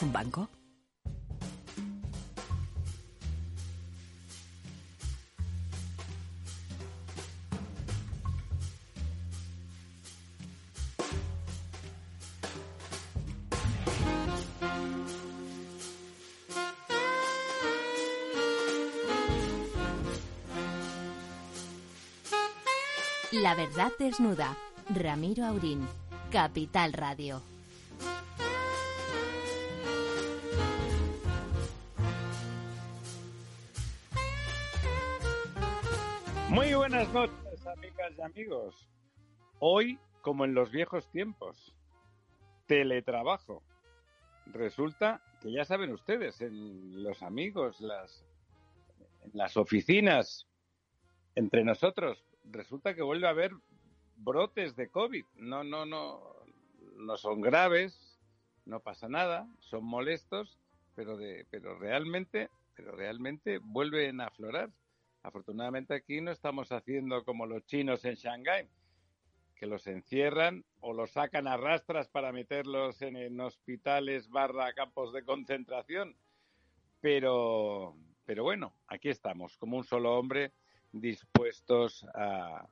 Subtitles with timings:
[0.00, 0.48] un banco?
[23.32, 24.56] La verdad desnuda.
[24.88, 25.86] Ramiro Aurín.
[26.30, 27.51] Capital Radio.
[36.52, 38.86] Muy buenas noches, amigas y amigos.
[39.58, 41.74] Hoy, como en los viejos tiempos,
[42.66, 43.62] teletrabajo.
[44.52, 48.26] Resulta que ya saben ustedes, en los amigos, las,
[49.22, 50.46] en las oficinas,
[51.36, 53.52] entre nosotros, resulta que vuelve a haber
[54.16, 55.24] brotes de COVID.
[55.36, 56.20] No, no, no,
[56.96, 58.20] no son graves,
[58.66, 60.58] no pasa nada, son molestos,
[60.94, 64.68] pero de, pero realmente, pero realmente vuelven a aflorar.
[65.22, 68.68] Afortunadamente aquí no estamos haciendo como los chinos en Shanghái,
[69.54, 75.24] que los encierran o los sacan a rastras para meterlos en, hospitales barra campos de
[75.24, 76.16] concentración.
[77.00, 80.52] Pero, pero bueno, aquí estamos, como un solo hombre,
[80.92, 82.66] dispuestos a,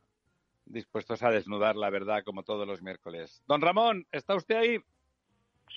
[0.65, 3.43] dispuestos a desnudar la verdad como todos los miércoles.
[3.47, 4.79] Don Ramón, ¿está usted ahí?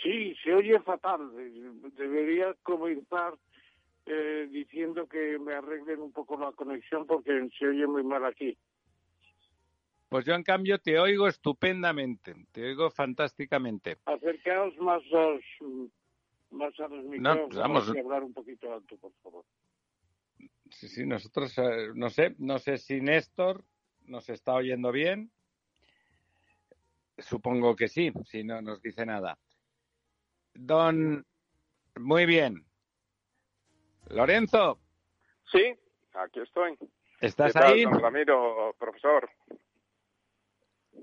[0.01, 1.31] Sí, se oye fatal.
[1.95, 3.35] Debería comenzar
[4.05, 8.57] eh, diciendo que me arreglen un poco la conexión porque se oye muy mal aquí.
[10.09, 13.97] Pues yo en cambio te oigo estupendamente, te oigo fantásticamente.
[14.05, 15.41] Acercaos más, los,
[16.51, 17.95] más a los micrófonos pues vamos.
[17.95, 19.45] y hablar un poquito alto, por favor.
[20.69, 23.63] Sí, sí, nosotros, eh, no sé, no sé si Néstor
[24.05, 25.31] nos está oyendo bien.
[27.17, 29.39] Supongo que sí, si no nos dice nada.
[30.53, 31.25] Don,
[31.95, 32.65] muy bien.
[34.09, 34.79] Lorenzo,
[35.51, 35.75] Sí,
[36.13, 36.77] aquí estoy.
[37.19, 37.83] ¿estás ¿Qué tal, ahí?
[37.83, 39.29] don Ramiro, profesor?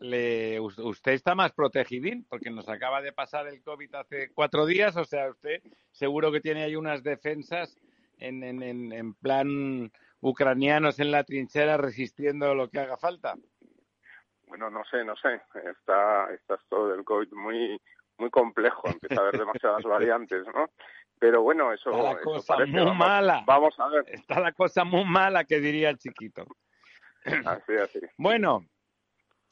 [0.01, 4.67] Le- us- usted está más protegidín porque nos acaba de pasar el COVID hace cuatro
[4.67, 5.63] días, o sea, usted
[5.93, 7.77] seguro que tiene ahí unas defensas
[8.19, 13.35] en, en, en, en plan ucranianos en la trinchera resistiendo lo que haga falta.
[14.47, 15.41] Bueno, no sé, no sé.
[15.71, 17.81] Está, está esto del COVID muy,
[18.19, 18.89] muy complejo.
[18.89, 20.69] Empieza a haber demasiadas variantes, ¿no?
[21.21, 22.73] Pero bueno, eso, Está la cosa parece.
[22.73, 23.45] muy vamos, mala.
[23.47, 24.05] Vamos a ver.
[24.09, 26.47] Está la cosa muy mala que diría el chiquito.
[27.45, 28.01] Así, así.
[28.17, 28.67] Bueno,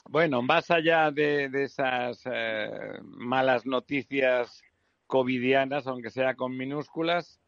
[0.08, 4.62] bueno, más allá de, de esas eh, malas noticias
[5.06, 7.38] covidianas, aunque sea con minúsculas,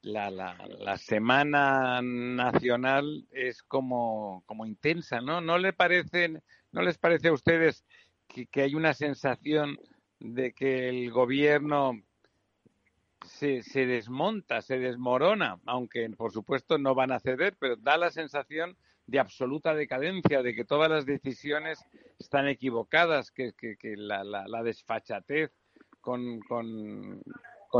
[0.00, 5.42] la, la, la semana nacional es como, como intensa, ¿no?
[5.42, 7.84] ¿No le parecen, no les parece a ustedes
[8.28, 9.78] que, que hay una sensación
[10.18, 12.00] de que el gobierno
[13.24, 18.10] se, se desmonta, se desmorona, aunque por supuesto no van a ceder, pero da la
[18.10, 18.76] sensación
[19.06, 21.84] de absoluta decadencia, de que todas las decisiones
[22.18, 23.52] están equivocadas, que,
[23.96, 25.52] la, la, desfachatez
[26.00, 26.40] con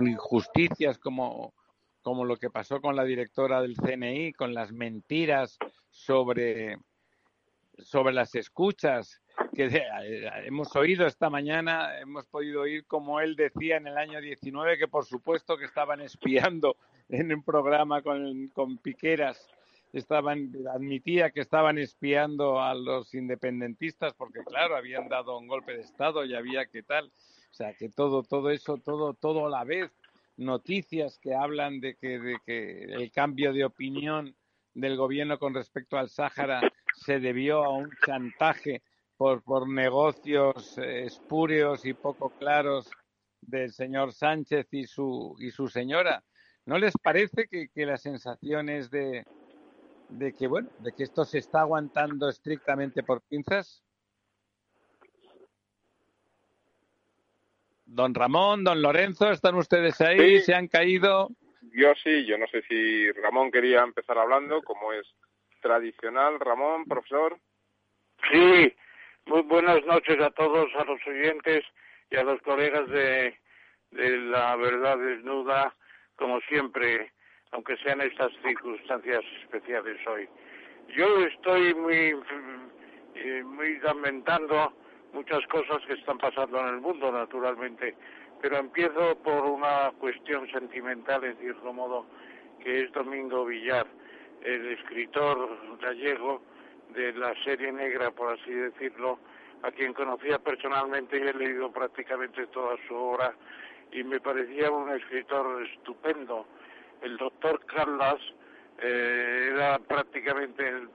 [0.06, 1.54] injusticias como,
[2.04, 5.56] como lo que pasó con la directora del CNI, con las mentiras
[5.88, 6.76] sobre,
[7.78, 9.22] sobre las escuchas,
[9.54, 14.20] que eh, hemos oído esta mañana, hemos podido oír como él decía en el año
[14.20, 16.76] 19 que por supuesto que estaban espiando
[17.08, 19.48] en un programa con, con Piqueras,
[19.92, 25.82] estaban, admitía que estaban espiando a los independentistas porque claro, habían dado un golpe de
[25.82, 29.64] Estado y había que tal, o sea que todo, todo eso, todo, todo a la
[29.64, 29.90] vez,
[30.36, 34.34] noticias que hablan de que, de que el cambio de opinión
[34.74, 36.60] del gobierno con respecto al Sáhara
[36.94, 38.82] se debió a un chantaje
[39.16, 42.90] por, por negocios eh, espúreos y poco claros
[43.40, 46.22] del señor Sánchez y su, y su señora.
[46.66, 49.24] ¿No les parece que, que la sensación es de,
[50.08, 53.82] de que, bueno, de que esto se está aguantando estrictamente por pinzas?
[57.84, 60.38] Don Ramón, don Lorenzo, ¿están ustedes ahí?
[60.38, 60.46] Sí.
[60.46, 61.28] ¿Se han caído?
[61.72, 65.06] Yo sí, yo no sé si Ramón quería empezar hablando, como es
[65.60, 66.40] tradicional.
[66.40, 67.38] Ramón, profesor.
[68.32, 68.74] Sí,
[69.26, 71.64] muy buenas noches a todos, a los oyentes
[72.10, 73.34] y a los colegas de,
[73.90, 75.74] de La Verdad Desnuda,
[76.16, 77.10] como siempre,
[77.52, 80.28] aunque sean estas circunstancias especiales hoy.
[80.94, 82.14] Yo estoy muy,
[83.14, 84.72] eh, muy lamentando
[85.12, 87.96] muchas cosas que están pasando en el mundo, naturalmente,
[88.42, 92.06] pero empiezo por una cuestión sentimental, en cierto modo,
[92.62, 93.86] que es Domingo Villar,
[94.42, 96.42] el escritor gallego
[96.94, 99.18] de la serie negra, por así decirlo,
[99.62, 103.34] a quien conocía personalmente y he leído prácticamente toda su obra
[103.92, 106.46] y me parecía un escritor estupendo.
[107.02, 108.20] El doctor Carlas
[108.78, 110.88] eh, era prácticamente el,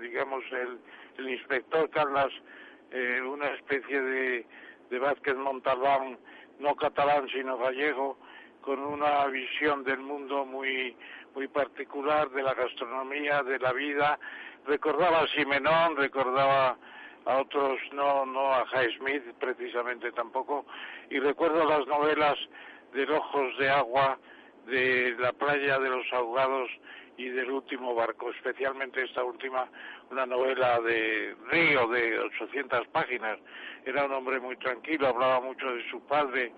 [0.00, 0.78] digamos el,
[1.18, 2.32] el, inspector Carlas
[2.90, 4.46] eh, una especie de,
[4.90, 6.18] de Vázquez Montalbán
[6.60, 8.16] no catalán sino gallego
[8.60, 10.96] con una visión del mundo muy
[11.34, 14.18] muy particular de la gastronomía de la vida
[14.66, 16.76] recordaba a Simenón recordaba
[17.26, 20.66] a otros no no a Jay Smith precisamente tampoco
[21.10, 22.36] y recuerdo las novelas
[22.92, 24.18] de Ojos de Agua
[24.66, 26.70] de la playa de los ahogados
[27.16, 29.68] y del último barco, especialmente esta última,
[30.10, 33.38] una novela de Río de 800 páginas.
[33.84, 36.52] Era un hombre muy tranquilo, hablaba mucho de su padre,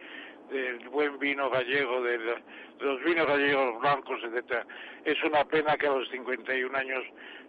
[0.53, 2.19] del buen vino gallego, de
[2.81, 4.67] los vinos gallegos blancos, etcétera.
[5.05, 7.03] Es una pena que a los 51 años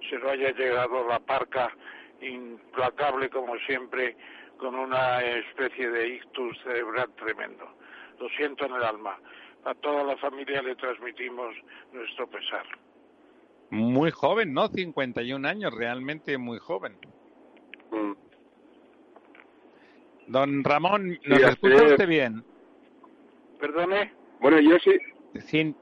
[0.10, 1.72] se lo haya llegado la parca
[2.22, 4.16] implacable como siempre,
[4.58, 7.68] con una especie de ictus cerebral tremendo.
[8.20, 9.20] Lo siento en el alma.
[9.66, 11.54] A toda la familia le transmitimos
[11.92, 12.66] nuestro pesar.
[13.70, 14.68] Muy joven, ¿no?
[14.68, 16.96] 51 años, realmente muy joven.
[17.92, 18.14] Mm.
[20.28, 22.44] Don Ramón, ¿nos escucha usted bien?
[23.64, 24.12] Perdone.
[24.42, 24.92] Bueno, yo sí.
[25.48, 25.74] Sin,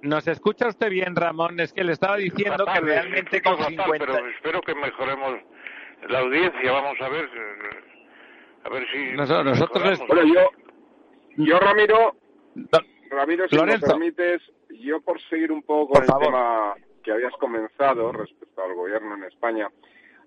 [0.00, 1.60] ¿Nos escucha usted bien, Ramón?
[1.60, 3.84] Es que le estaba diciendo que realmente con 50...
[3.98, 5.38] Pero espero que mejoremos
[6.08, 7.28] la audiencia, vamos a ver,
[8.64, 10.50] a ver si nosotros, Bueno, yo,
[11.44, 12.16] yo Ramiro,
[13.10, 14.40] Ramiro, si me permites,
[14.70, 16.74] yo por seguir un poco con el tema
[17.04, 19.68] que habías comenzado respecto al gobierno en España.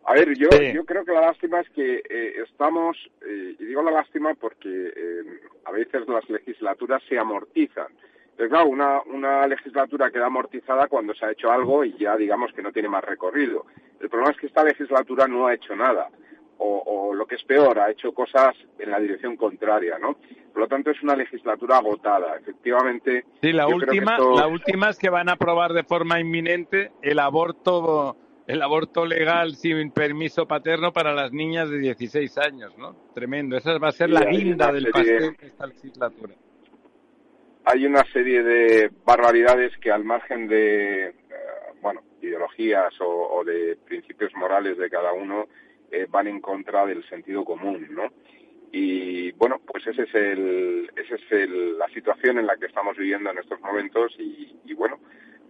[0.05, 3.81] A ver, yo, yo creo que la lástima es que eh, estamos, eh, y digo
[3.81, 5.23] la lástima porque eh,
[5.65, 7.87] a veces las legislaturas se amortizan.
[8.35, 12.51] Pero claro, una, una legislatura queda amortizada cuando se ha hecho algo y ya digamos
[12.51, 13.65] que no tiene más recorrido.
[13.99, 16.09] El problema es que esta legislatura no ha hecho nada.
[16.57, 20.17] O, o, lo que es peor, ha hecho cosas en la dirección contraria, ¿no?
[20.51, 22.37] Por lo tanto, es una legislatura agotada.
[22.37, 23.25] Efectivamente.
[23.41, 28.15] Sí, la última, la última es que van a aprobar de forma inminente el aborto,
[28.47, 32.95] el aborto legal sin permiso paterno para las niñas de 16 años, ¿no?
[33.13, 33.57] Tremendo.
[33.57, 36.35] Esa va a ser la guinda del pastel de esta legislatura
[37.65, 41.13] hay una serie de barbaridades que al margen de, eh,
[41.81, 45.47] bueno, ideologías o, de principios morales de cada uno
[45.91, 48.09] eh, van en contra del sentido común, ¿no?
[48.71, 52.97] Y bueno, pues ese es el, esa es el, la situación en la que estamos
[52.97, 54.99] viviendo en estos momentos y, y bueno,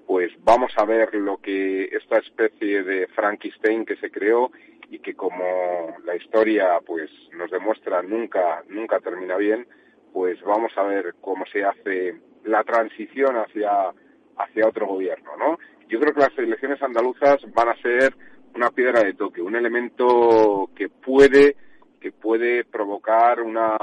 [0.08, 4.52] pues vamos a ver lo que esta especie de Frankenstein que se creó
[4.90, 9.68] y que como la historia pues nos demuestra nunca nunca termina bien,
[10.12, 13.92] pues vamos a ver cómo se hace la transición hacia,
[14.38, 15.58] hacia otro gobierno, ¿no?
[15.88, 18.16] Yo creo que las elecciones andaluzas van a ser
[18.56, 21.56] una piedra de toque, un elemento que puede
[22.00, 23.78] que puede provocar una,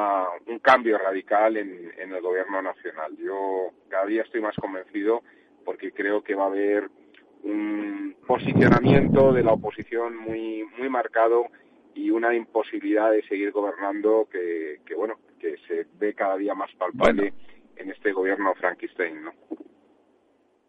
[0.46, 3.16] un cambio radical en, en el gobierno nacional.
[3.16, 5.22] Yo cada día estoy más convencido
[5.64, 6.90] porque creo que va a haber
[7.42, 11.46] un posicionamiento de la oposición muy muy marcado
[11.94, 16.70] y una imposibilidad de seguir gobernando que, que bueno que se ve cada día más
[16.74, 17.32] palpable
[17.76, 19.32] en este gobierno Frankenstein, ¿no?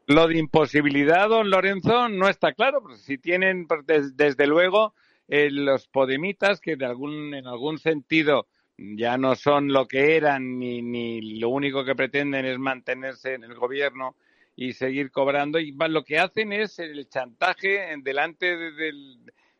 [0.08, 4.94] Lo de imposibilidad, don Lorenzo, no está claro, porque si tienen, pues, desde luego,
[5.28, 8.48] eh, los podemitas que de algún, en algún sentido
[8.78, 13.44] ya no son lo que eran ni, ni lo único que pretenden es mantenerse en
[13.44, 14.16] el gobierno
[14.62, 19.18] y seguir cobrando y lo que hacen es el chantaje delante del,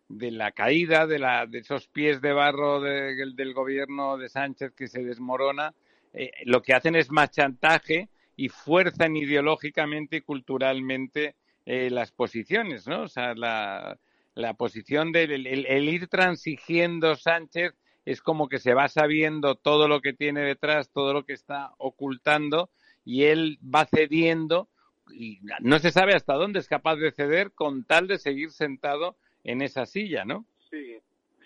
[0.08, 4.88] de la caída de, la, de esos pies de barro del gobierno de Sánchez que
[4.88, 5.74] se desmorona,
[6.14, 11.34] eh, lo que hacen es más chantaje y fuerzan ideológicamente y culturalmente
[11.66, 13.02] eh, las posiciones, ¿no?
[13.02, 13.98] O sea, la,
[14.36, 17.74] la posición del el, ir transigiendo Sánchez
[18.06, 21.72] es como que se va sabiendo todo lo que tiene detrás, todo lo que está
[21.80, 22.70] ocultando
[23.04, 24.70] y él va cediendo
[25.14, 29.16] y no se sabe hasta dónde es capaz de ceder con tal de seguir sentado
[29.44, 30.46] en esa silla, ¿no?
[30.70, 30.98] Sí,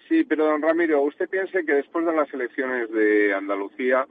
[0.07, 4.07] sí, pero don Ramiro, usted piense que después de las elecciones de Andalucía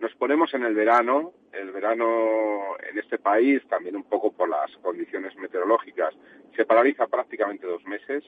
[0.00, 4.70] nos ponemos en el verano, el verano en este país, también un poco por las
[4.82, 6.14] condiciones meteorológicas,
[6.56, 8.24] se paraliza prácticamente dos meses.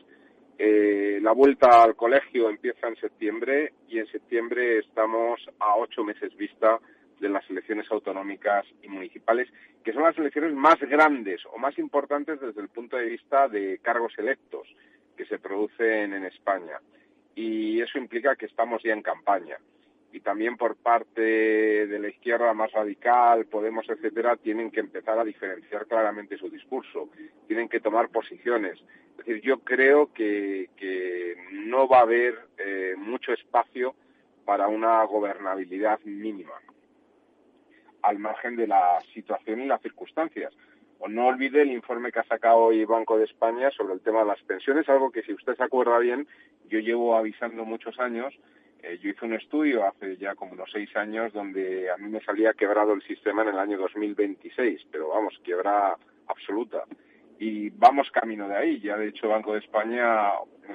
[0.58, 6.36] Eh, la vuelta al colegio empieza en septiembre y en septiembre estamos a ocho meses
[6.36, 6.78] vista
[7.20, 9.48] de las elecciones autonómicas y municipales,
[9.84, 13.78] que son las elecciones más grandes o más importantes desde el punto de vista de
[13.82, 14.66] cargos electos
[15.16, 16.80] que se producen en España.
[17.34, 19.58] Y eso implica que estamos ya en campaña.
[20.12, 25.24] Y también por parte de la izquierda más radical, Podemos, etcétera, tienen que empezar a
[25.24, 27.10] diferenciar claramente su discurso.
[27.46, 28.78] Tienen que tomar posiciones.
[29.10, 30.68] Es decir, yo creo que,
[31.52, 33.94] no va a haber eh, mucho espacio
[34.44, 36.54] para una gobernabilidad mínima.
[38.02, 40.52] Al margen de la situación y las circunstancias.
[40.98, 44.20] O no olvide el informe que ha sacado hoy Banco de España sobre el tema
[44.20, 46.26] de las pensiones, algo que si usted se acuerda bien,
[46.68, 48.34] yo llevo avisando muchos años.
[48.82, 52.20] Eh, yo hice un estudio hace ya como unos seis años donde a mí me
[52.20, 56.84] salía quebrado el sistema en el año 2026, pero vamos, quiebra absoluta.
[57.38, 58.80] Y vamos camino de ahí.
[58.80, 60.32] Ya de hecho Banco de España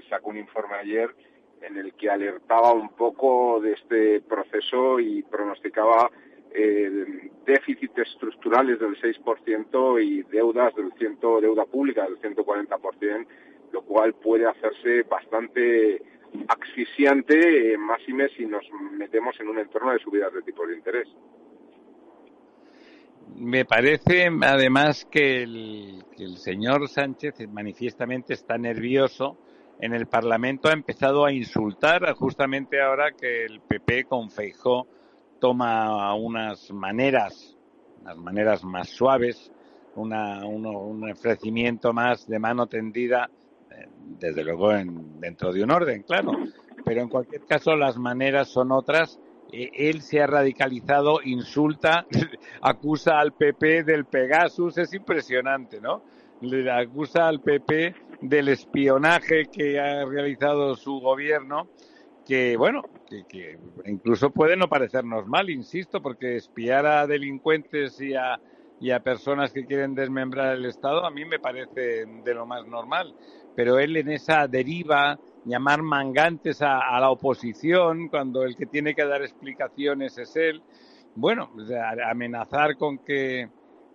[0.09, 1.15] sacó un informe ayer
[1.61, 6.09] en el que alertaba un poco de este proceso y pronosticaba
[6.57, 13.27] eh, déficits estructurales del 6% y deudas del ciento, deuda pública del 140%,
[13.71, 16.01] lo cual puede hacerse bastante
[16.47, 17.99] asfixiante, eh, más
[18.35, 21.07] si nos metemos en un entorno de subidas de tipos de interés.
[23.35, 29.37] Me parece, además, que el, que el señor Sánchez manifiestamente está nervioso
[29.79, 34.87] en el Parlamento ha empezado a insultar justamente ahora que el PP con Feijó
[35.39, 37.57] toma unas maneras,
[38.01, 39.51] unas maneras más suaves,
[39.95, 43.29] una, un ofrecimiento más de mano tendida,
[43.71, 43.87] eh,
[44.19, 46.31] desde luego en, dentro de un orden, claro.
[46.83, 49.19] Pero en cualquier caso las maneras son otras.
[49.51, 52.05] E, él se ha radicalizado, insulta,
[52.61, 56.03] acusa al PP del Pegasus, es impresionante, ¿no?
[56.41, 61.69] Le acusa al PP del espionaje que ha realizado su gobierno
[62.25, 68.39] que, bueno, que, incluso puede no parecernos mal, insisto, porque espiar a delincuentes y a,
[68.79, 72.65] y a personas que quieren desmembrar el Estado a mí me parece de lo más
[72.65, 73.15] normal.
[73.55, 79.05] Pero él en esa deriva, llamar mangantes a, la oposición cuando el que tiene que
[79.05, 80.61] dar explicaciones es él,
[81.15, 81.51] bueno,
[82.09, 83.49] amenazar con que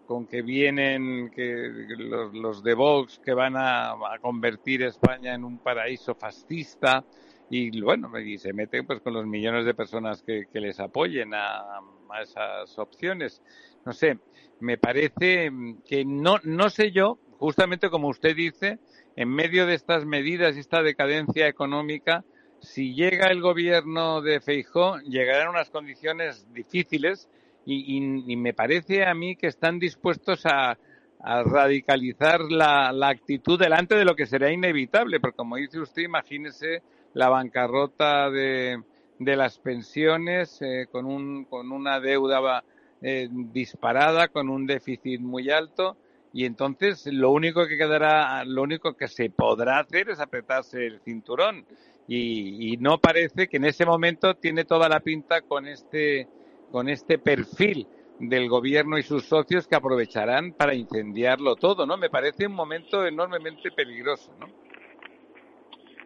[0.07, 5.45] con que vienen que los, los de Vox que van a, a convertir España en
[5.45, 7.05] un paraíso fascista,
[7.51, 11.81] y bueno, y se meten pues con los millones de personas que, les apoyen a,
[12.23, 13.43] esas opciones.
[13.85, 14.19] No sé,
[14.61, 15.51] me parece
[15.85, 18.79] que no, no sé yo, justamente como usted dice,
[19.17, 22.25] en medio de estas medidas y esta decadencia económica,
[22.61, 27.29] si llega el gobierno de Feijó, llegarán unas condiciones difíciles
[27.67, 27.97] y,
[28.33, 30.79] y, me parece a mí que están dispuestos a,
[31.19, 36.03] a radicalizar la, la, actitud delante de lo que será inevitable, porque como dice usted,
[36.03, 36.83] imagínese
[37.15, 38.83] la bancarrota de,
[39.19, 42.65] de las pensiones eh, con, un, con una deuda
[43.03, 45.97] eh, disparada, con un déficit muy alto
[46.33, 51.01] y entonces lo único que quedará, lo único que se podrá hacer es apretarse el
[51.01, 51.67] cinturón
[52.07, 56.29] y, y no parece que en ese momento tiene toda la pinta con este,
[56.71, 57.87] con este perfil
[58.21, 61.97] del gobierno y sus socios que aprovecharán para incendiarlo todo, ¿no?
[61.97, 64.47] Me parece un momento enormemente peligroso, ¿no?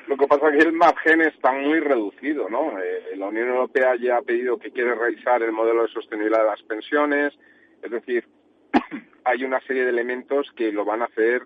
[0.06, 2.78] Lo que pasa es que el margen está muy reducido, ¿no?
[2.78, 6.50] Eh, la Unión Europea ya ha pedido que quiere revisar el modelo de sostenibilidad de
[6.50, 7.32] las pensiones,
[7.82, 8.26] es decir,
[9.24, 11.42] hay una serie de elementos que lo van a hacer,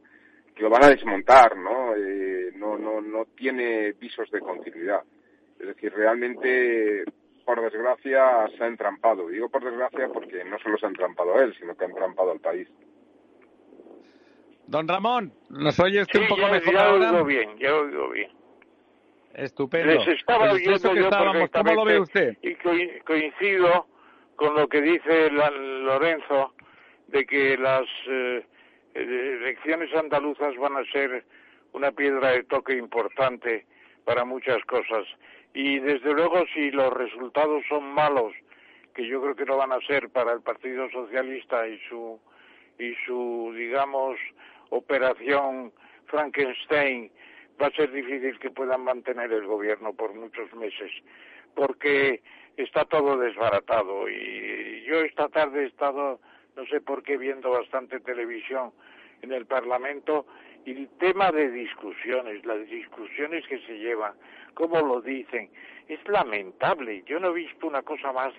[0.56, 1.94] que lo van a desmontar, ¿no?
[1.94, 5.02] Eh, no, no, no tiene visos de continuidad.
[5.60, 7.04] Es decir, realmente,
[7.44, 9.28] por desgracia, se ha entrampado.
[9.28, 12.32] Digo por desgracia porque no solo se ha entrampado a él, sino que ha entrampado
[12.32, 12.68] al país.
[14.66, 17.12] Don Ramón, ¿nos oye usted un poco ya, mejor ya ahora?
[17.12, 18.38] oigo bien, ya oigo bien.
[19.35, 19.92] Estupendo.
[19.94, 22.37] Les estaba oyendo que yo estábamos, ¿Cómo lo ve usted?
[22.42, 22.73] y co-
[23.04, 23.87] coincido
[24.37, 26.54] con lo que dice la- Lorenzo
[27.08, 28.44] de que las eh,
[28.94, 31.25] eh, elecciones andaluzas van a ser
[31.73, 33.66] una piedra de toque importante
[34.04, 35.04] para muchas cosas.
[35.54, 38.32] Y desde luego si los resultados son malos,
[38.94, 42.18] que yo creo que lo van a ser para el Partido Socialista y su
[42.78, 44.16] y su digamos
[44.70, 45.73] operación
[46.06, 47.11] Frankenstein
[47.60, 50.90] va a ser difícil que puedan mantener el gobierno por muchos meses
[51.54, 52.22] porque
[52.56, 56.20] está todo desbaratado y yo esta tarde he estado
[56.56, 58.72] no sé por qué viendo bastante televisión
[59.22, 60.26] en el Parlamento
[60.64, 64.12] y el tema de discusiones, las discusiones que se llevan,
[64.54, 65.48] cómo lo dicen,
[65.88, 67.02] es lamentable.
[67.06, 68.34] Yo no he visto una cosa más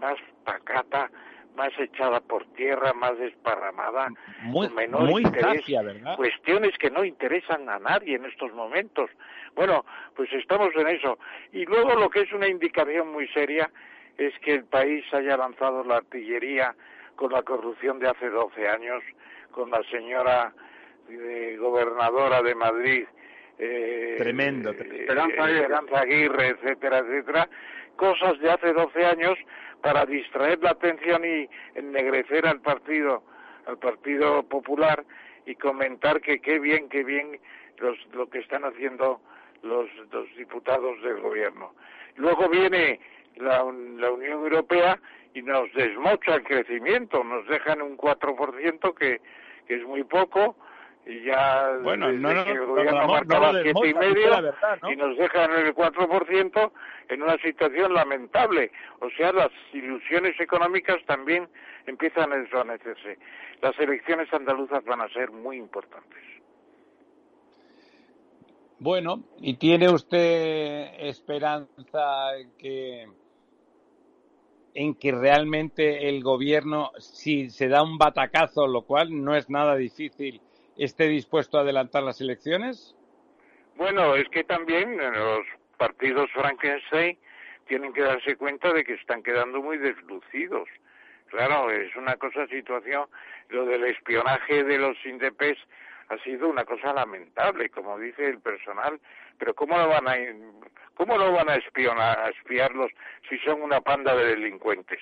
[0.00, 1.10] más pacata,
[1.56, 4.08] más echada por tierra, más desparramada,
[4.42, 6.16] Muy, con menor muy interés, zafia, ¿verdad?
[6.16, 9.10] cuestiones que no interesan a nadie en estos momentos.
[9.54, 11.18] Bueno, pues estamos en eso.
[11.52, 13.70] Y luego lo que es una indicación muy seria
[14.16, 16.74] es que el país haya lanzado la artillería
[17.16, 19.02] con la corrupción de hace 12 años,
[19.50, 20.52] con la señora
[21.08, 23.04] eh, gobernadora de Madrid,
[23.58, 25.02] eh, Tremendo, eh, tremendo.
[25.02, 25.60] Esperanza Aguirre.
[25.60, 27.48] Esperanza Aguirre, etcétera, etcétera,
[27.96, 29.38] cosas de hace 12 años
[29.82, 33.22] para distraer la atención y ennegrecer al partido,
[33.66, 35.04] al Partido Popular
[35.46, 37.38] y comentar que qué bien, qué bien
[37.78, 39.20] los, lo que están haciendo
[39.62, 41.74] los, los diputados del gobierno.
[42.16, 43.00] Luego viene
[43.36, 43.64] la,
[43.96, 44.98] la Unión Europea
[45.34, 49.20] y nos desmocha el crecimiento, nos dejan un 4% que,
[49.66, 50.56] que es muy poco
[51.06, 54.92] ya bueno, no, no, que el no, gobierno no, siete y medio verdad, ¿no?
[54.92, 56.72] y nos dejan el 4%
[57.08, 58.70] en una situación lamentable.
[59.00, 61.48] O sea, las ilusiones económicas también
[61.86, 63.18] empiezan a desvanecerse.
[63.62, 66.22] Las elecciones andaluzas van a ser muy importantes.
[68.78, 73.06] Bueno, ¿y tiene usted esperanza que
[74.72, 79.76] en que realmente el gobierno, si se da un batacazo, lo cual no es nada
[79.76, 80.40] difícil,
[80.76, 82.96] esté dispuesto a adelantar las elecciones?
[83.76, 85.46] Bueno, es que también los
[85.76, 87.18] partidos Frankenstein
[87.66, 90.68] tienen que darse cuenta de que están quedando muy deslucidos.
[91.28, 93.06] Claro, es una cosa, situación,
[93.48, 95.56] lo del espionaje de los INDEPES
[96.08, 99.00] ha sido una cosa lamentable, como dice el personal,
[99.38, 100.16] pero ¿cómo lo van a,
[100.94, 102.90] cómo lo van a espionar, a espiarlos
[103.28, 104.98] si son una panda de delincuentes?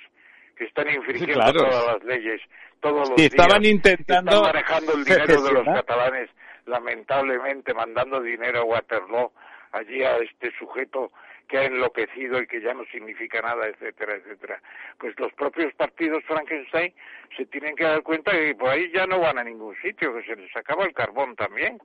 [0.59, 1.71] Que están infringiendo Sí, claro.
[1.71, 2.41] todas las leyes,
[2.81, 6.31] todos los Si estaban días, intentando están manejando el dinero de los catalanes,
[6.67, 9.33] lamentablemente mandando dinero a Waterloo,
[9.73, 11.13] allí a este sujeto
[11.47, 14.61] que ha enloquecido y que ya no significa nada, etcétera, etcétera.
[14.99, 16.93] Pues los propios partidos Frankenstein
[17.37, 20.23] se tienen que dar cuenta que por ahí ya no van a ningún sitio, que
[20.25, 21.79] se les acaba el carbón también.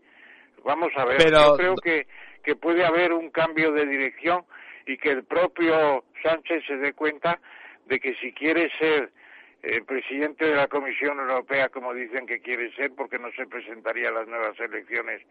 [0.65, 2.08] Vamos a ver, Pero- yo creo que,
[2.44, 4.44] que puede haber un cambio de dirección
[4.86, 7.39] y que el propio Sánchez se dé cuenta
[7.85, 9.11] de que si quiere ser
[9.63, 14.09] eh, presidente de la Comisión Europea, como dicen que quiere ser, porque no se presentaría
[14.09, 15.21] a las nuevas elecciones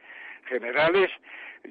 [0.47, 1.11] generales,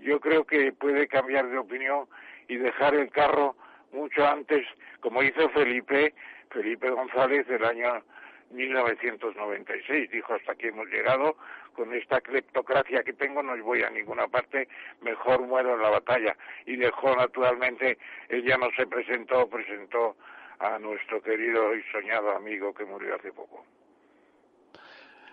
[0.04, 2.06] yo creo que puede cambiar de opinión
[2.48, 3.56] y dejar el carro
[3.92, 4.66] mucho antes,
[5.00, 6.14] como hizo Felipe,
[6.50, 8.04] Felipe González del año
[8.52, 10.12] 1996.
[10.12, 11.38] Dijo, hasta aquí hemos llegado,
[11.74, 14.68] con esta cleptocracia que tengo no voy a ninguna parte,
[15.02, 16.36] mejor muero en la batalla.
[16.66, 17.98] Y dejó, naturalmente,
[18.30, 20.16] él ya no se presentó, presentó
[20.62, 23.66] a nuestro querido y soñado amigo que murió hace poco.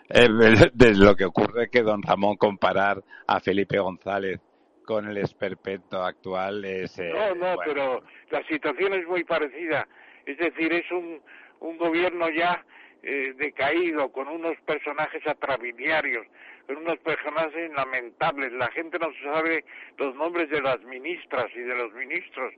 [0.09, 0.27] Eh,
[0.73, 4.39] de lo que ocurre es que don Ramón comparar a Felipe González
[4.83, 6.97] con el esperpento actual es...
[6.97, 9.87] eh, No, no, bueno, pero la situación es muy parecida.
[10.25, 11.21] Es decir, es un,
[11.59, 12.65] un gobierno ya
[13.03, 16.25] eh, decaído, con unos personajes atrabiliarios,
[16.65, 18.51] con unos personajes lamentables.
[18.53, 19.63] La gente no sabe
[19.99, 22.51] los nombres de las ministras y de los ministros.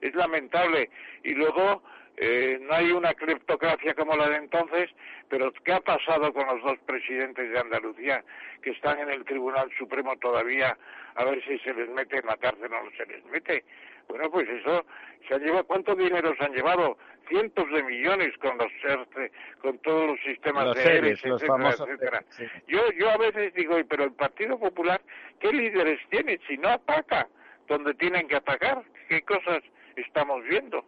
[0.00, 0.88] Es lamentable.
[1.22, 1.82] Y luego
[2.16, 4.90] eh, no hay una cleptocracia como la de entonces,
[5.28, 8.22] pero ¿qué ha pasado con los dos presidentes de Andalucía
[8.62, 10.76] que están en el Tribunal Supremo todavía
[11.16, 13.64] a ver si se les mete en la cárcel o no se les mete?
[14.08, 14.84] Bueno, pues eso
[15.26, 16.98] se ha llevado, ¿cuánto dinero se han llevado?
[17.28, 21.42] Cientos de millones con los ERTE, con todos los sistemas los de seres, ERES, los
[21.42, 22.24] etcétera, famosos etcétera.
[22.28, 22.44] sí.
[22.68, 25.00] Yo, yo a veces digo, "Y, pero el Partido Popular,
[25.40, 27.26] ¿qué líderes tiene si no ataca
[27.66, 28.82] donde tienen que atacar?
[29.08, 29.62] ¿Qué cosas
[29.96, 30.84] estamos viendo?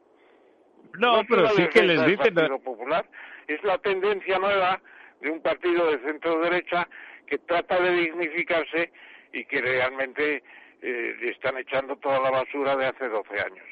[0.98, 2.34] No, es pero sí que les dicen...
[2.34, 3.06] Partido Popular,
[3.46, 4.80] es la tendencia nueva
[5.20, 6.88] de un partido de centro derecha
[7.26, 8.92] que trata de dignificarse
[9.32, 10.42] y que realmente
[10.82, 13.66] eh, le están echando toda la basura de hace 12 años.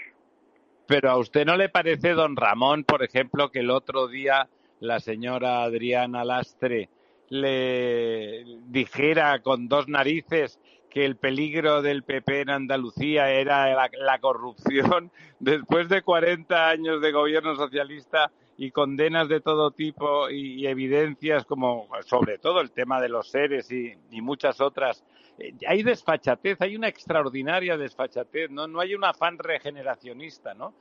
[0.87, 4.48] Pero a usted no le parece, don Ramón, por ejemplo, que el otro día
[4.81, 6.88] la señora Adriana Lastre
[7.31, 10.61] le dijera con dos narices
[10.95, 17.01] que el peligro del PP en Andalucía era la, la corrupción después de 40 años
[17.03, 22.71] de gobierno socialista y condenas de todo tipo y, y evidencias como sobre todo el
[22.71, 25.05] tema de los seres y, y muchas otras
[25.39, 28.69] eh, hay desfachatez, hay una extraordinaria desfachatez, ¿no?
[28.69, 30.75] No hay un afán regeneracionista, ¿no?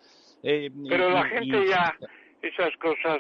[0.44, 1.96] Eh, y- Pero la gente ya
[2.44, 3.20] esas cosas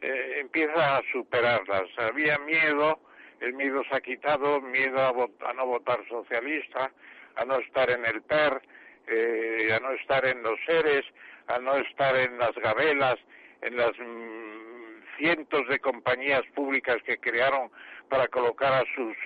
[0.00, 1.84] eh, empieza a superarlas.
[1.96, 2.98] Había miedo,
[3.44, 6.90] el miedo se ha quitado, miedo a, vot- a no votar socialista,
[7.36, 8.62] a no estar en el PER,
[9.06, 11.04] eh, a no estar en los seres,
[11.48, 13.16] a no estar en las gabelas,
[13.60, 17.70] en las mm, cientos de compañías públicas que crearon
[18.08, 19.16] para colocar a sus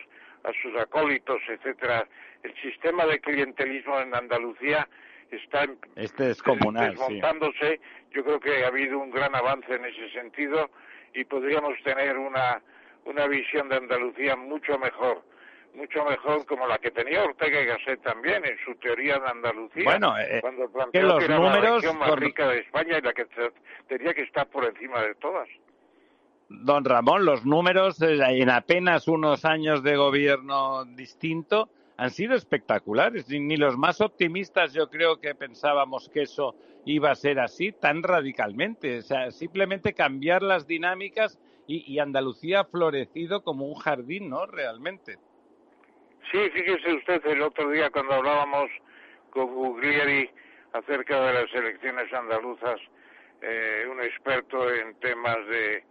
[0.44, 2.06] a sus acólitos, etcétera.
[2.44, 4.88] El sistema de clientelismo en Andalucía
[5.32, 6.98] está Este es comunal, sí.
[6.98, 7.80] desmontándose.
[8.12, 10.70] Yo creo que ha habido un gran avance en ese sentido
[11.12, 12.62] y podríamos tener una,
[13.08, 15.22] una visión de Andalucía mucho mejor,
[15.74, 19.84] mucho mejor como la que tenía Ortega y Gasset también en su teoría de Andalucía.
[19.84, 23.02] Bueno, eh, cuando planteó que los era la números región más rica de España y
[23.02, 23.52] la que te-
[23.88, 25.48] tenía que estar por encima de todas.
[26.50, 31.68] Don Ramón, los números eh, en apenas unos años de gobierno distinto
[31.98, 33.28] han sido espectaculares.
[33.28, 36.54] Ni los más optimistas yo creo que pensábamos que eso
[36.86, 38.98] iba a ser así tan radicalmente.
[38.98, 44.46] O sea, simplemente cambiar las dinámicas y, y Andalucía ha florecido como un jardín, ¿no?
[44.46, 45.18] Realmente.
[46.32, 48.70] Sí, fíjese usted, el otro día cuando hablábamos
[49.30, 50.28] con Guglieri
[50.72, 52.80] acerca de las elecciones andaluzas,
[53.42, 55.84] eh, un experto en temas de,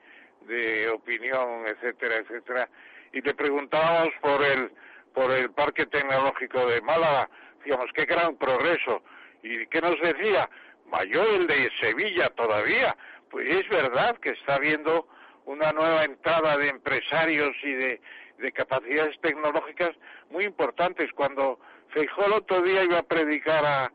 [0.48, 2.70] de opinión, etcétera, etcétera,
[3.13, 4.72] y le preguntábamos por el
[5.13, 7.28] por el Parque Tecnológico de Málaga,
[7.66, 9.02] digamos, qué gran progreso.
[9.42, 10.48] ¿Y qué nos decía?
[10.86, 12.96] Mayor el de Sevilla todavía.
[13.32, 15.08] Pues es verdad que está habiendo
[15.48, 18.02] una nueva entrada de empresarios y de,
[18.38, 19.96] de capacidades tecnológicas
[20.30, 21.12] muy importantes.
[21.14, 23.92] Cuando Feijó el otro día iba a predicar a,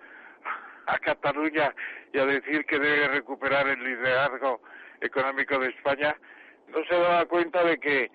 [0.87, 1.75] a Cataluña
[2.13, 4.61] y a decir que debe recuperar el liderazgo
[5.01, 6.17] económico de España,
[6.69, 8.11] no se daba cuenta de que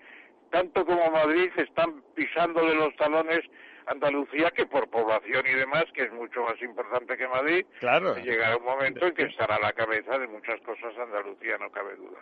[0.50, 3.40] tanto como Madrid están pisándole los talones
[3.86, 8.16] Andalucía que por población y demás, que es mucho más importante que Madrid, claro.
[8.16, 11.96] llegará un momento en que estará a la cabeza de muchas cosas Andalucía, no cabe
[11.96, 12.18] duda.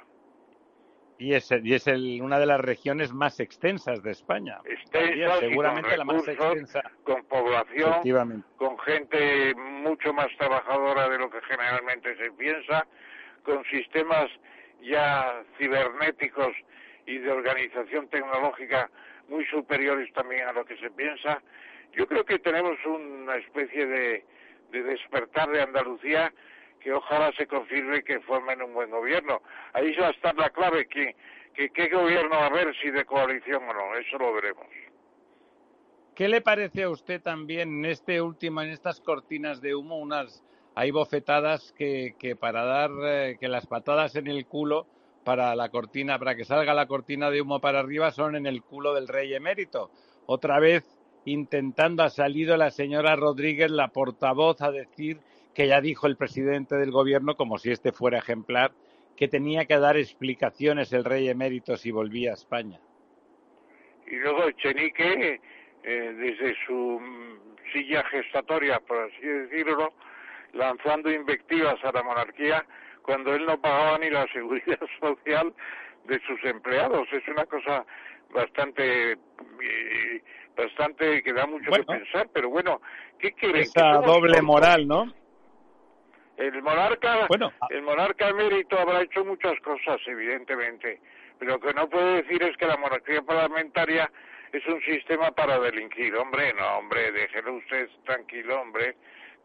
[1.18, 4.58] Y es, y es el, una de las regiones más extensas de España.
[4.64, 6.82] Extensas seguramente con la más extensa.
[7.04, 12.86] Con población, con gente mucho más trabajadora de lo que generalmente se piensa,
[13.44, 14.26] con sistemas
[14.82, 16.52] ya cibernéticos
[17.06, 18.90] y de organización tecnológica
[19.28, 21.40] muy superiores también a lo que se piensa.
[21.92, 24.24] Yo creo que tenemos una especie de,
[24.70, 26.32] de despertar de Andalucía
[26.86, 29.42] que ojalá se confirme que formen un buen gobierno.
[29.72, 31.16] Ahí va a estar la clave, que,
[31.52, 34.68] que qué gobierno va a haber, si de coalición o no, eso lo veremos.
[36.14, 40.44] ¿Qué le parece a usted también en este último, en estas cortinas de humo, unas
[40.76, 44.86] hay bofetadas que, que para dar eh, que las patadas en el culo
[45.24, 48.62] para la cortina, para que salga la cortina de humo para arriba, son en el
[48.62, 49.90] culo del rey emérito.
[50.26, 50.84] Otra vez
[51.24, 55.18] intentando ha salido la señora Rodríguez, la portavoz, a decir
[55.56, 58.72] que ya dijo el presidente del gobierno, como si este fuera ejemplar,
[59.16, 62.78] que tenía que dar explicaciones el rey emérito si volvía a España.
[64.06, 65.40] Y luego Chenique,
[65.82, 67.00] eh, desde su
[67.72, 69.94] silla gestatoria, por así decirlo,
[70.52, 72.66] lanzando invectivas a la monarquía,
[73.00, 75.54] cuando él no pagaba ni la seguridad social
[76.04, 77.08] de sus empleados.
[77.12, 77.86] Es una cosa
[78.30, 80.22] bastante eh,
[80.54, 82.82] bastante que da mucho que pensar, pero bueno,
[83.18, 83.62] ¿qué quieren?
[83.62, 85.25] Esa doble moral, ¿no?
[86.36, 91.00] El monarca, bueno, el monarca emérito habrá hecho muchas cosas, evidentemente,
[91.38, 94.10] pero lo que no puede decir es que la monarquía parlamentaria
[94.52, 96.14] es un sistema para delinquir.
[96.14, 98.96] Hombre, no, hombre, déjelo usted tranquilo, hombre.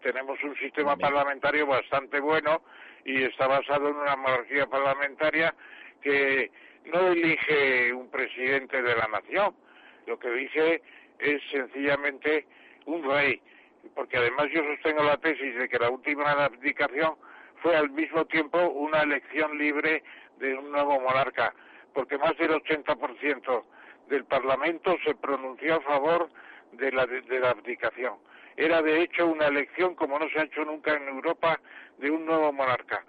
[0.01, 2.61] Tenemos un sistema parlamentario bastante bueno
[3.05, 5.53] y está basado en una monarquía parlamentaria
[6.01, 6.51] que
[6.85, 9.55] no elige un presidente de la nación,
[10.07, 10.81] lo que elige
[11.19, 12.45] es sencillamente
[12.85, 13.39] un rey,
[13.95, 17.15] porque además yo sostengo la tesis de que la última abdicación
[17.61, 20.03] fue al mismo tiempo una elección libre
[20.37, 21.53] de un nuevo monarca,
[21.93, 23.63] porque más del 80%
[24.07, 26.29] del Parlamento se pronunció a favor
[26.73, 28.15] de la, de la abdicación.
[28.57, 31.59] Era de hecho una elección como no se ha hecho nunca en Europa
[31.97, 33.03] de un nuevo monarca.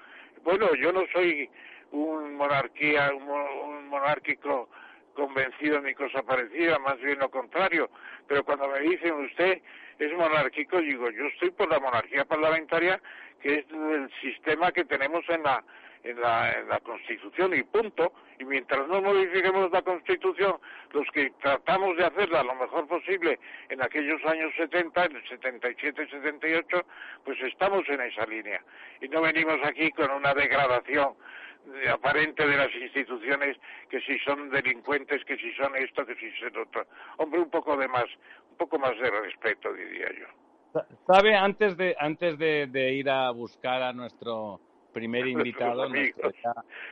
[0.44, 1.48] Bueno, yo no soy
[1.92, 4.68] un monarquía, un, monárquico
[5.14, 7.90] convencido ni cosa parecida, más bien lo contrario.
[8.26, 9.60] Pero cuando me dicen usted
[9.98, 13.00] es monárquico, digo, yo estoy por la monarquía parlamentaria,
[13.40, 15.62] que es el sistema que tenemos en la
[16.04, 18.12] en la, en la Constitución y punto.
[18.38, 20.56] Y mientras no modifiquemos la Constitución,
[20.92, 26.02] los que tratamos de hacerla lo mejor posible en aquellos años 70, en el 77
[26.02, 26.84] y 78,
[27.24, 28.60] pues estamos en esa línea.
[29.00, 31.14] Y no venimos aquí con una degradación
[31.92, 33.56] aparente de las instituciones,
[33.88, 36.86] que si son delincuentes, que si son esto, que si son otro.
[37.18, 38.06] Hombre, un poco de más,
[38.64, 40.82] poco más de respeto, diría yo.
[41.06, 44.60] ¿Sabe, antes de, antes de ir a buscar a nuestro
[44.92, 45.88] primer invitado,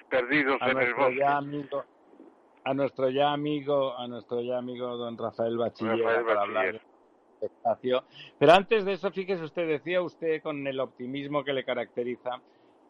[0.09, 1.25] perdidos en el bosque.
[1.25, 1.85] amigo,
[2.65, 6.81] a nuestro ya amigo, a nuestro ya amigo don Rafael Bachiller para hablar
[7.41, 8.05] de espacio.
[8.39, 12.41] Pero antes de eso, fíjese usted, decía usted con el optimismo que le caracteriza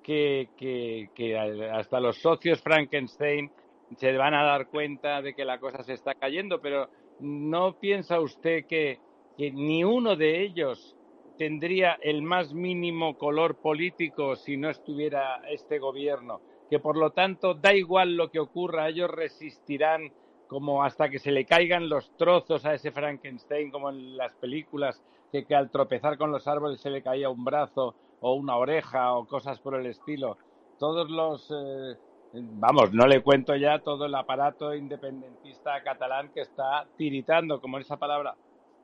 [0.03, 3.51] que, que, que hasta los socios Frankenstein
[3.97, 6.89] se van a dar cuenta de que la cosa se está cayendo, pero
[7.21, 9.01] ¿no piensa usted que,
[9.37, 10.97] que ni uno de ellos
[11.39, 17.55] tendría el más mínimo color político si no estuviera este gobierno, que por lo tanto
[17.55, 20.13] da igual lo que ocurra, ellos resistirán
[20.51, 25.01] como hasta que se le caigan los trozos a ese Frankenstein, como en las películas,
[25.31, 29.27] que, al tropezar con los árboles se le caía un brazo o una oreja o
[29.27, 30.37] cosas por el estilo.
[30.79, 31.97] Todos los, eh,
[32.33, 37.97] vamos, no le cuento ya todo el aparato independentista catalán que está tiritando, como esa
[37.97, 38.37] palabra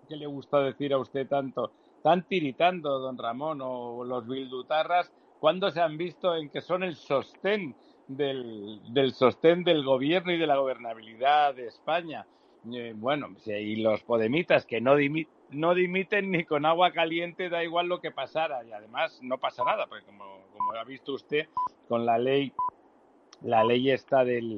[0.09, 5.71] que le gusta decir a usted tanto, están tiritando, don Ramón, o los bildutarras, cuando
[5.71, 7.75] se han visto en que son el sostén
[8.09, 12.27] del, del sostén del gobierno y de la gobernabilidad de España.
[12.73, 14.95] eh, bueno, y los podemitas que no,
[15.51, 18.65] no dimiten ni con agua caliente, da igual lo que pasara.
[18.65, 20.25] Y además no pasa nada, porque como,
[20.57, 21.49] como ha visto usted,
[21.89, 22.53] con la ley,
[23.43, 24.57] la ley esta del,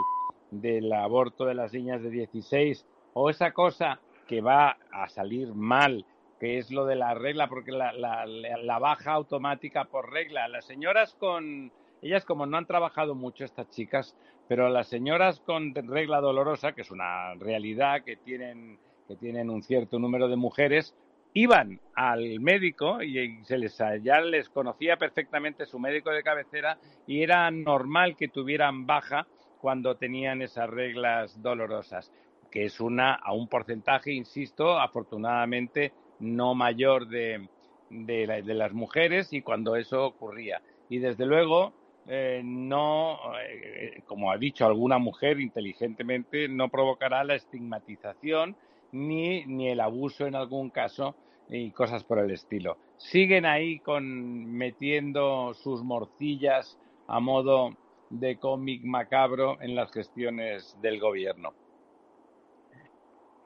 [0.50, 6.04] del aborto de las niñas de 16, o esa cosa que va a salir mal,
[6.38, 10.46] que es lo de la regla, porque la, la, la baja automática por regla.
[10.48, 14.14] Las señoras con, ellas como no han trabajado mucho, estas chicas,
[14.46, 19.62] pero las señoras con regla dolorosa, que es una realidad que tienen, que tienen un
[19.62, 20.94] cierto número de mujeres,
[21.34, 27.22] iban al médico y se les, ya les conocía perfectamente su médico de cabecera y
[27.22, 29.26] era normal que tuvieran baja
[29.60, 32.12] cuando tenían esas reglas dolorosas,
[32.50, 37.48] que es una a un porcentaje, insisto, afortunadamente no mayor de,
[37.90, 40.62] de, de las mujeres y cuando eso ocurría.
[40.88, 41.72] Y desde luego
[42.10, 48.56] eh, no, eh, como ha dicho alguna mujer inteligentemente, no provocará la estigmatización
[48.92, 51.14] ni, ni el abuso en algún caso
[51.48, 52.76] y cosas por el estilo.
[52.96, 57.76] Siguen ahí con metiendo sus morcillas a modo
[58.10, 61.52] de cómic macabro en las gestiones del gobierno.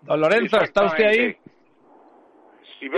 [0.02, 1.36] Don Lorenzo, ¿está usted ahí?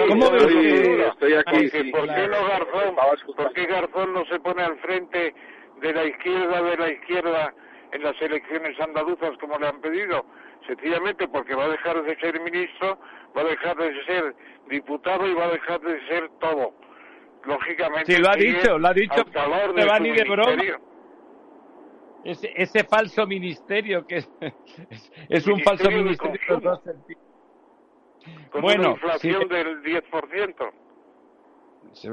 [0.08, 1.90] ¿Cómo ve Estoy aquí.
[1.90, 2.96] ¿Por, qué no Garzón,
[3.36, 5.34] ¿Por qué Garzón no se pone al frente
[5.82, 7.54] de la izquierda de la izquierda
[7.92, 10.24] en las elecciones andaluzas como le han pedido,
[10.66, 12.98] sencillamente porque va a dejar de ser ministro,
[13.36, 14.34] va a dejar de ser
[14.68, 16.74] diputado y va a dejar de ser todo.
[17.44, 18.12] Lógicamente.
[18.12, 19.24] Sí, lo ha dicho, lo ha dicho.
[19.34, 20.62] No va ni de broma.
[22.24, 24.30] Ese, ese falso ministerio que es,
[25.28, 26.40] es, un falso ministerio
[28.50, 30.72] con bueno, una inflación del 10%.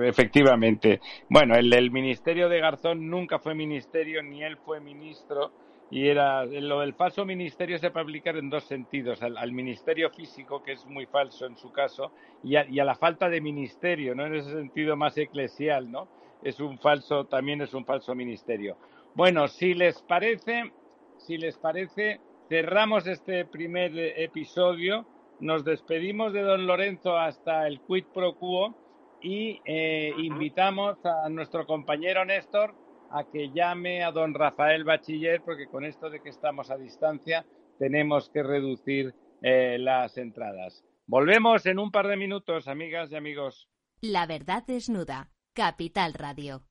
[0.01, 0.99] Efectivamente.
[1.29, 5.51] Bueno, el, el Ministerio de Garzón nunca fue ministerio, ni él fue ministro,
[5.91, 10.63] y era lo del falso ministerio se puede aplicar en dos sentidos al, ministerio físico
[10.63, 12.11] que es muy falso en su caso
[12.43, 16.07] y a, y a, la falta de ministerio no en ese sentido más eclesial no
[16.41, 18.77] es un falso también es un falso ministerio.
[19.13, 20.71] Bueno si les parece
[21.17, 22.19] si les parece
[22.51, 25.05] cerramos este primer episodio.
[25.39, 28.75] Nos despedimos de don Lorenzo hasta el quid pro quo
[29.21, 32.75] y eh, invitamos a nuestro compañero Néstor
[33.13, 37.45] a que llame a don Rafael Bachiller, porque con esto de que estamos a distancia
[37.77, 40.83] tenemos que reducir eh, las entradas.
[41.07, 43.67] Volvemos en un par de minutos, amigas y amigos.
[44.01, 45.29] La verdad desnuda.
[45.53, 46.70] Capital Radio.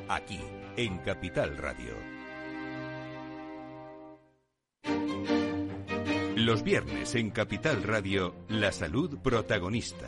[0.13, 0.41] Aquí
[0.75, 1.95] en Capital Radio.
[6.35, 10.07] Los viernes en Capital Radio, la salud protagonista.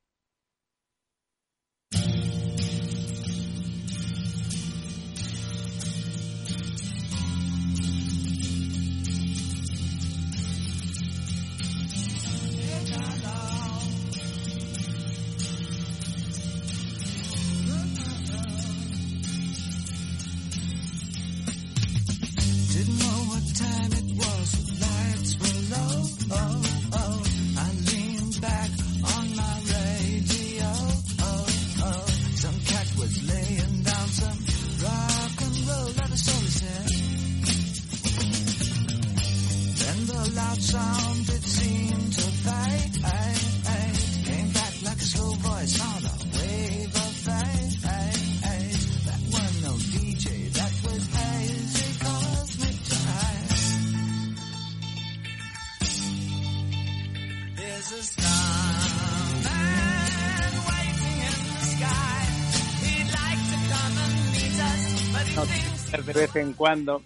[66.21, 67.01] Vez en cuando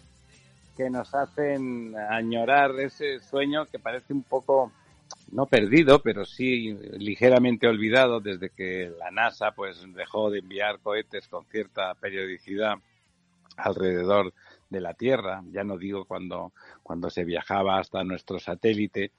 [0.75, 4.73] que nos hacen añorar ese sueño que parece un poco
[5.31, 11.29] no perdido, pero sí ligeramente olvidado desde que la NASA pues dejó de enviar cohetes
[11.29, 12.73] con cierta periodicidad
[13.55, 14.33] alrededor
[14.69, 16.51] de la Tierra, ya no digo cuando,
[16.83, 19.13] cuando se viajaba hasta nuestro satélite.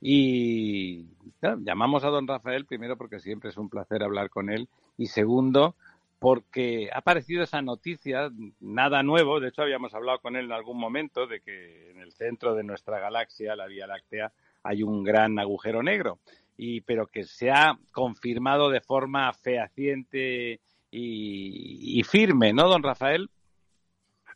[0.00, 1.08] Y
[1.42, 5.76] llamamos a don Rafael primero porque siempre es un placer hablar con él y segundo
[6.22, 8.30] porque ha aparecido esa noticia,
[8.60, 12.12] nada nuevo, de hecho habíamos hablado con él en algún momento de que en el
[12.12, 14.30] centro de nuestra galaxia, la Vía Láctea,
[14.62, 16.20] hay un gran agujero negro,
[16.56, 20.60] y, pero que se ha confirmado de forma fehaciente
[20.92, 23.28] y, y firme, ¿no, don Rafael?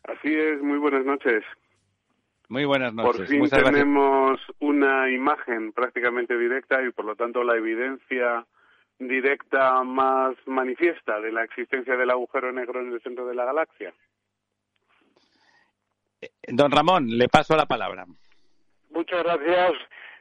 [0.03, 1.45] Así es, muy buenas noches.
[2.49, 3.15] Muy buenas noches.
[3.15, 8.45] Por fin tenemos una imagen prácticamente directa y por lo tanto la evidencia
[8.99, 13.93] directa más manifiesta de la existencia del agujero negro en el centro de la galaxia.
[16.21, 18.05] Eh, don Ramón, le paso la palabra.
[18.89, 19.73] Muchas gracias.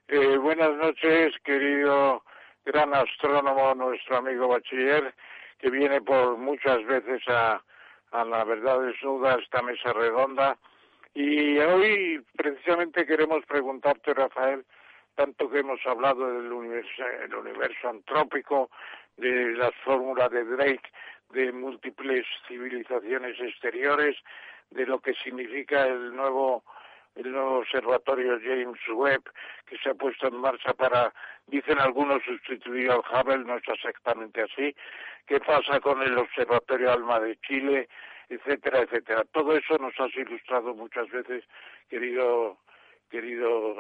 [0.09, 2.23] Eh, buenas noches, querido
[2.65, 5.15] gran astrónomo, nuestro amigo bachiller,
[5.59, 7.63] que viene por muchas veces a,
[8.11, 10.59] a la verdad desnuda, esta mesa redonda.
[11.15, 14.65] Y hoy precisamente queremos preguntarte, Rafael,
[15.17, 18.71] tanto que hemos hablado del universo, el universo antrópico,
[19.17, 20.93] de las fórmulas de Drake,
[21.31, 24.17] de múltiples civilizaciones exteriores,
[24.71, 26.63] de lo que significa el nuevo
[27.17, 29.23] el nuevo observatorio James Webb
[29.65, 31.15] que se ha puesto en marcha para,
[31.47, 34.77] dicen algunos, sustituir al Hubble, no es exactamente así.
[35.27, 37.89] ¿Qué pasa con el observatorio Alma de Chile,
[38.29, 39.25] etcétera, etcétera?
[39.33, 41.45] Todo eso nos has ilustrado muchas veces,
[41.89, 42.59] querido
[43.11, 43.77] querido,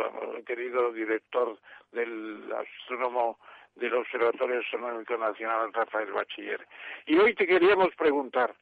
[0.46, 1.58] querido director
[1.92, 3.38] del astrónomo
[3.74, 6.66] del Observatorio Astronómico Nacional, Rafael Bachiller.
[7.06, 8.54] Y hoy te queríamos preguntar,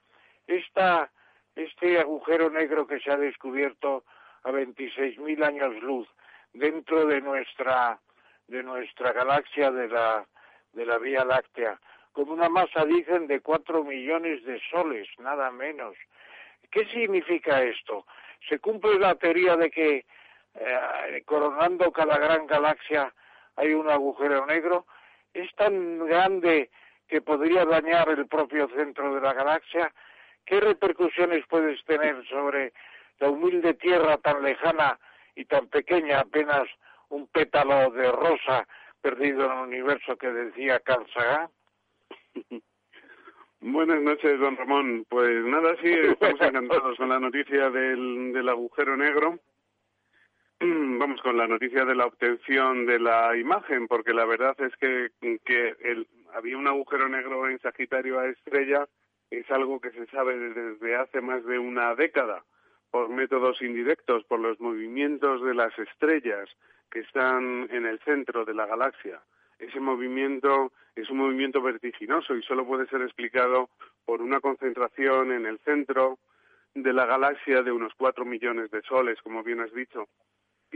[0.46, 1.10] esta,
[1.54, 4.04] este agujero negro que se ha descubierto
[4.42, 6.08] a 26.000 años luz
[6.52, 7.98] dentro de nuestra,
[8.48, 10.26] de nuestra galaxia de la,
[10.72, 11.78] de la Vía Láctea,
[12.12, 15.96] con una masa, dicen, de 4 millones de soles, nada menos.
[16.70, 18.06] ¿Qué significa esto?
[18.48, 20.04] ¿Se cumple la teoría de que
[20.54, 23.12] eh, coronando cada gran galaxia
[23.56, 24.86] hay un agujero negro,
[25.32, 26.70] es tan grande
[27.08, 29.92] que podría dañar el propio centro de la galaxia.
[30.44, 32.72] ¿Qué repercusiones puedes tener sobre
[33.18, 34.98] la humilde Tierra tan lejana
[35.34, 36.68] y tan pequeña, apenas
[37.08, 38.66] un pétalo de rosa
[39.00, 41.48] perdido en el universo que decía Carl Sagan?
[43.60, 45.06] Buenas noches, don Ramón.
[45.08, 49.38] Pues nada, sí, estamos encantados con la noticia del, del agujero negro.
[50.60, 55.10] Vamos con la noticia de la obtención de la imagen, porque la verdad es que,
[55.44, 58.88] que el, había un agujero negro en Sagitario a estrella,
[59.30, 62.44] es algo que se sabe desde hace más de una década
[62.90, 66.48] por métodos indirectos, por los movimientos de las estrellas
[66.90, 69.20] que están en el centro de la galaxia.
[69.58, 73.68] Ese movimiento es un movimiento vertiginoso y solo puede ser explicado
[74.04, 76.18] por una concentración en el centro
[76.74, 80.08] de la galaxia de unos cuatro millones de soles, como bien has dicho.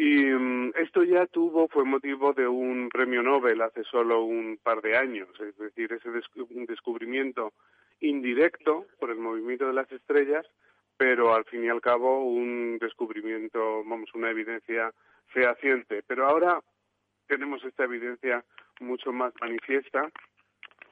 [0.00, 4.80] Y mm, esto ya tuvo, fue motivo de un premio Nobel hace solo un par
[4.80, 6.08] de años, es decir, ese
[6.50, 7.52] un descubrimiento
[7.98, 10.46] indirecto por el movimiento de las estrellas,
[10.96, 14.92] pero al fin y al cabo un descubrimiento, vamos, una evidencia
[15.32, 16.04] fehaciente.
[16.06, 16.60] Pero ahora
[17.26, 18.44] tenemos esta evidencia
[18.78, 20.12] mucho más manifiesta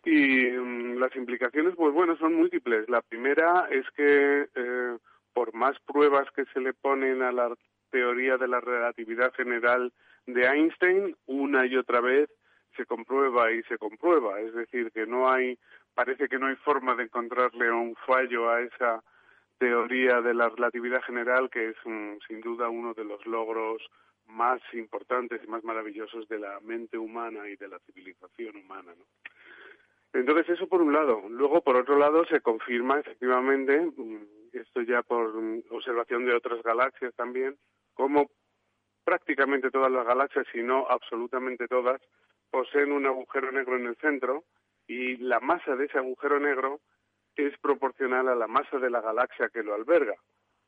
[0.05, 2.89] y mm, las implicaciones, pues bueno, son múltiples.
[2.89, 4.99] La primera es que eh,
[5.33, 7.55] por más pruebas que se le ponen a la
[7.97, 9.91] teoría de la relatividad general
[10.27, 12.29] de Einstein una y otra vez
[12.77, 14.39] se comprueba y se comprueba.
[14.39, 15.59] Es decir, que no hay,
[15.95, 19.03] parece que no hay forma de encontrarle un fallo a esa
[19.57, 21.77] teoría de la relatividad general que es
[22.29, 23.81] sin duda uno de los logros
[24.27, 28.93] más importantes y más maravillosos de la mente humana y de la civilización humana.
[30.13, 31.23] Entonces eso por un lado.
[31.31, 34.19] Luego por otro lado se confirma efectivamente, mm,
[34.53, 35.33] esto ya por
[35.71, 37.57] observación de otras galaxias también,
[37.97, 38.31] como
[39.05, 42.01] prácticamente todas las galaxias, si no absolutamente todas,
[42.51, 44.45] poseen un agujero negro en el centro
[44.87, 46.81] y la masa de ese agujero negro
[47.35, 50.15] es proporcional a la masa de la galaxia que lo alberga.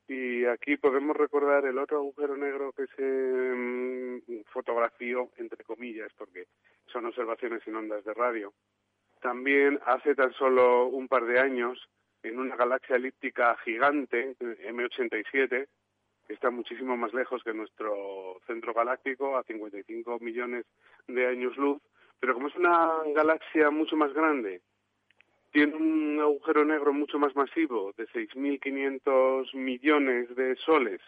[0.07, 6.47] Y aquí podemos recordar el otro agujero negro que se mm, fotografió, entre comillas, porque
[6.91, 8.55] son observaciones en ondas de radio.
[9.21, 11.79] También hace tan solo un par de años,
[12.23, 15.67] en una galaxia elíptica gigante, M87,
[16.29, 20.67] está muchísimo más lejos que nuestro centro galáctico, a 55 millones
[21.07, 21.81] de años luz,
[22.21, 24.61] pero como es una galaxia mucho más grande
[25.53, 31.01] tiene un agujero negro mucho más masivo, de 6.500 millones de soles.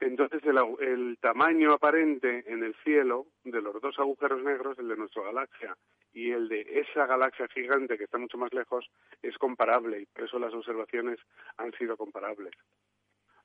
[0.00, 5.22] Entonces el, tamaño aparente en el cielo de los dos agujeros negros, el de nuestra
[5.22, 5.76] galaxia
[6.12, 8.88] y el de esa galaxia gigante que está mucho más lejos,
[9.22, 11.18] es comparable y por eso las observaciones
[11.56, 12.52] han sido comparables.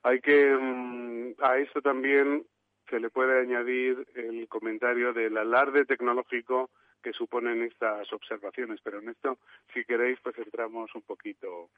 [0.02, 2.44] Hay que mm, a esto también
[2.88, 6.70] se le puede añadir el comentario del alarde tecnológico
[7.02, 9.38] que suponen estas observaciones, pero en esto,
[9.72, 11.70] si queréis, pues entramos un poquito,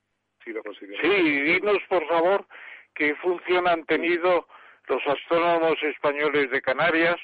[0.42, 1.00] si lo consideráis.
[1.02, 2.46] Sí, dinos, por favor,
[2.94, 4.48] qué función han tenido
[4.88, 7.16] los astrónomos españoles de Canarias,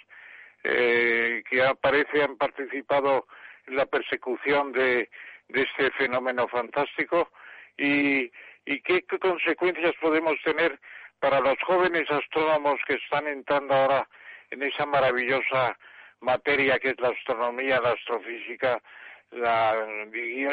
[0.63, 3.27] eh, que aparece han participado
[3.67, 5.09] en la persecución de,
[5.49, 7.31] de este fenómeno fantástico
[7.77, 8.31] y,
[8.69, 10.79] y qué consecuencias podemos tener
[11.21, 14.07] para los jóvenes astrónomos que están entrando ahora
[14.51, 15.79] en esa maravillosa
[16.21, 18.83] materia que es la astronomía, la astrofísica,
[19.31, 19.75] la,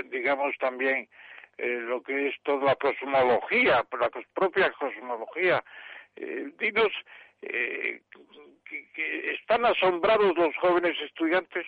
[0.05, 1.09] digamos también
[1.57, 5.61] eh, lo que es toda la cosmología, la propia cosmología.
[6.16, 6.93] Eh, dinos,
[7.41, 8.01] eh,
[9.38, 11.66] ¿están asombrados los jóvenes estudiantes?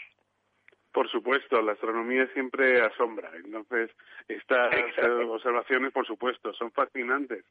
[0.97, 3.29] Por supuesto, la astronomía siempre asombra.
[3.35, 3.91] Entonces,
[4.27, 4.73] estas
[5.29, 7.45] observaciones, por supuesto, son fascinantes.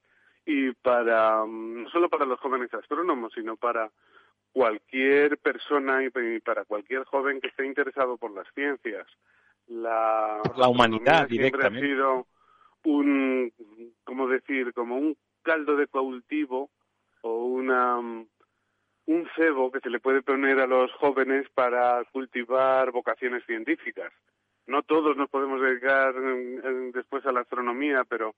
[0.45, 3.89] Y para, mm, no solo para los jóvenes astrónomos, sino para
[4.51, 9.07] cualquier persona y para cualquier joven que esté interesado por las ciencias.
[9.69, 12.27] La, la humanidad siempre ha sido
[12.83, 13.53] un,
[14.03, 16.69] ¿cómo decir?, como un caldo de cultivo
[17.21, 18.01] o una
[19.07, 24.13] un cebo que se le puede poner a los jóvenes para cultivar vocaciones científicas.
[24.67, 26.13] No todos nos podemos dedicar
[26.93, 28.35] después a la astronomía, pero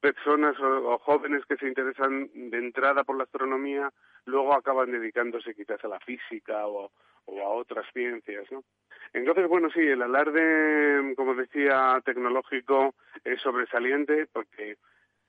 [0.00, 3.92] personas o, jóvenes que se interesan de entrada por la astronomía
[4.24, 6.90] luego acaban dedicándose quizás a la física o,
[7.28, 8.64] a otras ciencias, ¿no?
[9.12, 12.94] Entonces, bueno, sí, el alarde, como decía, tecnológico
[13.24, 14.76] es sobresaliente porque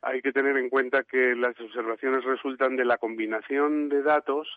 [0.01, 4.47] hay que tener en cuenta que las observaciones resultan de la combinación de datos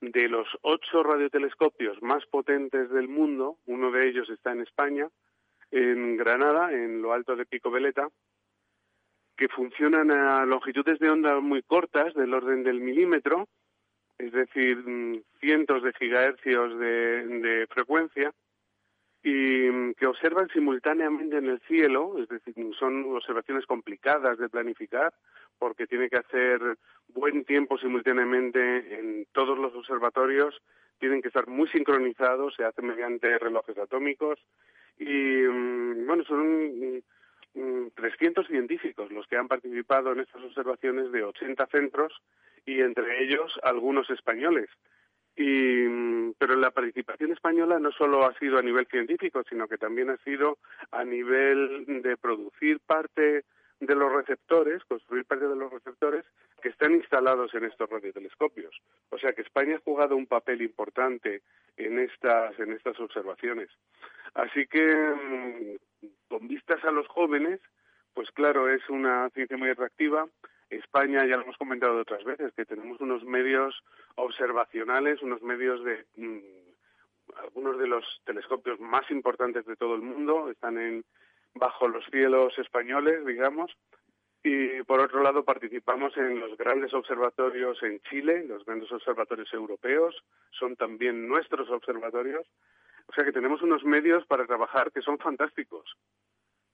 [0.00, 5.08] de los ocho radiotelescopios más potentes del mundo, uno de ellos está en España,
[5.70, 8.08] en Granada, en lo alto de Pico Veleta,
[9.36, 13.48] que funcionan a longitudes de onda muy cortas, del orden del milímetro,
[14.18, 18.32] es decir, mm, cientos de gigahercios de, frecuencia,
[19.22, 25.12] y mm, que observan simultáneamente en el cielo, es decir, son observaciones complicadas de planificar,
[25.58, 26.60] porque tiene que hacer
[27.08, 30.60] buen tiempo simultáneamente en todos los observatorios,
[30.98, 34.40] tienen que estar muy sincronizados, se hace mediante relojes atómicos,
[34.98, 37.02] y mm, bueno, son
[37.94, 42.12] 300 científicos los que han participado en estas observaciones de 80 centros
[42.64, 44.70] y entre ellos algunos españoles.
[45.36, 50.10] Y, pero la participación española no solo ha sido a nivel científico, sino que también
[50.10, 50.58] ha sido
[50.90, 53.44] a nivel de producir parte
[53.80, 56.24] de los receptores, construir parte de los receptores
[56.62, 58.80] que están instalados en estos radiotelescopios.
[59.10, 61.42] O sea que España ha jugado un papel importante
[61.76, 63.70] en estas, en estas observaciones.
[64.34, 67.60] Así que, mm, con vistas a los jóvenes,
[68.14, 70.28] pues claro, es una ciencia muy atractiva.
[70.76, 73.82] España, ya lo hemos comentado otras veces, que tenemos unos medios
[74.16, 76.38] observacionales, unos medios de mm,
[77.36, 81.04] algunos de los telescopios más importantes de todo el mundo, están en
[81.54, 83.70] bajo los cielos españoles, digamos,
[84.42, 90.16] y por otro lado participamos en los grandes observatorios en Chile, los grandes observatorios europeos,
[90.50, 92.46] son también nuestros observatorios,
[93.06, 95.96] o sea que tenemos unos medios para trabajar que son fantásticos.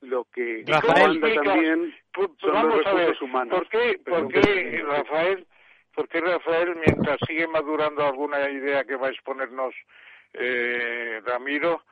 [0.00, 3.58] Lo que Rafael, también son los recursos humanos.
[3.58, 5.46] ¿Por qué, por qué Rafael,
[5.94, 9.74] por qué Rafael, mientras sigue madurando alguna idea que va a exponernos
[10.34, 11.82] eh, Ramiro,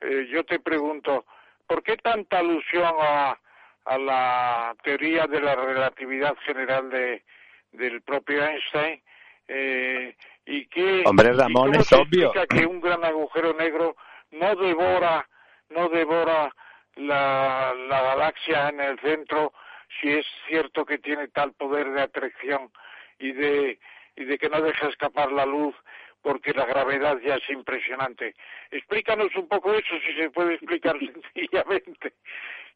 [0.00, 1.24] eh, yo te pregunto,
[1.66, 3.38] ¿por qué tanta alusión a,
[3.86, 7.24] a la teoría de la relatividad general de,
[7.72, 9.00] del propio Einstein?
[9.48, 10.14] Eh,
[10.46, 12.32] y que Hombre, Ramón, es obvio.
[12.50, 13.96] que un gran agujero negro
[14.32, 15.26] no devora,
[15.70, 16.54] no devora
[16.96, 19.52] la, la galaxia en el centro
[20.00, 22.70] si es cierto que tiene tal poder de atracción
[23.18, 23.78] y de,
[24.16, 25.74] y de que no deja escapar la luz
[26.22, 28.34] porque la gravedad ya es impresionante.
[28.70, 32.14] Explícanos un poco eso, si se puede explicar sencillamente.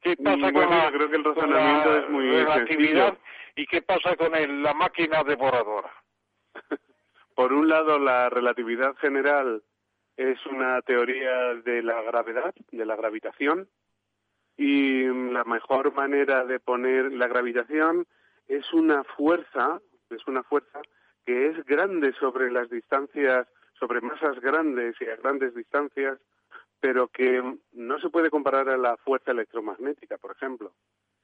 [0.03, 3.19] ¿Qué pasa con la, creo que el razonamiento es muy relatividad
[3.57, 5.91] y qué pasa con la máquina devoradora?
[7.35, 9.63] Por un lado, la relatividad general
[10.17, 13.69] es una teoría de la gravedad, de la gravitación,
[14.59, 18.07] y la mejor manera de poner la gravitación
[18.49, 19.81] es una fuerza,
[20.11, 20.83] es una fuerza
[21.25, 23.47] que es grande sobre las distancias,
[23.79, 26.19] sobre masas grandes y a grandes distancias,
[26.81, 27.41] pero que
[27.73, 30.73] no se puede comparar a la fuerza electromagnética, por ejemplo.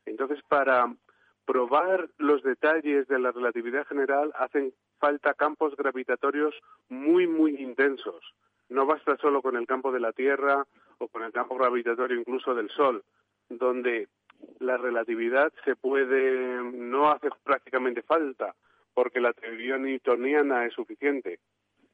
[0.06, 0.94] Entonces, para
[1.44, 6.54] probar los detalles de la relatividad general hacen falta campos gravitatorios
[6.88, 8.32] muy, muy intensos.
[8.68, 10.64] No basta solo con el campo de la Tierra
[10.98, 13.02] o con el campo gravitatorio incluso del Sol,
[13.48, 14.08] donde
[14.60, 18.54] la relatividad se puede, no hace prácticamente falta,
[18.92, 21.40] porque la teoría newtoniana es suficiente.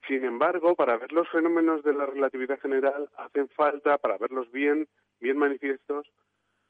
[0.07, 4.88] Sin embargo, para ver los fenómenos de la relatividad general hacen falta, para verlos bien,
[5.20, 6.11] bien manifiestos,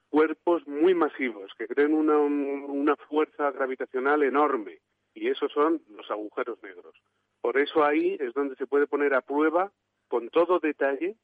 [0.09, 4.81] cuerpos muy masivos que creen una, una fuerza gravitacional enorme
[5.15, 6.95] y esos son los agujeros negros.
[7.41, 9.73] Por eso ahí es donde se puede poner a prueba
[10.09, 11.17] con todo detalle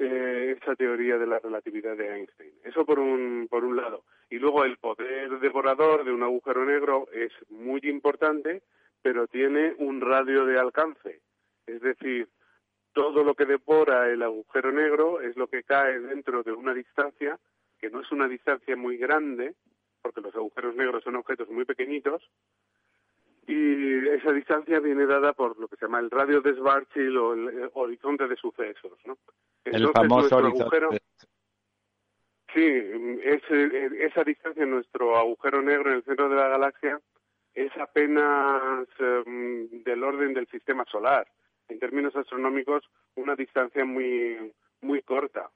[0.00, 2.52] eh, esa teoría de la relatividad de Einstein.
[2.62, 4.04] Eso por un, por un lado.
[4.30, 8.62] Y luego el poder devorador de un agujero negro es muy importante,
[9.02, 11.20] pero tiene un radio de alcance.
[11.66, 12.28] Es decir,
[12.92, 17.38] todo lo que devora el agujero negro es lo que cae dentro de una distancia,
[17.80, 19.54] que no es una distancia muy grande,
[20.00, 22.22] porque los agujeros negros son objetos muy pequeñitos,
[23.48, 27.32] y esa distancia viene dada por lo que se llama el radio de Schwarzschild o
[27.32, 29.16] el horizonte de sucesos, ¿no?
[29.64, 31.00] el famoso horizonte.
[32.54, 32.62] sí,
[34.00, 37.00] esa distancia en nuestro agujero negro en el centro de la galaxia
[37.54, 41.26] es apenas em, del orden del sistema solar.
[41.68, 42.84] En términos astronómicos,
[43.14, 45.50] una distancia muy muy corta.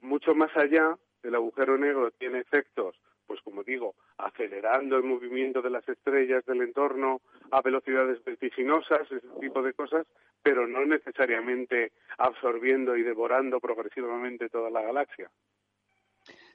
[0.00, 2.96] Mucho más allá, el agujero negro tiene efectos
[3.28, 7.20] pues como digo, acelerando el movimiento de las estrellas del entorno
[7.50, 10.06] a velocidades vertiginosas, ese tipo de cosas,
[10.42, 15.30] pero no necesariamente absorbiendo y devorando progresivamente toda la galaxia.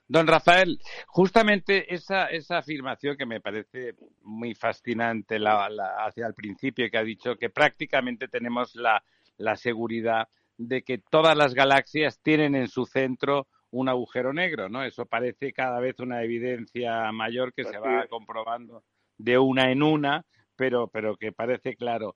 [0.07, 6.97] Don Rafael, justamente esa, esa afirmación que me parece muy fascinante hacia el principio que
[6.97, 9.03] ha dicho que prácticamente tenemos la,
[9.37, 14.83] la seguridad de que todas las galaxias tienen en su centro un agujero negro, ¿no?
[14.83, 18.83] Eso parece cada vez una evidencia mayor que se va comprobando
[19.17, 22.15] de una en una, pero, pero que parece claro.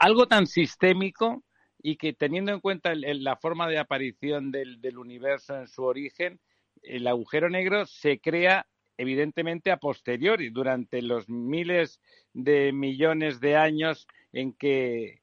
[0.00, 1.42] Algo tan sistémico
[1.82, 6.38] y que teniendo en cuenta la forma de aparición del, del universo en su origen,
[6.82, 8.66] el agujero negro se crea
[8.98, 12.00] evidentemente a posteriori, durante los miles
[12.34, 15.22] de millones de años en que,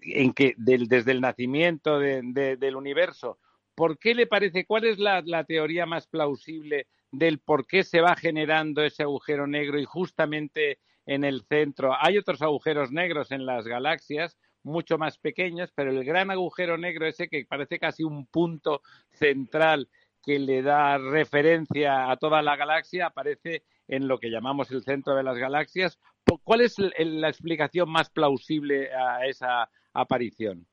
[0.00, 3.38] en que desde el nacimiento del universo
[3.74, 8.14] ¿Por qué le parece, cuál es la, teoría más plausible del por qué se va
[8.14, 11.92] generando ese agujero negro y justamente en el centro?
[11.98, 17.06] Hay otros agujeros negros en las galaxias, mucho más pequeños, pero el gran agujero negro
[17.06, 19.88] ese que parece casi un punto central
[20.22, 25.14] que le da referencia a toda la galaxia aparece en lo que llamamos el centro
[25.16, 25.98] de las galaxias.
[26.44, 30.66] ¿Cuál es la explicación más plausible a esa aparición?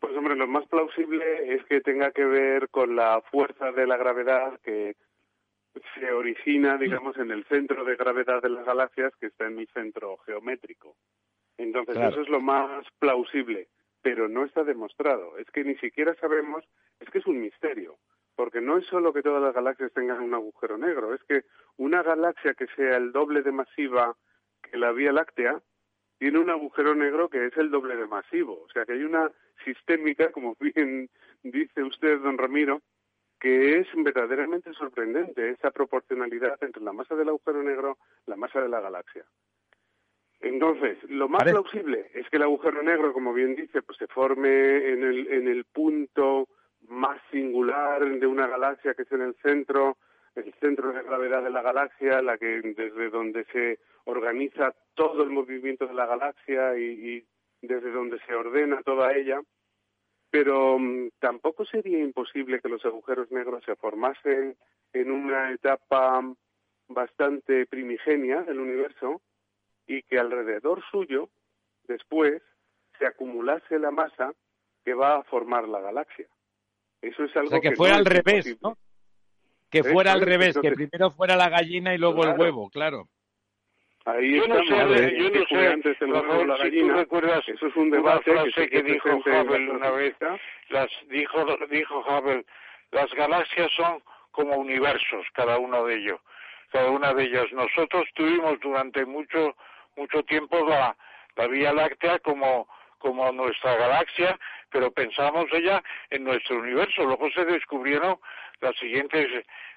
[0.00, 3.96] Pues hombre, lo más plausible es que tenga que ver con la fuerza de la
[3.96, 4.96] gravedad que
[5.94, 9.66] se origina, digamos, en el centro de gravedad de las galaxias, que está en mi
[9.66, 10.96] centro geométrico.
[11.58, 13.68] Entonces, eso es lo más plausible,
[14.02, 15.38] pero no está demostrado.
[15.38, 16.64] Es que ni siquiera sabemos,
[17.00, 17.98] es que es un misterio,
[18.34, 21.44] porque no es solo que todas las galaxias tengan un agujero negro, es que
[21.76, 24.16] una galaxia que sea el doble de masiva
[24.62, 25.60] que la Vía Láctea
[26.18, 28.62] tiene un agujero negro que es el doble de masivo.
[28.64, 29.30] O sea que hay una
[29.64, 31.08] sistémica, como bien
[31.42, 32.82] dice usted, don Ramiro,
[33.40, 38.60] que es verdaderamente sorprendente esa proporcionalidad entre la masa del agujero negro y la masa
[38.60, 39.24] de la galaxia.
[40.40, 44.90] Entonces, lo más plausible es que el agujero negro, como bien dice, pues se forme
[44.90, 46.48] en el, en el punto
[46.88, 49.96] más singular de una galaxia que es en el centro,
[50.36, 55.30] el centro de gravedad de la galaxia, la que desde donde se organiza todo el
[55.30, 57.24] movimiento de la galaxia y,
[57.62, 59.40] desde donde se ordena toda ella,
[60.30, 64.56] pero mm, tampoco sería imposible que los agujeros negros se formasen
[64.92, 66.22] en una etapa
[66.88, 69.22] bastante primigenia del universo
[69.86, 71.30] y que alrededor suyo,
[71.88, 72.42] después,
[72.98, 74.32] se acumulase la masa
[74.84, 76.26] que va a formar la galaxia.
[77.00, 78.76] Eso es algo que, fuera al revés, ¿no?
[79.82, 83.08] Que fuera al revés, que primero fuera la gallina y luego el huevo, claro.
[84.06, 86.92] Ahí yo no sé, yo no sé, antes la gallina.
[86.92, 90.14] tú recuerdas eso es un debate que, que dijo Hubble una vez,
[90.68, 92.44] las dijo dijo Hubble,
[92.92, 94.00] las galaxias son
[94.30, 96.20] como universos cada uno de ellos,
[96.70, 97.46] cada una de ellas.
[97.52, 99.56] Nosotros tuvimos durante mucho
[99.96, 100.96] mucho tiempo la,
[101.34, 102.68] la Vía Láctea como
[102.98, 104.38] como nuestra galaxia,
[104.70, 107.04] pero pensamos ella en nuestro universo.
[107.04, 108.18] Luego se descubrieron
[108.60, 109.28] las siguientes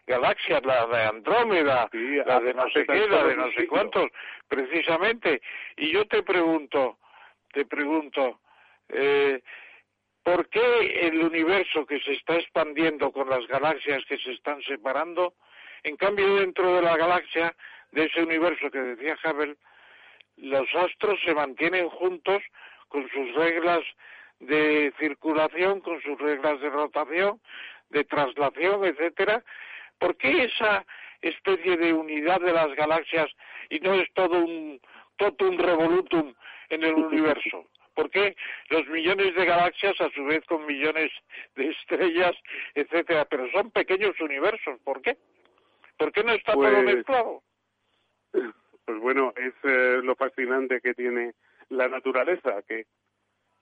[0.07, 1.89] galaxias, la de Andrómeda,
[2.25, 4.09] la de no sé qué, la de no sé cuántos,
[4.47, 5.41] precisamente.
[5.77, 6.97] Y yo te pregunto,
[7.51, 8.39] te pregunto,
[8.89, 9.41] eh,
[10.23, 15.33] ¿Por qué el universo que se está expandiendo con las galaxias que se están separando,
[15.83, 17.55] en cambio dentro de la galaxia,
[17.91, 19.55] de ese universo que decía Hubble,
[20.37, 22.43] los astros se mantienen juntos
[22.89, 23.81] con sus reglas
[24.39, 27.39] de circulación, con sus reglas de rotación,
[27.89, 29.43] de traslación, etcétera?
[29.97, 30.85] ¿Por qué esa
[31.21, 33.27] especie de unidad de las galaxias
[33.69, 34.79] y no es todo un
[35.17, 36.33] totum revolutum
[36.69, 37.67] en el universo?
[37.93, 38.35] ¿Por qué
[38.69, 41.11] los millones de galaxias a su vez con millones
[41.55, 42.33] de estrellas,
[42.73, 43.25] etcétera?
[43.25, 45.17] Pero son pequeños universos, ¿por qué?
[45.97, 47.43] ¿Por qué no está todo Pues- mezclado?
[48.85, 51.33] Pues bueno, es eh, lo fascinante que tiene
[51.69, 52.87] la naturaleza, que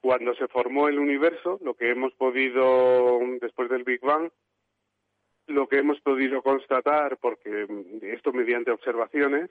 [0.01, 4.29] cuando se formó el universo, lo que hemos podido, después del Big Bang,
[5.47, 9.49] lo que hemos podido constatar, porque mm, esto mediante observaciones,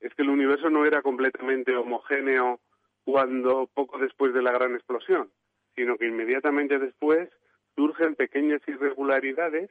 [0.00, 2.60] es que el universo no era completamente homogéneo
[3.04, 5.30] cuando poco después de la gran explosión,
[5.74, 7.28] sino que inmediatamente después
[7.76, 9.70] surgen pequeñas irregularidades.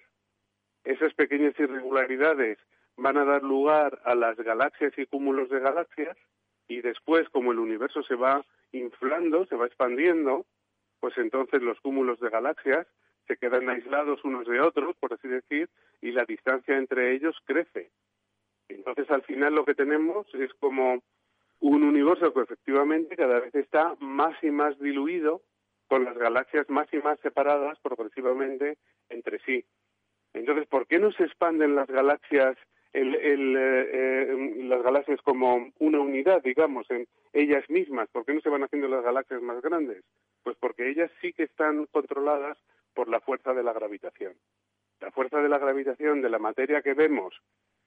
[0.84, 2.58] Esas pequeñas irregularidades
[2.98, 6.18] van a dar lugar a las galaxias y cúmulos de galaxias
[6.72, 10.46] y después, como el universo se va inflando, se va expandiendo,
[11.02, 12.88] pues entonces los cúmulos de galaxias
[13.28, 15.70] se quedan aislados unos de otros, por así decir,
[16.02, 17.92] y la distancia entre ellos crece.
[18.70, 21.04] Entonces, al final lo que tenemos es como
[21.60, 25.42] un universo que efectivamente cada vez está más y más diluido,
[25.88, 28.78] con las galaxias más y más separadas progresivamente
[29.10, 29.66] entre sí.
[30.34, 32.56] Entonces, ¿por qué no se expanden las galaxias,
[32.94, 38.10] el, el, eh, eh, las galaxias como una unidad, digamos, en ellas mismas?
[38.10, 40.04] ¿Por qué no se van haciendo las galaxias más grandes?
[40.44, 42.58] Pues porque ellas sí que están controladas
[42.94, 44.34] por la fuerza de la gravitación.
[45.00, 47.34] La fuerza de la gravitación de la materia que vemos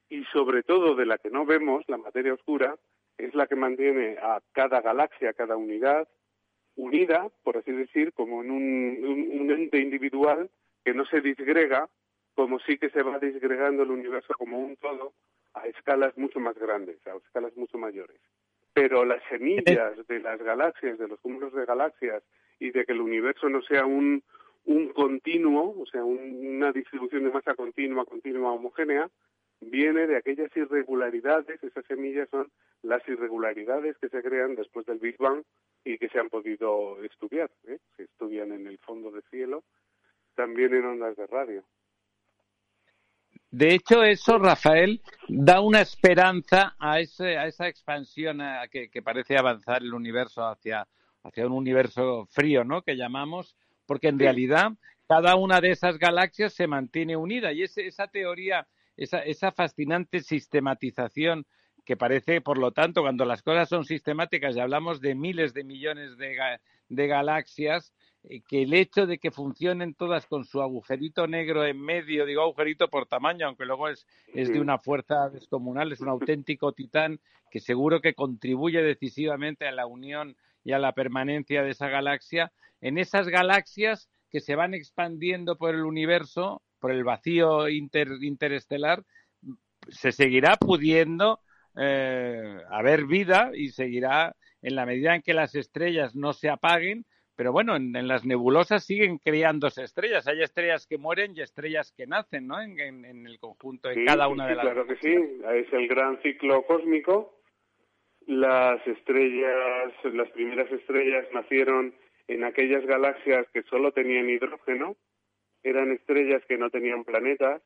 [0.09, 2.77] y sobre todo de la que no vemos, la materia oscura,
[3.19, 6.09] es la que mantiene a cada galaxia, a cada unidad,
[6.77, 10.51] unida, por así decir, como en un, un, un ente individual
[10.85, 11.89] que no se disgrega,
[12.35, 15.13] como sí que se va disgregando el universo como un todo
[15.55, 18.21] a escalas mucho más grandes, a escalas mucho mayores.
[18.73, 22.23] Pero las semillas de las galaxias, de los cúmulos de galaxias
[22.59, 24.23] y de que el universo no sea un,
[24.65, 29.09] un continuo, o sea, un- una distribución de masa continua, continua, homogénea,
[29.61, 32.51] viene de aquellas irregularidades, esas semillas son
[32.83, 35.43] las irregularidades que se crean después del Big Bang
[35.85, 37.79] y que se han podido estudiar, ¿eh?
[37.97, 39.63] se estudian en el fondo del cielo,
[40.35, 41.65] también en ondas de radio.
[43.57, 49.01] De hecho, eso, Rafael, da una esperanza a, ese, a esa expansión a que, que
[49.01, 50.89] parece avanzar el universo hacia,
[51.23, 52.83] hacia un universo frío, ¿no?
[52.83, 53.55] Que llamamos,
[53.87, 54.25] porque en Sí.
[54.25, 54.73] realidad
[55.07, 60.19] cada una de esas galaxias se mantiene unida y ese- esa teoría, esa, esa fascinante
[60.19, 61.47] sistematización
[61.85, 65.63] que parece, por lo tanto, cuando las cosas son sistemáticas y hablamos de miles de
[65.63, 67.95] millones de, ga- de galaxias,
[68.49, 72.89] que el hecho de que funcionen todas con su agujerito negro en medio, digo agujerito
[72.89, 77.21] por tamaño, aunque luego es, es de una fuerza descomunal, es un auténtico titán
[77.51, 82.51] que seguro que contribuye decisivamente a la unión y a la permanencia de esa galaxia,
[82.81, 89.05] en esas galaxias que se van expandiendo por el universo, por el vacío inter- interestelar,
[89.91, 91.41] se seguirá pudiendo
[91.77, 97.05] eh, haber vida y seguirá en la medida en que las estrellas no se apaguen,
[97.37, 100.27] pero bueno, en, en las nebulosas siguen creándose estrellas.
[100.29, 102.61] Hay estrellas que mueren y estrellas que nacen, ¿no?
[102.61, 104.65] En, en- en el conjunto, en Sí, cada una sí, de las.
[104.65, 105.15] Claro que sí,
[105.55, 107.41] es el gran ciclo cósmico.
[108.27, 111.95] Las estrellas, las primeras estrellas nacieron
[112.29, 114.97] en aquellas galaxias que solo tenían hidrógeno,
[115.63, 117.61] eran estrellas que no tenían planetas,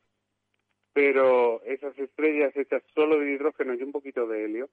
[0.92, 4.68] pero esas estrellas hechas solo de hidrógeno y un poquito de helio,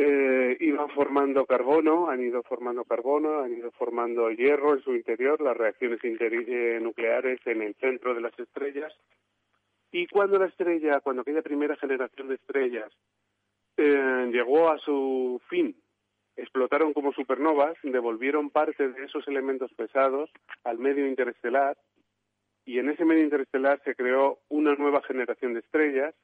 [0.00, 5.40] eh, iban formando carbono, han ido formando carbono, han ido formando hierro en su interior,
[5.40, 8.92] las reacciones eh, nucleares en el centro de las estrellas.
[9.90, 12.92] Y cuando la estrella, cuando aquella primera generación de estrellas
[13.76, 15.74] eh, llegó a su fin,
[16.36, 20.30] explotaron como supernovas, devolvieron parte de esos elementos pesados
[20.62, 21.76] al medio interestelar
[22.64, 26.14] y en ese medio interestelar se creó una nueva generación de estrellas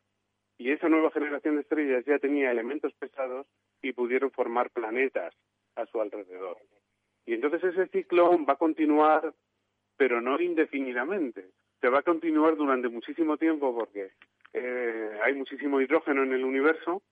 [0.58, 3.46] y esa nueva generación de estrellas ya tenía elementos pesados
[3.82, 5.34] y pudieron formar planetas
[5.76, 6.58] a su alrededor.
[7.26, 9.34] Y entonces ese ciclo va a continuar,
[9.96, 11.48] pero no indefinidamente.
[11.80, 14.12] Se va a continuar durante muchísimo tiempo porque
[14.52, 17.02] eh, hay muchísimo hidrógeno en el universo,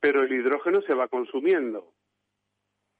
[0.00, 1.92] pero el hidrógeno se va consumiendo.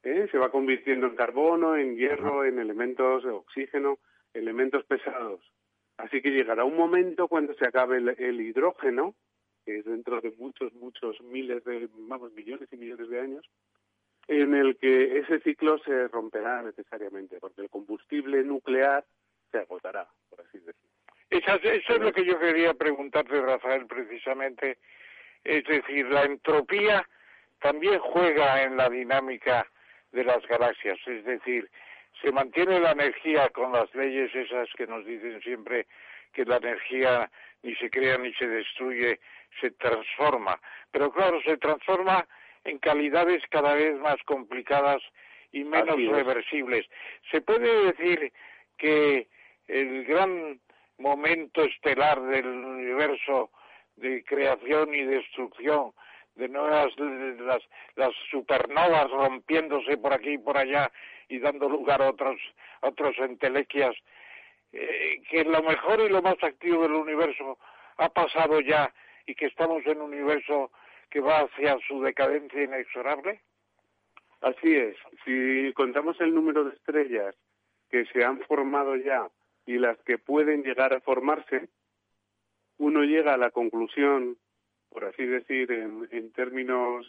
[0.03, 0.29] ¿eh?
[0.31, 3.99] Se va convirtiendo en carbono, en hierro, en elementos de oxígeno,
[4.33, 5.41] elementos pesados.
[5.97, 9.15] Así que llegará un momento cuando se acabe el, el hidrógeno,
[9.65, 13.45] que es dentro de muchos, muchos miles de, vamos, millones y millones de años,
[14.29, 19.05] en el que ese ciclo se romperá necesariamente, porque el combustible nuclear
[19.51, 20.91] se agotará, por así decirlo.
[21.31, 24.79] Eso, eso es lo que yo quería preguntarte, Rafael, precisamente.
[25.43, 27.07] Es decir, la entropía
[27.61, 29.67] también juega en la dinámica
[30.13, 31.69] de las galaxias, es decir,
[32.23, 35.87] se mantiene la energía con las leyes esas que nos dicen siempre
[36.33, 37.31] que la energía
[37.63, 39.21] ni se crea ni se destruye,
[39.61, 40.61] se transforma.
[40.91, 42.27] Pero claro, se transforma
[42.65, 45.03] en calidades cada vez más complicadas
[45.53, 46.87] y menos reversibles.
[47.31, 48.33] ¿Se puede decir
[48.77, 49.29] que
[49.69, 50.61] el gran
[50.99, 53.51] momento estelar del universo
[53.97, 55.93] de creación y destrucción,
[56.35, 57.63] de nuevas las,
[57.95, 60.91] las supernovas rompiéndose por aquí y por allá
[61.29, 62.41] y dando lugar a otros
[62.81, 63.95] otros entelequias
[64.73, 67.59] eh, que lo mejor y lo más activo del universo
[67.99, 68.93] ha pasado ya
[69.27, 70.71] y que estamos en un universo
[71.11, 73.41] que va hacia su decadencia inexorable?
[74.41, 74.97] Así es.
[75.25, 77.35] Si contamos el número de estrellas
[77.89, 79.29] que se han formado ya
[79.67, 81.69] y las que pueden llegar a formarse,
[82.79, 84.37] uno llega a la conclusión,
[84.91, 87.07] por así decir, en, términos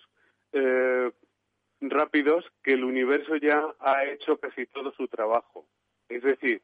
[0.54, 1.12] eh,
[1.82, 5.66] rápidos, que el universo ya ha hecho casi todo su trabajo.
[6.08, 6.62] Es decir,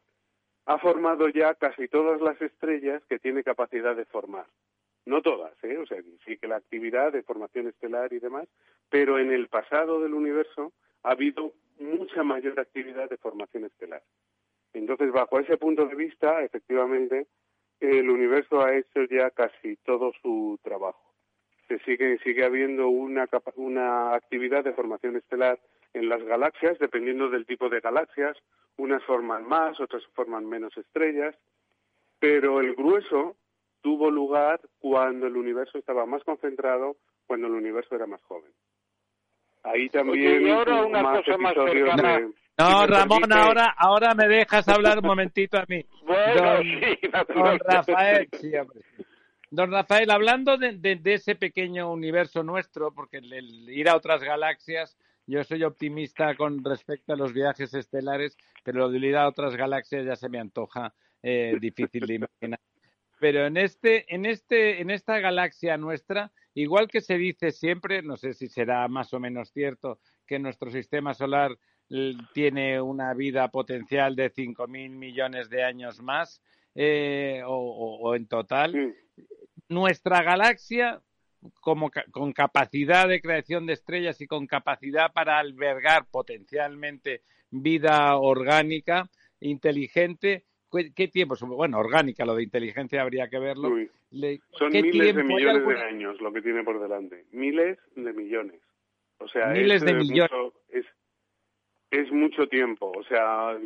[0.66, 4.46] ha formado ya casi todas las estrellas que tiene capacidad de formar.
[5.06, 5.78] No todas, ¿eh?
[5.78, 8.48] O sea, sí que la actividad de formación estelar y demás,
[8.90, 10.74] pero en el pasado del universo
[11.04, 14.04] ha habido mucha mayor actividad de formación estelar.
[14.74, 17.28] Entonces, bajo ese punto de vista, efectivamente,
[17.80, 21.02] el universo ha hecho ya casi todo su trabajo.
[21.68, 25.60] Se sigue, sigue habiendo una, una actividad de formación estelar
[25.94, 28.38] en las galaxias, dependiendo del tipo de galaxias.
[28.78, 31.36] Unas forman más, otras forman menos estrellas,
[32.20, 33.36] pero el grueso
[33.82, 38.52] tuvo lugar cuando el universo estaba más concentrado, cuando el universo era más joven.
[39.64, 42.30] Ahí también ahora una cosa más cercana.
[42.58, 45.84] No, Ramón, ahora, ahora me dejas hablar un momentito a mí.
[46.04, 48.52] Bueno, sí, don Rafael, sí,
[49.50, 54.98] Don Rafael, hablando de, de, ese pequeño universo nuestro, porque el, ir a otras galaxias,
[55.26, 59.56] yo soy optimista con respecto a los viajes estelares, pero lo de ir a otras
[59.56, 62.60] galaxias ya se me antoja eh, difícil de imaginar.
[63.22, 68.18] Pero en este, en este, en esta galaxia nuestra, igual que se dice siempre, no
[68.18, 71.56] sé si será más o menos cierto, que nuestro sistema solar
[72.34, 76.42] tiene una vida potencial de 5.000 millones de años más,
[76.74, 78.96] eh, o, en total.
[79.70, 81.00] Nuestra galaxia,
[81.60, 89.12] como con capacidad de creación de estrellas y con capacidad para albergar potencialmente vida orgánica,
[89.40, 91.36] inteligente, ¿Qué tiempo?
[91.48, 93.76] Bueno, orgánica, lo de inteligencia habría que verlo.
[94.58, 97.26] Son miles de millones de años lo que tiene por delante.
[97.32, 98.62] Miles de millones.
[99.18, 100.32] O sea, miles de millones.
[100.70, 100.86] es,
[101.92, 102.92] es mucho tiempo.
[102.96, 103.58] O sea,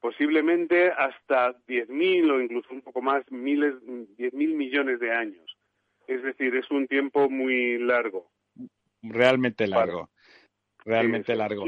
[0.00, 5.56] posiblemente hasta 10.000 o incluso un poco más, miles, 10.000 millones de años.
[6.06, 8.30] Es decir, es un tiempo muy largo.
[9.02, 10.10] Realmente largo.
[10.84, 11.64] Realmente largo.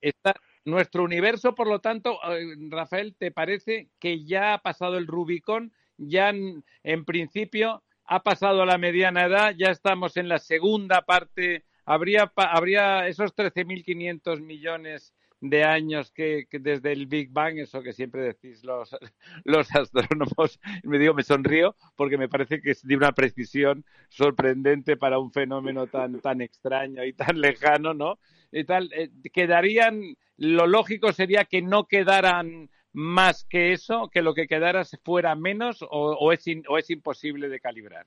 [0.00, 0.34] Esta,
[0.64, 5.72] nuestro universo, por lo tanto, eh, Rafael, ¿te parece que ya ha pasado el Rubicón?
[5.98, 11.64] Ya en, principio ha pasado la mediana edad, ya estamos en la segunda parte.
[11.84, 18.22] Habría, habría esos 13.500 millones de años que, desde el Big Bang, eso que siempre
[18.22, 18.96] decís los,
[19.44, 24.96] los astrónomos, me digo, me sonrío porque me parece que es de una precisión sorprendente
[24.96, 28.18] para un fenómeno tan, tan extraño y tan lejano, ¿no?
[28.52, 34.34] Y tal, eh, quedarían lo lógico sería que no quedaran más que eso, que lo
[34.34, 38.06] que quedara fuera menos o, es, o es imposible de calibrar.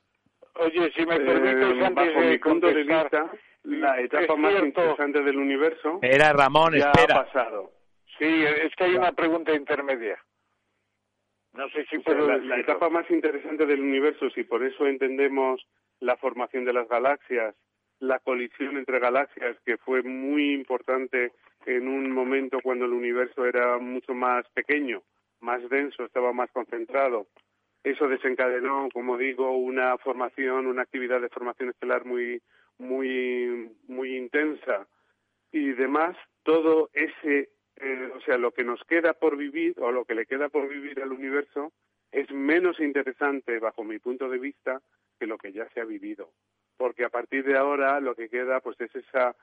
[0.56, 3.32] Oye, si me permites, eh, bajo mi punto de vista,
[3.66, 7.20] la etapa más interesante del universo era Ramón, ya espera.
[7.20, 7.72] ha pasado.
[8.18, 10.18] Sí, es que hay una pregunta intermedia.
[11.54, 15.66] No sé si puedo la, la etapa más interesante del universo, si por eso entendemos
[16.00, 17.56] la formación de las galaxias,
[18.00, 21.32] la colisión entre galaxias, que fue muy importante
[21.66, 25.02] en un momento cuando el universo era mucho más pequeño,
[25.40, 27.28] más denso, estaba más concentrado.
[27.84, 32.42] Eso desencadenó, como digo, una formación, una actividad de formación estelar muy,
[32.78, 34.88] muy, muy intensa
[35.52, 36.16] y demás.
[36.44, 40.26] Todo ese, eh, o sea, lo que nos queda por vivir o lo que le
[40.26, 41.72] queda por vivir al universo
[42.12, 44.82] es menos interesante, bajo mi punto de vista,
[45.20, 46.32] que lo que ya se ha vivido.
[46.78, 49.36] Porque a partir de ahora lo que queda, pues, es esa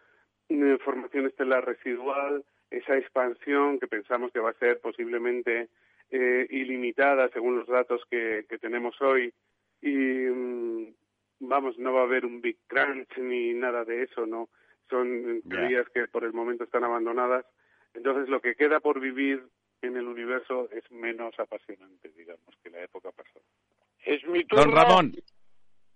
[0.84, 5.68] formación estelar residual, esa expansión que pensamos que va a ser posiblemente
[6.10, 9.32] eh, ilimitada según los datos que, tenemos hoy
[9.80, 10.94] y mm,
[11.42, 14.48] vamos no va a haber un big crunch ni nada de eso no
[14.92, 17.46] son teorías que por el momento están abandonadas.
[17.94, 19.42] Entonces lo que queda por vivir
[19.80, 23.44] en el universo es menos apasionante, digamos, que la época pasada.
[24.04, 24.64] Es mi turno.
[24.66, 25.12] Don Ramón.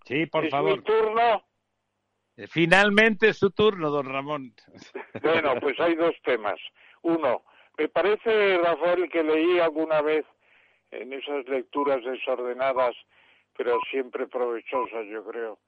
[0.05, 0.79] Sí, por es favor.
[0.79, 1.45] mi turno.
[2.37, 4.55] Eh, Finalmente es su turno, don Ramón.
[5.23, 6.59] Bueno, pues hay dos temas.
[7.03, 7.43] Uno,
[7.79, 10.25] me parece, Rafael, que leí alguna vez
[10.91, 12.95] en esas lecturas desordenadas,
[13.57, 15.59] pero siempre provechosas, yo creo,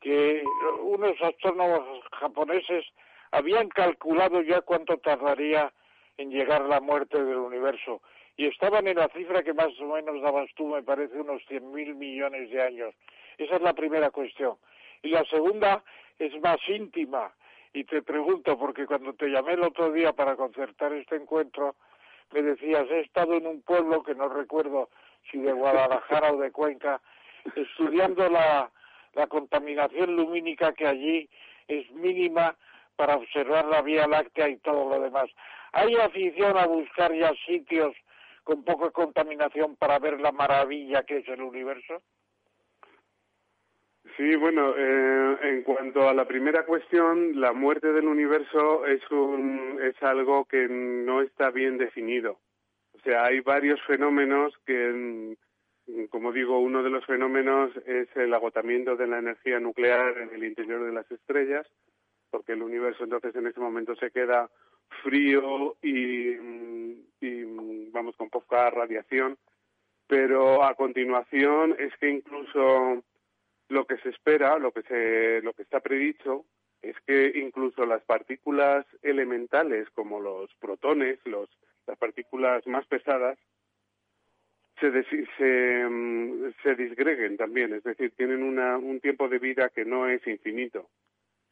[0.00, 0.42] que
[0.82, 2.84] unos astrónomos japoneses
[3.32, 5.72] habían calculado ya cuánto tardaría
[6.16, 8.00] en llegar la muerte del universo
[8.36, 11.72] y estaban en la cifra que más o menos dabas tú, me parece, unos cien
[11.72, 12.94] mil millones de años.
[13.36, 14.56] Esa es la primera cuestión.
[15.02, 15.82] Y la segunda
[16.18, 17.32] es más íntima.
[17.72, 21.74] Y te pregunto, porque cuando te llamé el otro día para concertar este encuentro,
[22.32, 24.88] me decías, he estado en un pueblo que no recuerdo
[25.30, 27.00] si de Guadalajara o de Cuenca,
[27.56, 28.70] estudiando la,
[29.14, 31.28] la contaminación lumínica que allí
[31.66, 32.56] es mínima
[32.96, 35.30] para observar la Vía Láctea y todo lo demás.
[35.72, 37.94] ¿Hay afición a buscar ya sitios
[38.42, 42.02] con poca contaminación para ver la maravilla que es el universo?
[44.16, 49.78] Sí, bueno, eh, en cuanto a la primera cuestión, la muerte del universo es, un,
[49.82, 52.38] es algo que no está bien definido.
[52.94, 55.36] O sea, hay varios fenómenos que,
[56.10, 60.44] como digo, uno de los fenómenos es el agotamiento de la energía nuclear en el
[60.44, 61.66] interior de las estrellas,
[62.30, 64.50] porque el universo entonces en ese momento se queda
[65.02, 69.38] frío y, mm, y mm, vamos con poca radiación.
[70.06, 73.02] Pero a continuación es que incluso
[73.68, 76.44] lo que se espera, lo que se, lo que está predicho,
[76.80, 81.48] es que incluso las partículas elementales como los protones, los,
[81.86, 83.38] las partículas más pesadas,
[84.80, 84.90] se,
[85.36, 90.08] se, mm, se disgreguen también, es decir, tienen una, un tiempo de vida que no
[90.08, 90.88] es infinito.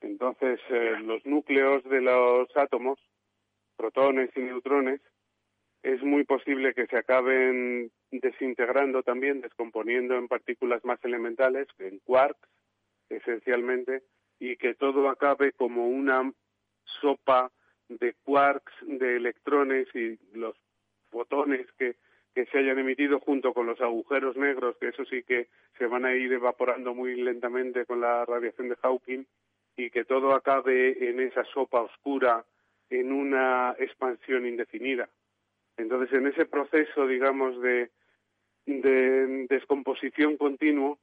[0.01, 2.99] Entonces, eh, los núcleos de los átomos,
[3.77, 5.01] protones y neutrones,
[5.83, 12.49] es muy posible que se acaben desintegrando también, descomponiendo en partículas más elementales, en quarks
[13.09, 14.03] esencialmente,
[14.39, 16.33] y que todo acabe como una
[17.01, 17.51] sopa
[17.89, 20.57] de quarks, de electrones y los
[21.11, 21.97] fotones que,
[22.37, 26.05] que se hayan emitido junto con los agujeros negros, que eso sí que se van
[26.05, 29.25] a ir evaporando muy lentamente con la radiación de Hawking,
[29.75, 32.45] y que todo acabe en esa sopa oscura
[32.91, 35.09] en una expansión indefinida.
[35.79, 37.89] Entonces, en ese proceso, digamos, de,
[38.67, 40.99] de descomposición continuo,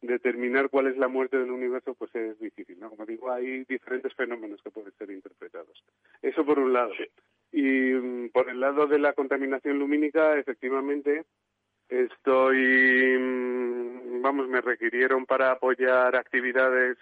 [0.00, 2.88] determinar cuál es la muerte del universo, pues es difícil, ¿no?
[2.88, 5.84] Como digo, hay diferentes fenómenos que pueden ser interpretados.
[6.22, 6.94] Eso por un lado.
[7.52, 11.24] Y mm, por el lado de la contaminación lumínica, efectivamente,
[11.88, 16.96] estoy, mm, vamos, me requirieron para apoyar actividades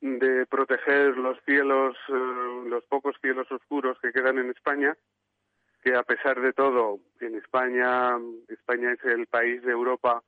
[0.00, 4.96] de proteger los cielos, eh, los pocos cielos oscuros que quedan en España,
[5.82, 8.18] que a pesar de todo, en España,
[8.48, 10.22] España es el país de Europa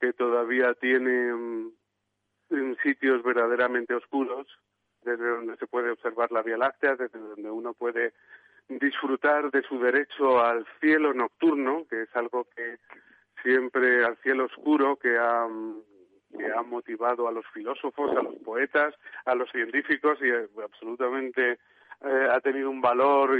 [0.00, 1.72] que todavía tiene mm,
[2.82, 4.46] sitios verdaderamente oscuros,
[5.04, 8.12] desde donde se puede observar la Vía Láctea, desde donde uno puede
[8.78, 12.78] disfrutar de su derecho al cielo nocturno, que es algo que
[13.42, 15.46] siempre al cielo oscuro que ha,
[16.36, 18.94] que ha motivado a los filósofos, a los poetas,
[19.24, 21.58] a los científicos y eh, absolutamente
[22.04, 23.36] eh, ha tenido un valor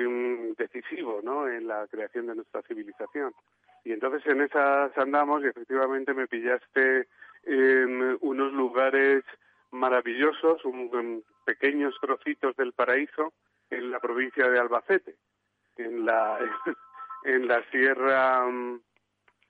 [0.57, 1.49] decisivo ¿no?
[1.49, 3.33] en la creación de nuestra civilización.
[3.85, 7.09] Y entonces en esas andamos y efectivamente me pillaste
[7.45, 9.25] en unos lugares
[9.73, 13.33] maravillosos, un, pequeños trocitos del paraíso
[13.73, 15.17] en la provincia de Albacete,
[15.77, 16.39] en la,
[17.25, 18.81] en la sierra mm,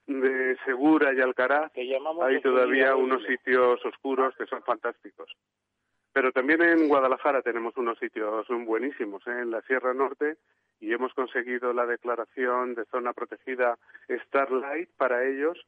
[0.06, 1.72] de Segura y Alcaraz.
[1.74, 5.30] Hay todavía unos sitios oscuros que son fantásticos.
[6.12, 9.40] Pero también en Guadalajara tenemos unos sitios buenísimos, ¿eh?
[9.40, 10.36] en la Sierra Norte,
[10.78, 13.78] y hemos conseguido la declaración de zona protegida
[14.26, 15.58] Starlight para ellos,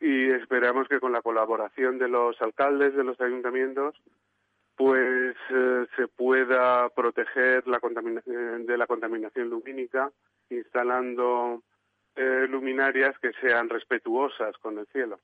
[0.00, 3.96] y esperamos que con la colaboración de los alcaldes de los ayuntamientos,
[4.76, 8.30] pues eh, se pueda proteger la eh,
[8.66, 10.10] de la contaminación lumínica
[10.50, 11.62] instalando
[12.16, 15.18] luminarias que sean respetuosas con el cielo.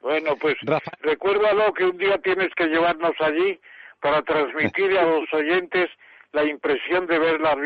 [0.00, 0.56] Bueno, pues
[1.00, 3.58] recuérdalo que un día tienes que llevarnos allí
[4.00, 5.90] para transmitir a los oyentes
[6.32, 7.56] la impresión de ver la,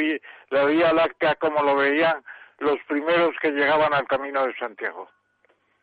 [0.51, 2.23] la Vía Láctea como lo veían
[2.59, 5.09] los primeros que llegaban al Camino de Santiago.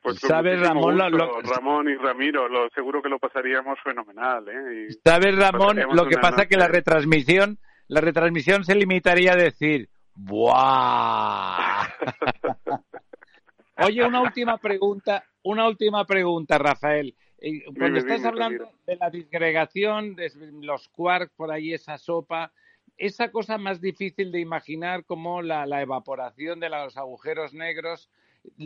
[0.04, 1.00] Pues ¿Sabes, Ramón?
[1.00, 4.46] Ramón y Ramiro, lo, seguro que lo pasaríamos fenomenal.
[4.50, 4.90] ¿eh?
[5.04, 5.80] ¿Sabes, Ramón?
[5.94, 11.88] Lo que pasa es que la retransmisión, la retransmisión se limitaría a decir ¡Buah!
[13.78, 17.16] Oye, una última pregunta, una última pregunta, Rafael.
[17.40, 20.32] eh, cuando estás hablando de la disgregación, de
[20.62, 22.52] los quarks por ahí, esa sopa,
[22.98, 28.10] esa cosa más difícil de imaginar como la, la evaporación de los agujeros negros,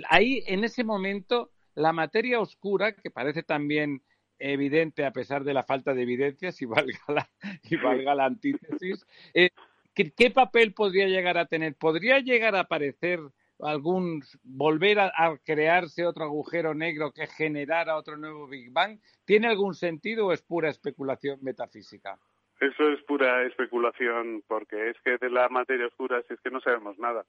[0.10, 4.02] ahí en ese momento la materia oscura, que parece también
[4.40, 7.30] evidente a pesar de la falta de evidencia, si valga la,
[7.64, 9.50] y valga la antítesis, eh,
[9.94, 11.76] ¿qué, papel podría llegar a tener?
[11.76, 13.20] ¿Podría llegar a aparecer
[13.60, 19.00] algún, volver a, crearse otro agujero negro que generara otro nuevo Big Bang?
[19.26, 22.18] ¿Tiene algún sentido o es pura especulación metafísica?
[22.60, 26.98] Eso es pura especulación, porque es que de la materia oscura es que no sabemos
[26.98, 27.24] nada.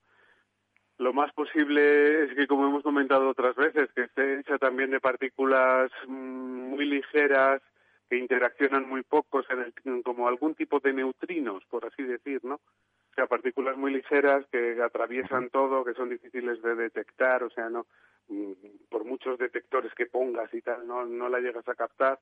[0.98, 5.00] Lo más posible es que, como hemos comentado otras veces, que esté hecha también de
[5.00, 7.62] partículas mm, muy ligeras
[8.10, 9.46] que interaccionan muy pocos,
[9.84, 12.54] en como algún tipo de neutrinos, por así decir, ¿no?
[12.54, 17.68] O sea, partículas muy ligeras que atraviesan todo, que son difíciles de detectar, o sea,
[17.68, 17.86] no
[18.28, 18.52] mm,
[18.90, 22.18] por muchos detectores que pongas y tal, no, no la llegas a captar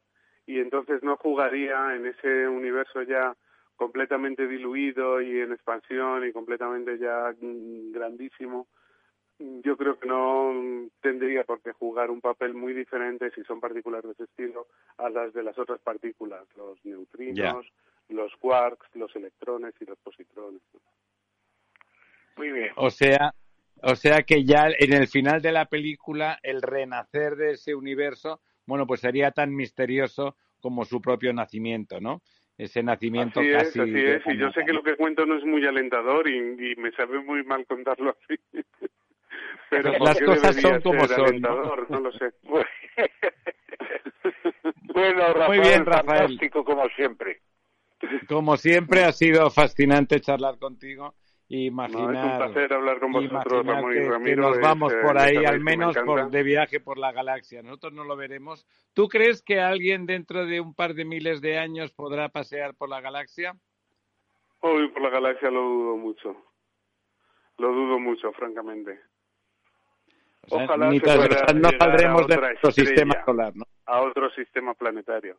[0.46, 3.34] y entonces no jugaría en ese universo ya
[3.76, 8.66] completamente diluido y en expansión y completamente ya mm, grandísimo,
[9.38, 14.02] yo creo que no tendría por qué jugar un papel muy diferente si son partículas
[14.02, 14.66] de ese estilo
[14.96, 17.66] a las de las otras partículas, los neutrinos,
[18.08, 20.62] los quarks, los electrones y los positrones.
[22.36, 22.70] Muy bien.
[22.76, 23.34] O sea,
[23.82, 28.40] o sea que ya en el final de la película el renacer de ese universo,
[28.64, 32.22] bueno, pues sería tan misterioso como su propio nacimiento, ¿no?
[32.58, 33.68] Ese nacimiento así casi.
[33.68, 36.74] Es, así es, y yo sé que lo que cuento no es muy alentador y,
[36.76, 38.40] me sabe muy mal contarlo así.
[39.70, 41.40] Pero las cosas son como son.
[41.40, 41.76] ¿no?
[42.00, 42.32] lo sé.
[44.94, 46.20] bueno, Rafael, muy bien, Rafael.
[46.20, 47.40] fantástico como siempre.
[48.28, 51.14] Como siempre ha sido fascinante charlar contigo
[51.48, 54.24] imaginar, es un placer hablar con vosotros, Ramón y Ramiro.
[54.24, 57.62] Que nos vamos eh, por ahí, al menos por, de viaje por la galaxia.
[57.62, 58.66] Nosotros no lo veremos.
[58.94, 62.88] ¿Tú crees que alguien dentro de un par de miles de años podrá pasear por
[62.88, 63.54] la galaxia?
[64.60, 66.36] Hoy por la galaxia lo dudo mucho.
[67.58, 69.00] Lo dudo mucho, francamente.
[70.50, 73.64] Ojalá no saldremos de nuestro sistema solar, ¿no?
[73.86, 75.38] A otro sistema planetario.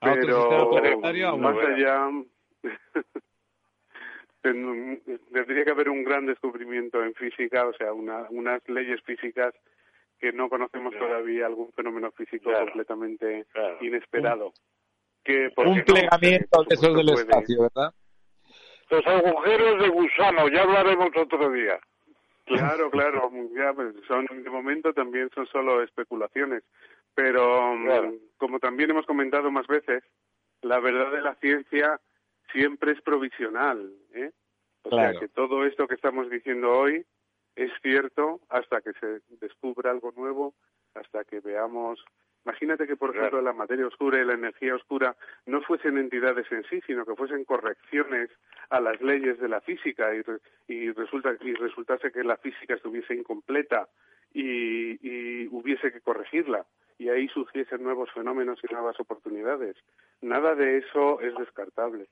[0.00, 1.36] ¿A Pero otro sistema planetario?
[1.36, 2.10] más allá
[4.42, 9.54] tendría que haber un gran descubrimiento en física, o sea, unas leyes físicas
[10.18, 13.46] que no conocemos todavía, algún fenómeno físico completamente
[13.80, 14.52] inesperado.
[15.24, 17.92] Que, un plegamiento de esos del espacio, ¿verdad?
[18.90, 21.78] Los agujeros de gusano, ya hablaremos otro día.
[22.46, 26.64] Claro, claro, ya, pues, son de momento también son solo especulaciones,
[27.14, 30.02] pero mm, como también hemos comentado más veces,
[30.62, 32.00] la verdad de la ciencia
[32.52, 34.30] siempre es provisional, ¿eh?
[34.82, 37.04] O sea que todo esto que estamos diciendo hoy
[37.54, 40.54] es cierto hasta que se descubra algo nuevo,
[40.94, 42.02] hasta que veamos.
[42.46, 46.64] Imagínate que, por ejemplo, la materia oscura y la energía oscura no fuesen entidades en
[46.64, 48.30] sí, sino que fuesen correcciones
[48.70, 50.22] a las leyes de la física y,
[50.68, 53.88] y, resulta, y resultase que la física estuviese incompleta
[54.32, 56.64] y, y hubiese que corregirla
[57.00, 59.74] y ahí surgiesen nuevos fenómenos y nuevas oportunidades.
[60.20, 62.08] Nada de eso es descartable.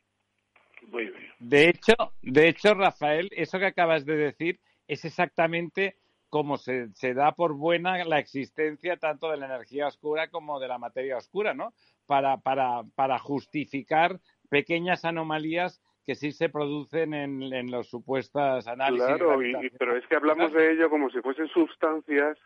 [1.39, 5.97] De hecho, de hecho, Rafael, eso que acabas de decir es exactamente
[6.28, 10.68] como se, se, da por buena la existencia tanto de la energía oscura como de
[10.68, 11.72] la materia oscura, ¿no?
[12.07, 14.20] Para, para, para justificar
[14.51, 19.07] pequeñas anomalías que sí se producen en, en los supuestos análisis.
[19.07, 19.39] Claro,
[19.78, 22.39] pero es que hablamos de ello como si fuesen sustancias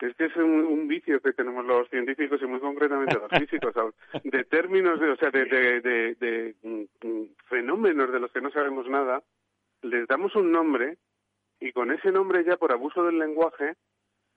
[0.00, 3.74] es que es un, vicio que tenemos los científicos y muy concretamente los físicos,
[4.22, 5.80] de términos, de, o sea, de, de,
[6.14, 9.22] de, mm, mm, fenómenos de los que no sabemos nada,
[9.82, 10.98] les damos un nombre
[11.60, 13.74] y con ese nombre ya por abuso del lenguaje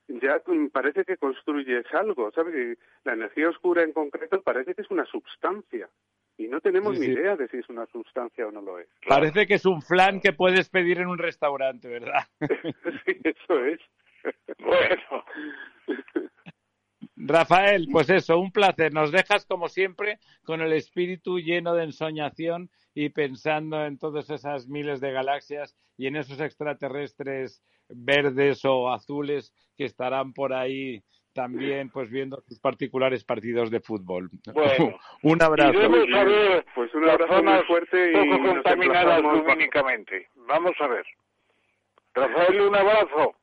[0.07, 2.77] ya mm, parece que construyes algo, ¿sabes?
[3.03, 5.89] la energía oscura en concreto parece que es una sustancia
[6.37, 8.87] y no tenemos ni idea de si es una sustancia o no lo es.
[9.07, 12.23] Parece que es un flan que puedes pedir en un restaurante, ¿verdad?
[13.05, 13.79] sí, eso es.
[14.59, 15.23] bueno.
[17.15, 18.93] Rafael, pues eso, un placer.
[18.93, 24.67] Nos dejas como siempre con el espíritu lleno de ensoñación y pensando en todas esas
[24.67, 31.03] miles de galaxias y en esos extraterrestres verdes o azules que estarán por ahí
[31.34, 34.30] también pues viendo sus particulares partidos de fútbol.
[34.53, 35.80] Bueno, un abrazo.
[35.80, 40.30] a ver pues un abrazo muy fuerte y poco contaminadas lumínicamente.
[40.36, 41.05] Vamos a ver.
[42.15, 43.36] Rafael, un abrazo.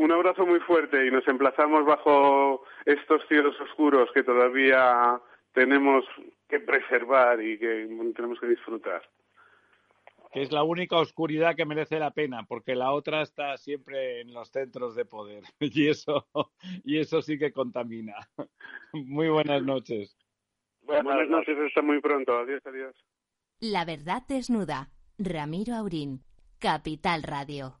[0.00, 5.20] Un abrazo muy fuerte y nos emplazamos bajo estos cielos oscuros que todavía
[5.52, 6.06] tenemos
[6.48, 7.86] que preservar y que
[8.16, 9.02] tenemos que disfrutar.
[10.32, 14.32] que es la única oscuridad que merece la pena, porque la otra está siempre en
[14.32, 16.26] los centros de poder y eso,
[16.82, 18.14] y eso sí que contamina.
[18.94, 20.16] Muy buenas noches.
[20.80, 22.38] Buenas, noches, hasta muy pronto.
[22.38, 22.96] Adiós, adiós.
[23.60, 24.88] La verdad desnuda.
[25.18, 26.22] Ramiro Aurín,
[26.58, 27.80] Capital Radio.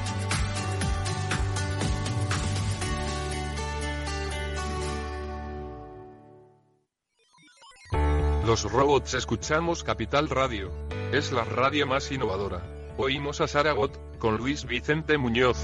[8.45, 10.71] Los robots escuchamos Capital Radio.
[11.11, 12.63] Es la radio más innovadora.
[12.97, 15.59] Oímos a Saragot, con Luis Vicente Muñoz.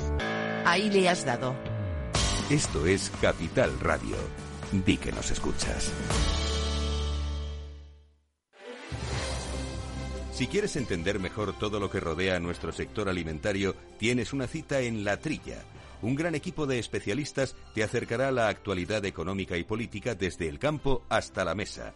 [0.64, 1.56] Ahí le has dado.
[2.52, 4.16] Esto es Capital Radio.
[4.72, 5.92] Di que nos escuchas.
[10.32, 14.82] Si quieres entender mejor todo lo que rodea a nuestro sector alimentario, tienes una cita
[14.82, 15.64] en La Trilla.
[16.04, 20.60] Un gran equipo de especialistas te acercará a la actualidad económica y política desde el
[20.60, 21.96] campo hasta la mesa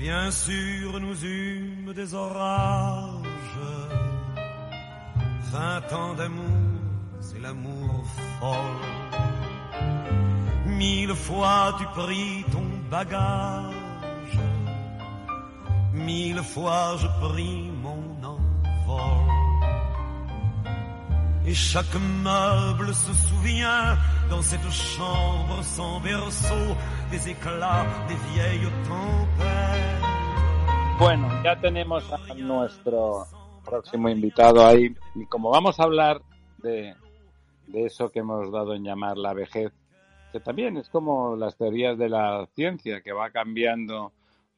[0.00, 3.58] Bien sûr, nous eûmes des orages,
[5.52, 6.80] vingt ans d'amour,
[7.20, 8.02] c'est l'amour
[8.40, 8.86] folle.
[10.64, 14.40] Mille fois tu pris ton bagage,
[15.92, 19.39] mille fois je pris mon envol.
[21.46, 23.96] Et chaque meuble se souvient
[24.28, 26.76] dans cette chambre sans berceau
[27.10, 30.00] des éclats des vieilles tempêtes.
[30.98, 33.24] Bueno, ya tenemos a nuestro
[33.64, 36.20] próximo invitado ahí y como vamos a hablar
[36.58, 36.94] de,
[37.68, 39.72] de eso que hemos dado en llamar la vejez,
[40.32, 44.12] que también es como las teorías de la ciencia que va cambiando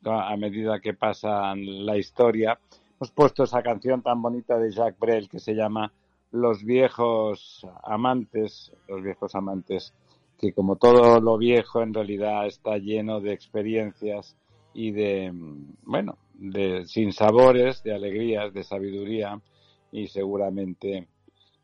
[0.04, 2.58] a medida que pasa la historia,
[2.96, 5.92] hemos puesto esa canción tan bonita de Jacques Brel que se llama
[6.32, 9.94] Los viejos amantes, los viejos amantes
[10.38, 14.36] que como todo lo viejo en realidad está lleno de experiencias
[14.74, 15.30] y de,
[15.82, 19.40] bueno, de sinsabores, de alegrías, de sabiduría
[19.92, 21.06] y seguramente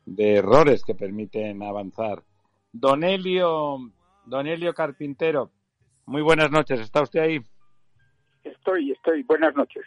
[0.05, 2.23] de errores que permiten avanzar.
[2.71, 3.79] Don Elio,
[4.25, 5.51] Don Elio Carpintero,
[6.05, 7.39] muy buenas noches, ¿está usted ahí?
[8.43, 9.83] Estoy, estoy, buenas noches.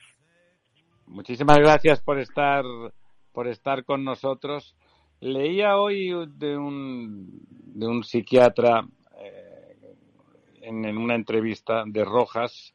[1.07, 2.64] Muchísimas gracias por estar,
[3.33, 4.76] por estar con nosotros.
[5.20, 8.87] Leía hoy de un, de un psiquiatra
[9.18, 9.76] eh,
[10.62, 12.74] en, en, una entrevista de Rojas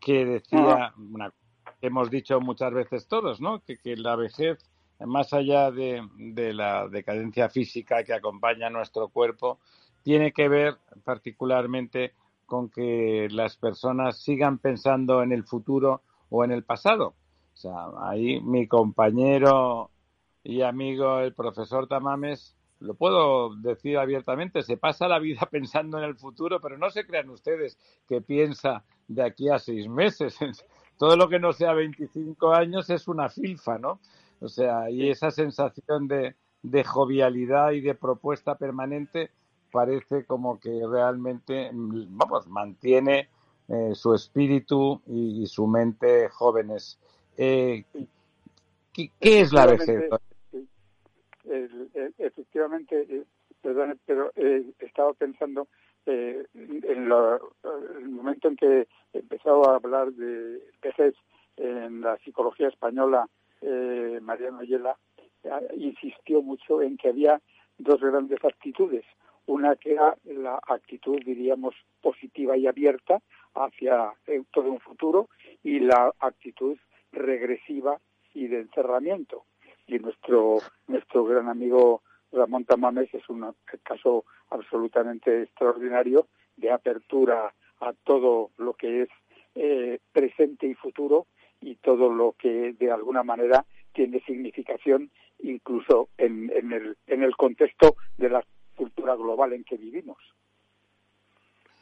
[0.00, 1.32] que decía, una,
[1.80, 3.60] hemos dicho muchas veces todos, ¿no?
[3.60, 4.58] Que, que la vejez,
[5.00, 9.58] más allá de, de, la decadencia física que acompaña a nuestro cuerpo,
[10.02, 12.14] tiene que ver particularmente
[12.46, 17.14] con que las personas sigan pensando en el futuro o en el pasado.
[17.54, 19.91] O sea, ahí mi compañero
[20.44, 26.04] y amigo el profesor Tamames, lo puedo decir abiertamente, se pasa la vida pensando en
[26.04, 27.78] el futuro, pero no se crean ustedes
[28.08, 30.36] que piensa de aquí a seis meses.
[30.98, 34.00] Todo lo que no sea 25 años es una filfa, ¿no?
[34.40, 39.30] O sea, y esa sensación de, de jovialidad y de propuesta permanente
[39.70, 43.28] parece como que realmente, vamos, mantiene
[43.68, 46.98] eh, su espíritu y, y, su mente jóvenes.
[47.36, 47.84] Eh,
[48.92, 50.10] ¿qué, ¿qué, es la vejez?
[51.44, 53.24] El, efectivamente, eh,
[53.62, 55.68] perdón, pero eh, estaba pensando
[56.04, 57.54] eh, en lo,
[57.98, 61.14] el momento en que empezó a hablar de vejez
[61.56, 63.28] en la psicología española,
[63.60, 64.96] eh, Mariano Ayala
[65.76, 67.40] insistió mucho en que había
[67.78, 69.04] dos grandes actitudes.
[69.46, 73.20] Una que era la actitud, diríamos, positiva y abierta
[73.54, 74.12] hacia
[74.52, 75.28] todo un futuro
[75.64, 76.78] y la actitud
[77.10, 77.98] regresiva
[78.34, 79.44] y de encerramiento
[79.92, 80.58] y nuestro
[80.88, 82.02] nuestro gran amigo
[82.32, 89.08] Ramón Tamames es un caso absolutamente extraordinario de apertura a todo lo que es
[89.54, 91.26] eh, presente y futuro
[91.60, 95.10] y todo lo que de alguna manera tiene significación
[95.40, 98.42] incluso en, en, el, en el contexto de la
[98.76, 100.18] cultura global en que vivimos.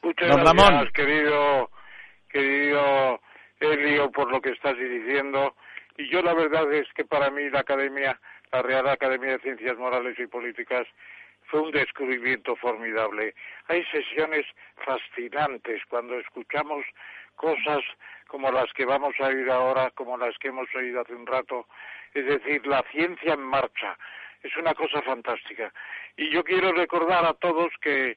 [0.03, 1.71] Muchas gracias, querido,
[2.29, 3.21] querido
[3.61, 5.55] Elio, por lo que estás diciendo.
[6.01, 8.19] Y yo la verdad es que para mí la Academia,
[8.53, 10.87] la Real Academia de Ciencias Morales y Políticas,
[11.43, 13.35] fue un descubrimiento formidable.
[13.69, 14.47] Hay sesiones
[14.83, 16.87] fascinantes cuando escuchamos
[17.37, 17.81] cosas
[18.29, 21.67] como las que vamos a oír ahora, como las que hemos oído hace un rato,
[22.15, 23.99] es decir, la ciencia en marcha.
[24.43, 25.71] Es una cosa fantástica.
[26.17, 28.17] Y yo quiero recordar a todos que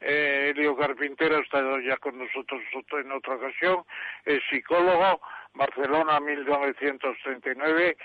[0.00, 2.62] eh, Elio Carpintero ha estado ya con nosotros
[2.92, 3.84] en otra ocasión,
[4.24, 5.20] es psicólogo,
[5.54, 7.96] Barcelona 1939,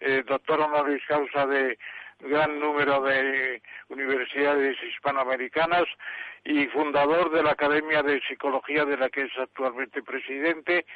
[0.00, 1.78] eh, doctor honoris causa de
[2.20, 5.84] gran número de universidades hispanoamericanas
[6.44, 10.86] y fundador de la Academia de Psicología de la que es actualmente presidente.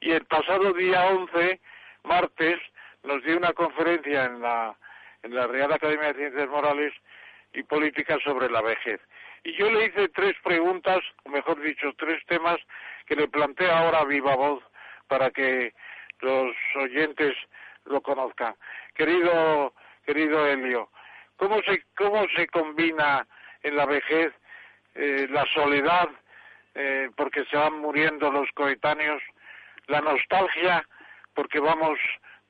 [0.00, 1.60] Y el pasado día 11,
[2.04, 2.58] martes,
[3.02, 4.76] nos dio una conferencia en la,
[5.22, 6.92] en la Real Academia de Ciencias Morales
[7.52, 9.00] y Políticas sobre la vejez.
[9.42, 12.58] Y yo le hice tres preguntas, o mejor dicho, tres temas
[13.06, 14.62] que le planteo ahora a viva voz
[15.10, 15.74] para que
[16.20, 17.34] los oyentes
[17.84, 18.54] lo conozcan.
[18.94, 19.74] Querido,
[20.06, 20.88] querido Helio,
[21.36, 23.26] ¿cómo se, cómo se combina
[23.64, 24.32] en la vejez
[24.94, 26.08] eh, la soledad,
[26.74, 29.20] eh, porque se van muriendo los coetáneos,
[29.88, 30.86] la nostalgia,
[31.34, 31.98] porque vamos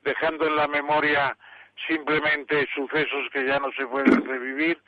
[0.03, 1.37] dejando en la memoria
[1.89, 4.79] simplemente sucesos que ya no se pueden revivir,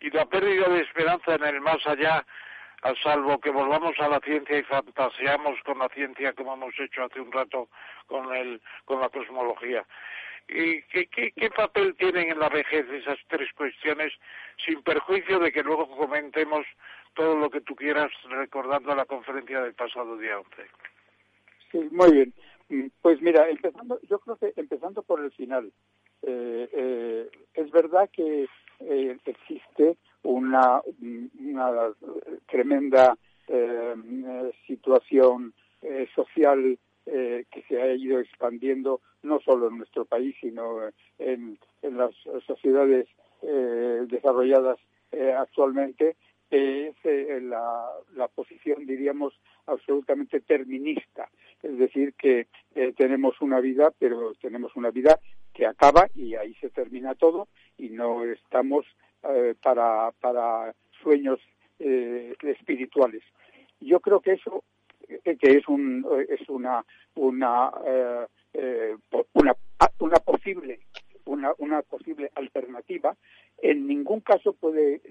[0.00, 2.24] y la pérdida de esperanza en el más allá,
[2.82, 7.04] a salvo que volvamos a la ciencia y fantaseamos con la ciencia como hemos hecho
[7.04, 7.68] hace un rato
[8.06, 9.84] con, el, con la cosmología.
[10.48, 14.12] ¿Y qué, qué, papel tienen en la vejez esas tres cuestiones,
[14.64, 16.66] sin perjuicio de que luego comentemos
[17.14, 20.62] todo lo que tú quieras recordando la conferencia del pasado día 11?
[21.70, 22.34] Sí, muy bien.
[22.68, 25.72] Mm, pues mira, empezando, yo creo que empezando por el final,
[26.22, 28.48] eh, eh, es verdad que
[28.80, 30.80] eh, existe una,
[31.38, 31.92] una
[32.46, 33.16] tremenda
[33.48, 33.94] eh,
[34.66, 35.52] situación
[35.82, 40.78] eh, social que se ha ido expandiendo no solo en nuestro país, sino
[41.18, 42.14] en, en las
[42.46, 43.08] sociedades
[43.42, 44.78] desarrolladas
[45.36, 46.14] actualmente,
[46.50, 46.94] es
[47.42, 49.34] la, la posición, diríamos,
[49.66, 51.28] absolutamente terminista.
[51.64, 52.46] Es decir, que
[52.96, 55.18] tenemos una vida, pero tenemos una vida
[55.52, 58.86] que acaba y ahí se termina todo y no estamos
[59.22, 61.38] eh, para, para sueños
[61.78, 63.22] eh, espirituales.
[63.78, 64.64] Yo creo que eso
[65.08, 66.82] eh, que es un es una
[67.16, 67.70] una
[69.34, 69.54] una,
[69.98, 70.80] una posible
[71.26, 73.14] una, una posible alternativa
[73.58, 75.02] en ningún caso puede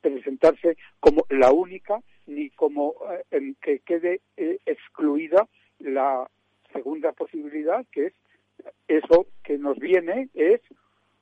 [0.00, 2.94] presentarse como la única ni como
[3.30, 5.46] en que quede excluida
[5.78, 6.26] la
[6.72, 8.14] segunda posibilidad que es
[8.88, 10.60] eso que nos viene es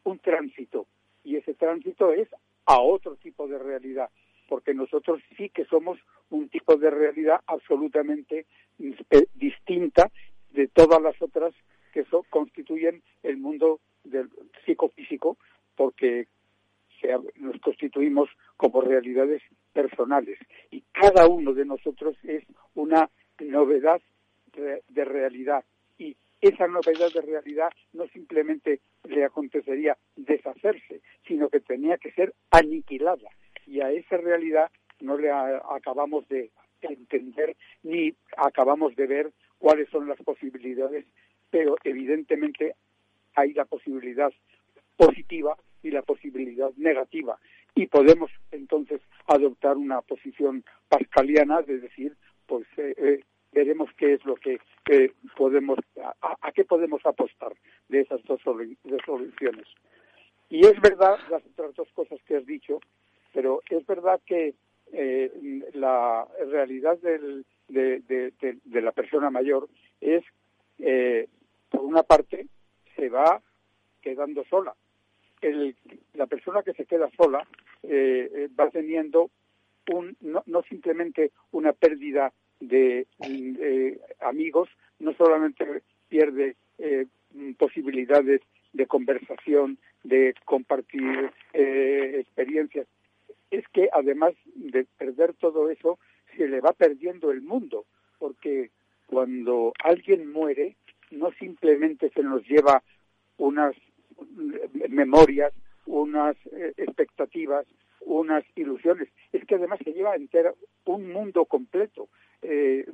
[0.05, 0.87] un tránsito
[1.25, 2.29] y ese tránsito es
[2.67, 4.11] a otro tipo de realidad,
[4.49, 5.99] porque nosotros sí que somos
[6.31, 8.47] un tipo de realidad absolutamente
[8.79, 10.11] eh, distinta
[10.53, 11.55] de todas las otras
[11.93, 14.29] que constituyen el mundo del
[14.65, 15.39] psicofísico,
[15.77, 16.27] porque
[17.37, 19.43] nos constituimos como realidades
[19.73, 20.39] personales.
[20.71, 22.45] Y cada uno de nosotros es
[22.75, 24.01] una novedad
[24.57, 25.65] de realidad
[26.47, 33.31] esa novedad de realidad no simplemente le acontecería deshacerse, sino que tenía que ser aniquilada.
[33.67, 36.51] Y a esa realidad no le acabamos de
[36.83, 41.07] entender ni acabamos de ver cuáles son las posibilidades,
[41.51, 42.75] pero evidentemente
[43.35, 44.33] hay la posibilidad
[44.97, 47.39] positiva y la posibilidad negativa.
[47.75, 52.17] Y podemos entonces adoptar una posición pascaliana de decir,
[52.47, 53.21] pues eh, eh,
[53.55, 54.59] veremos qué es lo que
[55.37, 55.79] podemos,
[56.21, 57.53] a, qué podemos apostar
[57.89, 59.67] de esas dos soluciones.
[60.51, 62.81] Y es verdad las otras dos cosas que has dicho,
[63.33, 64.55] pero es verdad que
[64.93, 67.45] eh, la realidad de,
[68.83, 69.69] la persona mayor
[70.01, 70.25] es,
[70.79, 71.29] eh,
[71.71, 72.47] por una parte,
[72.97, 73.41] se va
[74.03, 74.75] quedando sola.
[76.15, 77.47] La persona que se queda sola
[77.83, 79.31] eh, va teniendo
[79.93, 84.69] un, no, no simplemente una pérdida de eh, amigos,
[84.99, 87.07] no solamente pierde eh,
[87.59, 88.41] posibilidades
[88.73, 92.87] de conversación, de compartir eh, experiencias,
[93.51, 95.99] es que además de perder todo eso,
[96.37, 97.85] se le va perdiendo el mundo,
[98.19, 98.71] porque
[99.07, 100.77] cuando alguien muere,
[101.11, 102.83] no simplemente se nos lleva
[103.37, 103.77] unas
[104.89, 105.53] memorias,
[105.87, 106.37] unas
[106.77, 107.67] expectativas,
[108.01, 112.09] unas ilusiones, es que además se lleva entero un mundo completo.
[112.47, 112.85] Eh,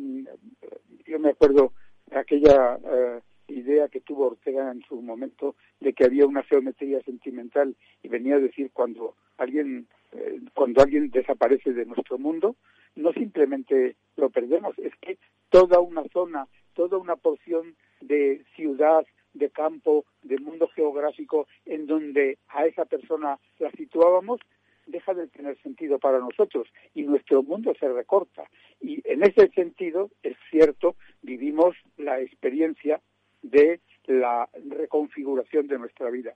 [1.06, 1.72] yo me acuerdo
[2.12, 7.74] aquella eh, idea que tuvo Ortega en su momento de que había una geometría sentimental
[8.02, 12.55] y venía a decir cuando alguien eh, cuando alguien desaparece de nuestro mundo
[12.94, 15.18] no simplemente lo perdemos es que
[15.48, 19.05] toda una zona toda una porción de ciudad
[19.35, 24.40] de campo de mundo geográfico en donde a esa persona la situábamos
[24.86, 28.44] deja de tener sentido para nosotros y nuestro mundo se recorta.
[28.81, 33.01] Y en ese sentido, es cierto, vivimos la experiencia
[33.43, 36.35] de la reconfiguración de nuestra vida.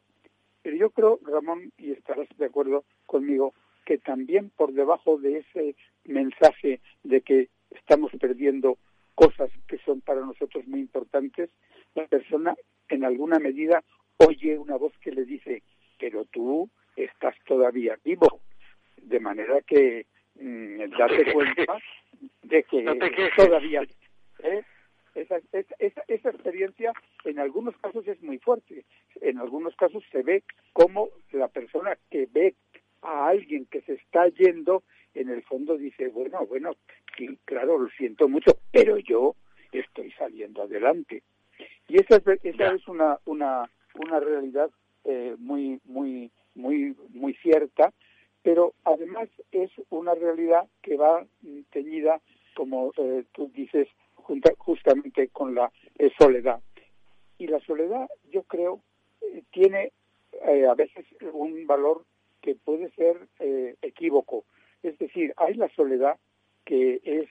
[0.62, 3.54] Pero yo creo, Ramón, y estarás de acuerdo conmigo,
[3.84, 8.78] que también por debajo de ese mensaje de que estamos perdiendo
[9.14, 11.50] cosas que son para nosotros muy importantes,
[11.94, 12.56] la persona
[12.88, 13.84] en alguna medida
[14.16, 15.62] oye una voz que le dice,
[15.98, 18.40] pero tú estás todavía vivo.
[18.96, 20.06] De manera que
[20.36, 21.78] mmm, date cuenta
[22.42, 22.94] de que no
[23.36, 23.82] todavía...
[24.42, 24.62] ¿eh?
[25.14, 26.92] Esa, esa, esa, experiencia
[27.24, 28.84] en algunos casos es muy fuerte.
[29.20, 30.42] En algunos casos se ve
[30.72, 32.56] como la persona que ve
[33.02, 34.82] a alguien que se está yendo,
[35.14, 36.74] en el fondo dice, bueno, bueno,
[37.16, 39.36] sí, claro, lo siento mucho, pero yo
[39.70, 41.22] estoy saliendo adelante.
[41.88, 44.70] Y esa, esa es una, una, una realidad
[45.04, 47.92] eh, muy, muy, muy, muy cierta,
[48.42, 51.26] pero además es una realidad que va
[51.70, 52.20] teñida,
[52.54, 53.88] como eh, tú dices,
[54.24, 56.60] junta, justamente con la eh, soledad.
[57.38, 58.80] Y la soledad, yo creo,
[59.20, 59.92] eh, tiene
[60.46, 62.04] eh, a veces un valor
[62.40, 63.16] que puede ser
[63.80, 64.44] equívoco.
[64.82, 66.18] Es decir, hay la soledad
[66.66, 67.28] que es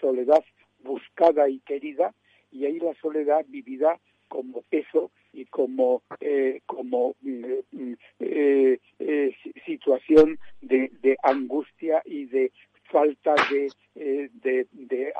[0.00, 0.44] soledad
[0.84, 2.14] buscada y querida,
[2.52, 9.36] y hay la soledad vivida como peso y como eh, como mm, eh, eh,
[9.66, 12.52] situación de, de, angustia y de
[12.90, 15.12] falta de, eh, de, de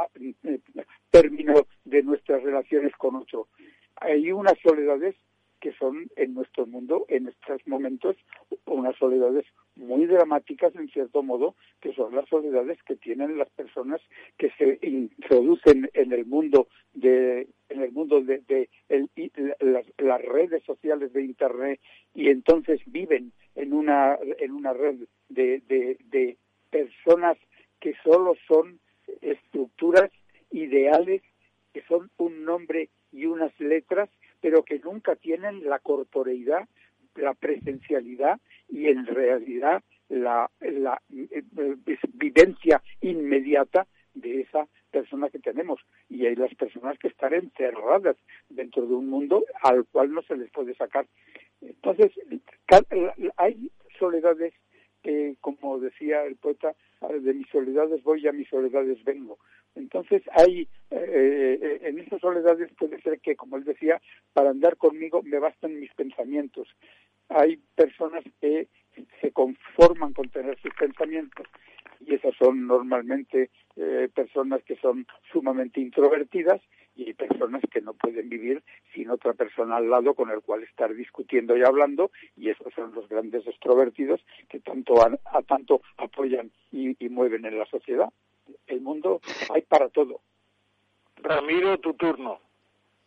[0.44, 0.60] eh,
[1.10, 3.48] término de nuestras relaciones con otro.
[3.96, 5.16] Hay unas soledades
[5.60, 8.16] que son en nuestro mundo, en estos momentos,
[8.66, 9.46] unas soledades
[9.76, 14.00] muy dramáticas en cierto modo, que son las soledades que tienen las personas
[14.38, 18.68] que se introducen en el mundo de en el mundo de,
[19.98, 21.80] las, redes sociales de internet
[22.14, 24.96] y entonces viven en una en una red
[25.30, 26.36] de, de
[26.70, 27.38] personas
[27.80, 28.78] que solo son
[29.22, 30.10] estructuras
[30.50, 31.22] ideales
[31.72, 34.10] que son un nombre y unas letras
[34.42, 36.68] pero que nunca tienen la corporeidad,
[37.14, 38.38] la presencialidad
[38.72, 41.42] y en realidad la, la eh,
[42.14, 45.80] vivencia inmediata de esa persona que tenemos.
[46.08, 48.16] Y hay las personas que están encerradas
[48.48, 51.06] dentro de un mundo al cual no se les puede sacar.
[51.60, 52.12] Entonces,
[53.36, 54.52] hay soledades
[55.02, 59.38] que, como decía el poeta, de mis soledades voy y a mis soledades vengo.
[59.74, 64.00] Entonces hay, eh, en esas soledades puede ser que, como él decía,
[64.32, 66.68] para andar conmigo me bastan mis pensamientos.
[67.34, 68.68] Hay personas que
[69.20, 71.46] se conforman con tener sus pensamientos
[72.00, 76.60] y esas son normalmente eh, personas que son sumamente introvertidas
[76.94, 80.62] y hay personas que no pueden vivir sin otra persona al lado con el cual
[80.62, 85.80] estar discutiendo y hablando y esos son los grandes extrovertidos que tanto a, a tanto
[85.96, 88.10] apoyan y, y mueven en la sociedad
[88.66, 89.20] el mundo
[89.54, 90.20] hay para todo.
[91.16, 92.40] Ramiro, tu turno.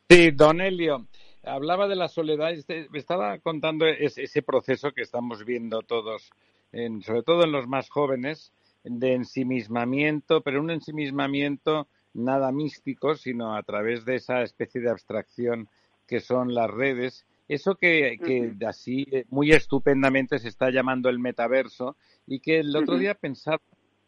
[0.09, 1.05] Sí, don Elio,
[1.45, 6.31] hablaba de la soledad, este, me estaba contando ese, ese proceso que estamos viendo todos,
[6.71, 8.51] en, sobre todo en los más jóvenes,
[8.83, 15.69] de ensimismamiento, pero un ensimismamiento nada místico, sino a través de esa especie de abstracción
[16.07, 17.25] que son las redes.
[17.47, 18.67] Eso que, que uh -huh.
[18.67, 21.95] así muy estupendamente se está llamando el metaverso
[22.25, 23.01] y que el otro uh -huh.
[23.01, 23.61] día pensaba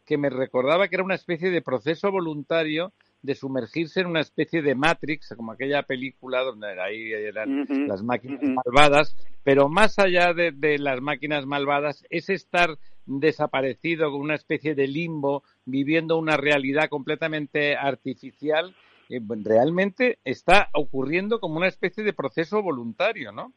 [0.04, 2.92] que me recordaba que era una especie de proceso voluntario
[3.22, 7.86] de sumergirse en una especie de Matrix, como aquella película donde ahí eran uh -huh.
[7.86, 8.62] las máquinas uh -huh.
[8.64, 14.74] malvadas, pero más allá de, de, las máquinas malvadas es estar desaparecido con una especie
[14.74, 18.74] de limbo, viviendo una realidad completamente artificial.
[19.08, 23.52] Eh, realmente está ocurriendo como una especie de proceso voluntario, ¿no?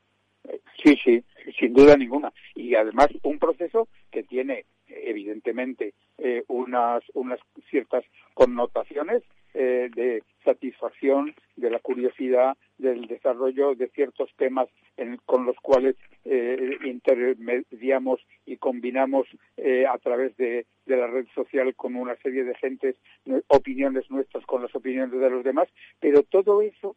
[0.83, 1.23] Sí, sí,
[1.59, 2.31] sin duda ninguna.
[2.55, 7.39] Y además un proceso que tiene evidentemente eh, unas, unas
[7.69, 9.23] ciertas connotaciones
[9.53, 14.67] eh, de satisfacción de la curiosidad del desarrollo de ciertos temas
[14.97, 15.95] en, con los cuales
[16.25, 22.43] eh, intermediamos y combinamos eh, a través de, de, la red social con una serie
[22.43, 22.95] de gentes
[23.47, 25.67] opiniones nuestras con las opiniones de los demás,
[25.99, 26.95] pero todo eso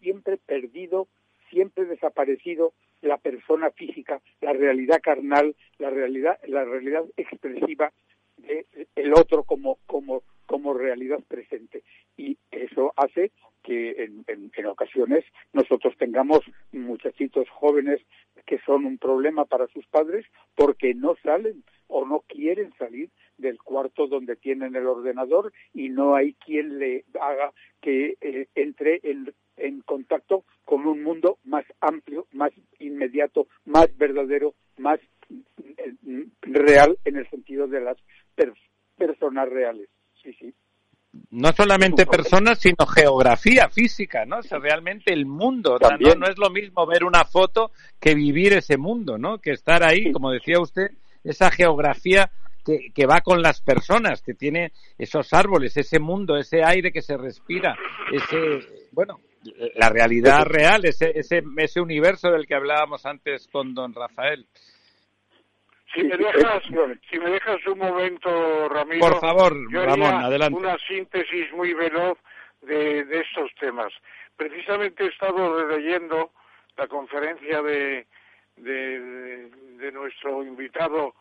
[0.00, 1.08] siempre perdido,
[1.50, 7.92] siempre desaparecido la persona física, la realidad carnal, la realidad, la realidad expresiva
[8.36, 11.82] de el otro como, como realidad presente.
[12.16, 13.32] Y eso hace
[13.96, 16.40] que en, ocasiones nosotros tengamos
[16.72, 18.00] muchachitos jóvenes
[18.46, 23.58] que son un problema para sus padres porque no salen o no quieren salir del
[23.58, 29.32] cuarto donde tienen el ordenador y no hay quien le haga que eh, entre en,
[29.56, 37.16] en contacto con un mundo más amplio, más inmediato, más verdadero, más eh, real en
[37.16, 37.96] el sentido de las
[38.96, 39.88] personas reales.
[41.30, 44.38] No solamente personas, sino geografía física, ¿no?
[44.38, 45.78] O sea, realmente el mundo.
[45.80, 46.26] ¿no?
[46.26, 49.38] es lo mismo ver una foto que vivir ese mundo, ¿no?
[49.38, 50.90] Que estar ahí, como decía usted,
[51.24, 52.30] esa geografía
[52.64, 57.02] que, que, va con las personas, que tiene esos árboles, ese mundo, ese aire que
[57.02, 57.76] se respira,
[58.12, 59.20] ese, bueno,
[59.74, 64.46] la realidad real, ese, ese, ese universo del que hablábamos antes con don Rafael.
[65.96, 66.62] Si me dejas,
[67.10, 69.00] si me dejas un momento, Ramiro.
[69.00, 70.58] Por favor, Ramón, adelante.
[70.58, 72.18] Una síntesis muy veloz
[72.60, 73.94] de, de estos temas.
[74.36, 76.32] Precisamente he estado leyendo
[76.76, 78.06] la conferencia de,
[78.56, 81.14] de, de nuestro invitado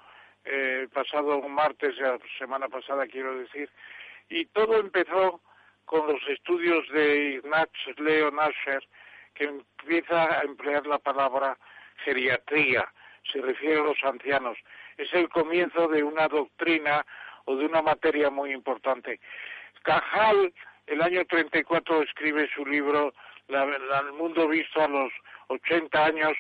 [0.44, 3.70] eh, pasado martes, la semana pasada quiero decir,
[4.28, 5.40] y todo empezó
[5.86, 8.86] con los estudios de Ignaz Leo Nasser,
[9.34, 11.58] que empieza a emplear la palabra
[12.04, 12.86] geriatría
[13.32, 14.58] se refiere a los ancianos.
[14.98, 17.06] Es el comienzo de una doctrina
[17.46, 19.20] o de una materia muy importante.
[19.84, 20.54] Cajal,
[20.88, 23.14] el año 34, escribe su libro
[23.48, 25.12] El mundo visto a los
[25.48, 26.34] 80 años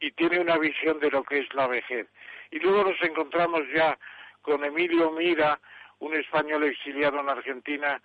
[0.00, 2.06] y tiene una visión de lo que es la vejez.
[2.50, 3.98] Y luego nos encontramos ya
[4.42, 5.60] con Emilio Mira,
[5.98, 8.00] un español exiliado en Argentina,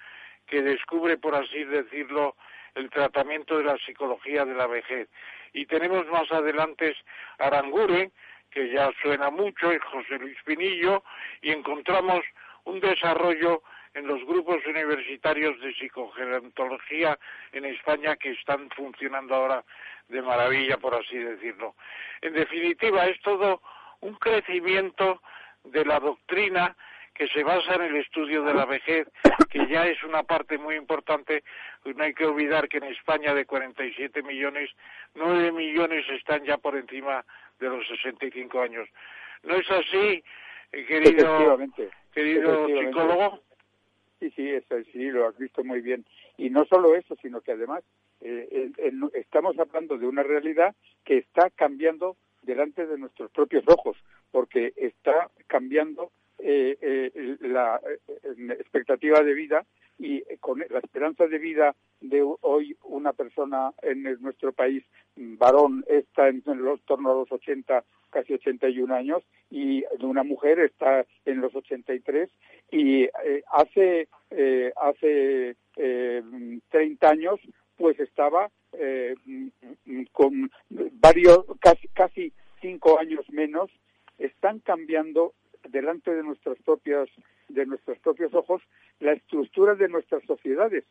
[0.48, 2.36] que descubre, por así decirlo,
[2.76, 5.10] el tratamiento de la psicología de la vejez.
[5.54, 6.96] Y tenemos más adelante
[7.40, 8.12] Aranguren,
[8.52, 11.04] que ya suena mucho, y José Luis Pinillo,
[11.42, 12.24] y encontramos
[12.66, 17.18] un desarrollo en los grupos universitarios de psicogerontología
[17.54, 19.64] en España que están funcionando ahora
[20.10, 21.76] de maravilla, por así decirlo.
[22.22, 23.62] En definitiva, es todo
[24.02, 25.22] un crecimiento
[25.64, 26.76] de la doctrina
[27.16, 29.08] que se basa en el estudio de la vejez,
[29.50, 31.44] que ya es una parte muy importante.
[31.86, 34.70] No hay que olvidar que en España de 47 millones,
[35.16, 37.26] 9 millones están ya por encima
[37.60, 38.90] de los 65 años.
[39.44, 40.24] ¿No es así,
[40.74, 41.58] eh, querido,
[42.14, 43.40] querido psicólogo?
[44.20, 46.06] Sí, sí, es sí, lo has visto muy bien.
[46.38, 47.82] Y no solo eso, sino que además
[48.22, 48.72] eh,
[49.14, 50.76] estamos hablando de una realidad
[51.06, 53.98] que está cambiando delante de nuestros propios ojos,
[54.32, 59.66] porque está cambiando eh, eh, la eh, expectativa de vida
[59.98, 64.84] y con la esperanza de vida de hoy una persona en nuestro país
[65.16, 71.06] varón está en, los torno a los 80 casi 81 años y una mujer está
[71.24, 72.30] en los 83
[72.72, 73.08] y
[73.54, 74.10] hace
[74.76, 77.40] hace 30 años
[77.78, 78.50] pues estaba
[80.12, 83.72] con varios casi casi cinco años menos
[84.18, 85.34] están cambiando
[85.70, 87.10] delante de nuestros propios
[87.50, 88.62] de nuestros propios ojos
[89.00, 90.84] la estructura de nuestras sociedades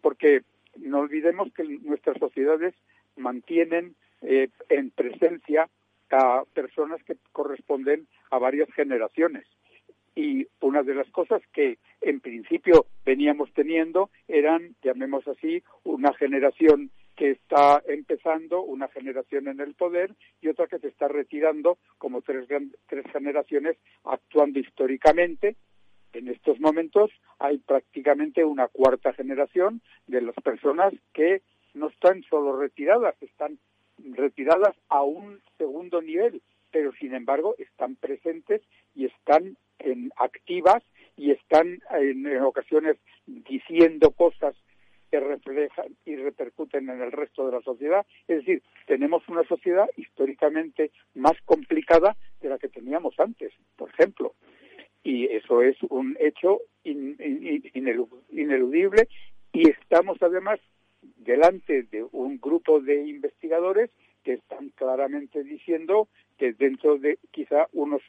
[0.00, 0.42] porque
[0.76, 2.74] no olvidemos que nuestras sociedades
[3.16, 5.68] mantienen eh, en presencia
[6.10, 9.46] a personas que corresponden a varias generaciones.
[10.14, 16.90] Y una de las cosas que en principio veníamos teniendo eran, llamemos así, una generación
[17.16, 22.22] que está empezando una generación en el poder y otra que se está retirando como
[22.22, 22.46] tres,
[22.86, 25.56] tres generaciones actuando históricamente.
[26.12, 31.42] En estos momentos hay prácticamente una cuarta generación de las personas que
[31.74, 33.58] no están solo retiradas, están
[33.98, 38.62] retiradas a un segundo nivel, pero sin embargo están presentes
[38.94, 40.82] y están en activas
[41.16, 44.54] y están en ocasiones diciendo cosas
[45.12, 48.06] que reflejan y repercuten en el resto de la sociedad.
[48.26, 54.32] Es decir, tenemos una sociedad históricamente más complicada de la que teníamos antes, por ejemplo.
[55.04, 56.60] Y eso es un hecho
[58.32, 59.06] ineludible
[59.52, 60.58] y estamos además
[61.02, 63.90] delante de un grupo de investigadores
[64.24, 66.08] que están claramente diciendo
[66.38, 68.00] que dentro de quizá unos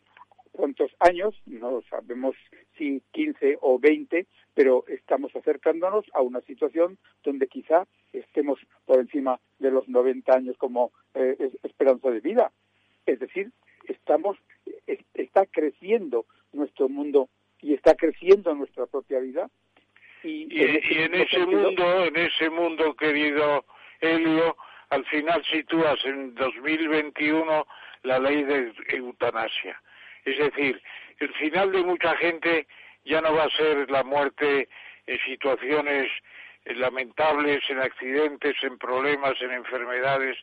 [0.54, 2.36] cuantos años, no sabemos
[2.78, 9.40] si 15 o 20, pero estamos acercándonos a una situación donde quizá estemos por encima
[9.60, 12.52] de los 90 años como eh, esperanza de vida.
[13.06, 13.52] Es decir,
[13.88, 14.38] estamos
[15.14, 17.30] está creciendo nuestro mundo
[17.62, 19.50] y está creciendo nuestra propia vida.
[20.24, 23.66] Y, en, ese mundo, en ese mundo, querido
[24.00, 24.56] Helio,
[24.90, 27.66] al final sitúas en 2021
[28.04, 29.82] la ley de eutanasia.
[30.26, 30.82] Es decir,
[31.20, 32.68] el final de mucha gente
[33.06, 34.68] ya no va a ser la muerte
[35.08, 36.10] en situaciones
[36.66, 40.38] lamentables, en accidentes, en problemas, en enfermedades,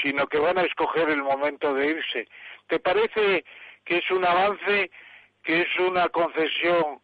[0.00, 2.28] sino que van a escoger el momento de irse.
[2.68, 3.44] ¿Te parece
[3.84, 4.90] que es un avance,
[5.42, 7.00] que es una concesión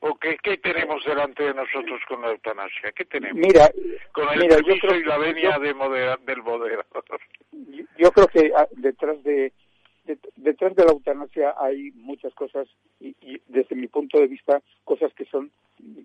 [0.00, 2.92] o qué, qué tenemos delante de nosotros con la eutanasia?
[2.92, 3.36] ¿Qué tenemos?
[3.38, 3.70] Mira,
[4.12, 7.04] con el mira, permiso y la venia de del moderador.
[7.98, 9.52] Yo creo que ah, detrás de,
[10.36, 12.68] detrás de la eutanasia hay muchas cosas
[13.00, 15.50] y, y, desde mi punto de vista cosas que son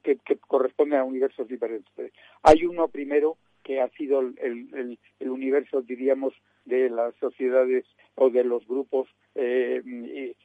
[0.04, 2.12] que, que corresponden a universos diferentes.
[2.44, 6.34] Hay uno primero que ha sido el, el, el universo, diríamos,
[6.66, 7.86] de las sociedades
[8.16, 9.82] o de los grupos eh,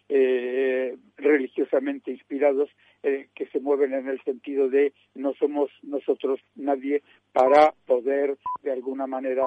[0.09, 2.70] eh, religiosamente inspirados
[3.02, 7.02] eh, que se mueven en el sentido de no somos nosotros nadie
[7.32, 9.47] para poder de alguna manera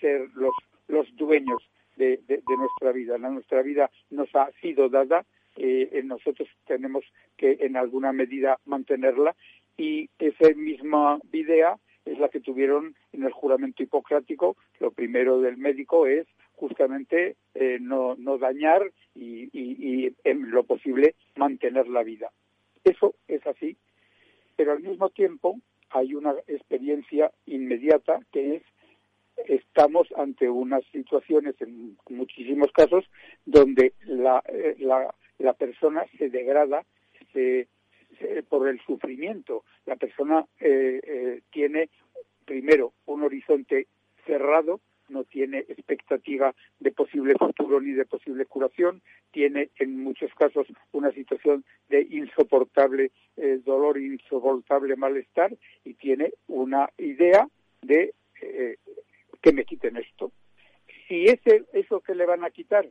[0.00, 0.54] ser los,
[0.88, 1.62] los dueños
[1.98, 2.20] de,
[2.56, 3.18] nuestra vida.
[3.18, 5.24] La, nuestra vida nos ha sido dada,
[5.56, 7.04] eh, nosotros tenemos
[7.36, 9.34] que en alguna medida mantenerla
[9.76, 14.56] y esa misma idea es la que tuvieron en el juramento hipocrático.
[14.80, 20.64] Lo primero del médico es justamente eh, no, no dañar y, y, y, en lo
[20.64, 22.30] posible mantener la vida.
[22.84, 23.76] Eso es así,
[24.56, 25.60] pero al mismo tiempo
[25.90, 28.62] hay una experiencia inmediata que es
[29.46, 33.04] estamos ante unas situaciones en muchísimos casos
[33.44, 36.84] donde la, eh, la, persona se degrada
[37.32, 37.68] se,
[38.48, 39.64] por el sufrimiento.
[39.86, 41.88] La persona eh, eh, tiene
[42.44, 43.86] primero un horizonte
[44.26, 49.02] cerrado, no tiene expectativa de posible futuro ni de posible curación,
[49.32, 56.90] tiene en muchos casos una situación de insoportable eh, dolor, insoportable malestar y tiene una
[56.98, 57.48] idea
[57.82, 58.76] de eh,
[59.40, 60.32] que me quiten esto.
[61.06, 62.86] Si ese, eso que le van a quitar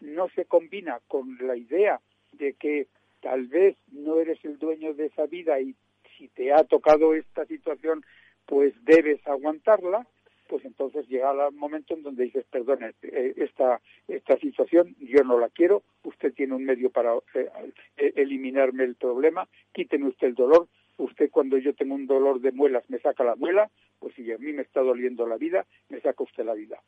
[0.00, 2.00] no se combina con la idea
[2.32, 2.88] de que
[3.20, 5.74] tal vez no eres el dueño de esa vida y
[6.18, 8.04] si te ha tocado esta situación,
[8.46, 10.06] pues debes aguantarla,
[10.48, 15.38] pues entonces llega el momento en donde dices, perdone, eh, esta, esta situación yo no
[15.38, 17.48] la quiero, usted tiene un medio para eh,
[17.96, 20.68] eh, eliminarme el problema, quíteme usted el dolor,
[20.98, 23.70] usted cuando yo tengo un dolor de muelas me saca la muela,
[24.02, 26.82] pues si a mí me está doliendo la vida, me saca usted la vida.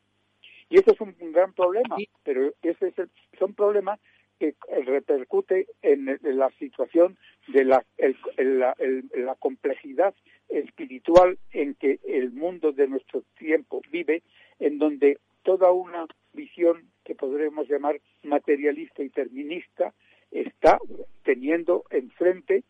[0.69, 3.09] Y eso es un, un gran problema, pero ese es el,
[3.39, 4.01] son problemas
[4.37, 4.53] que
[4.85, 7.17] repercute en, en la situación
[7.47, 10.13] de la, el, la, el, la complejidad
[10.49, 14.21] espiritual en que el mundo de nuestro tiempo vive,
[14.59, 19.93] en donde toda una visión que podremos llamar materialista y terminista
[20.31, 20.79] está
[21.23, 22.65] teniendo enfrente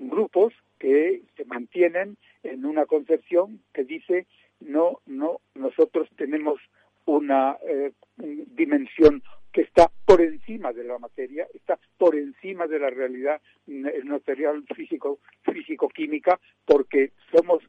[0.00, 2.16] grupos que se mantienen
[2.54, 4.26] en una concepción que dice
[4.60, 6.60] no, no, nosotros tenemos
[7.04, 9.22] una eh, dimensión
[9.52, 15.18] que está por encima de la materia, está por encima de la realidad material físico,
[15.42, 17.62] físico-química, porque somos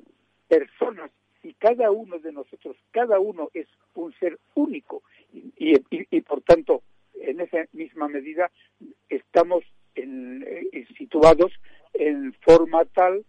[0.48, 1.12] personas
[1.44, 5.04] y cada uno de nosotros, cada uno es un ser único.
[5.34, 5.76] Y, y,
[6.10, 6.82] y por tanto,
[7.14, 8.52] en esa misma medida
[9.10, 9.64] estamos
[9.96, 11.52] en, eh, situados
[11.94, 13.26] en forma tal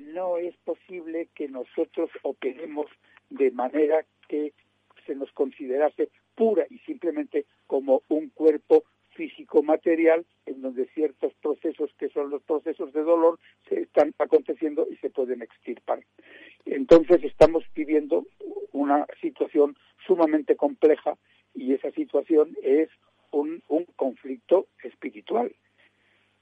[0.00, 2.86] no es posible que nosotros operemos
[3.30, 4.52] de manera que
[5.06, 8.84] se nos considerase pura y simplemente como un cuerpo
[9.16, 14.86] físico material en donde ciertos procesos que son los procesos de dolor se están aconteciendo
[14.90, 16.00] y se pueden extirpar.
[16.66, 18.26] Entonces estamos viviendo
[18.72, 21.16] una situación sumamente compleja
[21.54, 22.90] y esa situación es
[23.30, 25.54] un, un conflicto espiritual.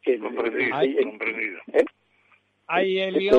[0.04, 1.60] Comprendido, Hay, comprendido.
[1.72, 1.84] ¿eh?
[2.66, 3.38] Hay, Elio,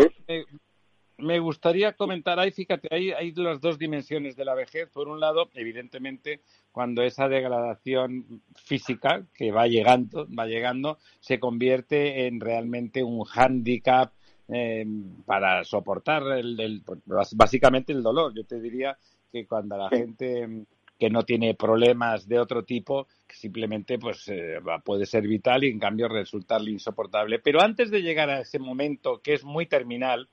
[1.17, 4.89] me gustaría comentar ahí, fíjate, hay, hay las dos dimensiones de la vejez.
[4.89, 6.41] Por un lado, evidentemente,
[6.71, 14.13] cuando esa degradación física que va llegando, va llegando, se convierte en realmente un hándicap
[14.47, 14.85] eh,
[15.25, 18.33] para soportar el, el, básicamente el dolor.
[18.35, 18.97] Yo te diría
[19.31, 20.65] que cuando la gente
[20.99, 25.69] que no tiene problemas de otro tipo, que simplemente pues eh, puede ser vital y
[25.69, 27.39] en cambio resultarle insoportable.
[27.39, 30.29] Pero antes de llegar a ese momento que es muy terminal,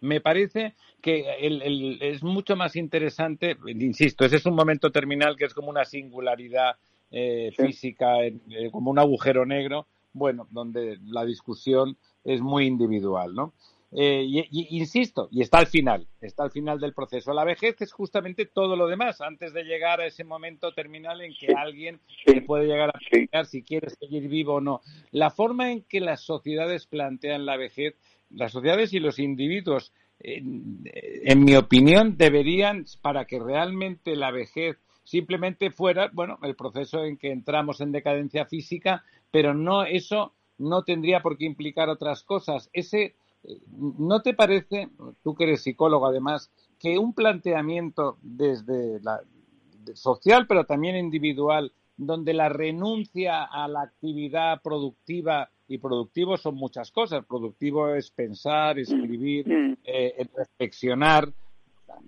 [0.00, 5.36] me parece que el, el, es mucho más interesante, insisto, ese es un momento terminal
[5.36, 6.76] que es como una singularidad
[7.10, 7.66] eh, sí.
[7.66, 8.40] física, eh,
[8.72, 13.52] como un agujero negro, bueno, donde la discusión es muy individual, ¿no?
[13.94, 17.34] Eh, y, y, insisto, y está al final, está al final del proceso.
[17.34, 21.32] La vejez es justamente todo lo demás, antes de llegar a ese momento terminal en
[21.38, 21.54] que sí.
[21.54, 22.40] alguien sí.
[22.40, 24.80] puede llegar a pensar si quiere seguir vivo o no.
[25.10, 27.96] La forma en que las sociedades plantean la vejez
[28.34, 34.78] las sociedades y los individuos, en, en, mi opinión, deberían, para que realmente la vejez
[35.04, 40.84] simplemente fuera, bueno, el proceso en que entramos en decadencia física, pero no eso no
[40.84, 42.70] tendría por qué implicar otras cosas.
[42.72, 43.16] Ese,
[43.76, 44.88] ¿No te parece,
[45.22, 49.20] tú que eres psicólogo además, que un planteamiento desde la
[49.94, 56.90] social pero también individual, donde la renuncia a la actividad productiva y productivo son muchas
[56.90, 57.24] cosas.
[57.24, 59.76] Productivo es pensar, escribir, mm.
[59.84, 61.32] eh, reflexionar,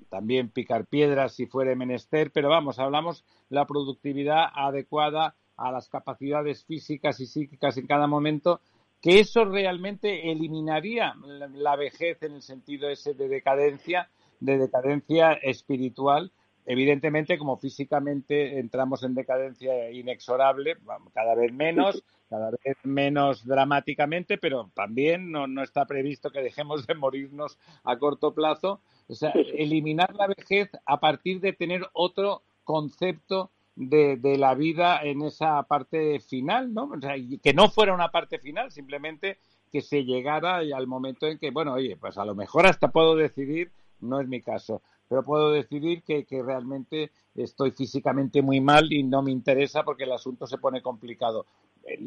[0.09, 6.65] también picar piedras si fuere menester, pero vamos, hablamos la productividad adecuada a las capacidades
[6.65, 8.61] físicas y psíquicas en cada momento,
[9.05, 11.15] que eso realmente eliminaría
[11.53, 14.09] la vejez en el sentido ese de decadencia,
[14.41, 16.33] de decadencia espiritual
[16.67, 20.77] evidentemente, como físicamente entramos en decadencia inexorable,
[21.13, 26.95] cada vez menos, cada vez menos dramáticamente, pero también no, está previsto que dejemos de
[26.95, 28.81] morirnos a corto plazo.
[29.09, 35.23] O sea, eliminar la vejez a partir de tener otro concepto de, la vida en
[35.23, 36.85] esa parte final, ¿no?
[36.85, 39.39] O sea, que no fuera una parte final, simplemente
[39.73, 43.17] que se llegara al momento en que, bueno, oye, pues a lo mejor hasta puedo
[43.17, 49.03] decidir, no es mi caso, pero puedo decidir que, realmente estoy físicamente muy mal y
[49.03, 51.47] no me interesa porque el asunto se pone complicado.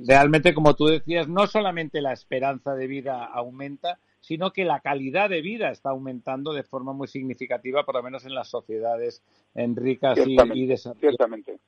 [0.05, 5.29] Realmente, como tú decías, no solamente la esperanza de vida aumenta, sino que la calidad
[5.29, 9.23] de vida está aumentando de forma muy significativa, por lo menos en las sociedades
[9.55, 11.59] en ricas y, y Ciertamente.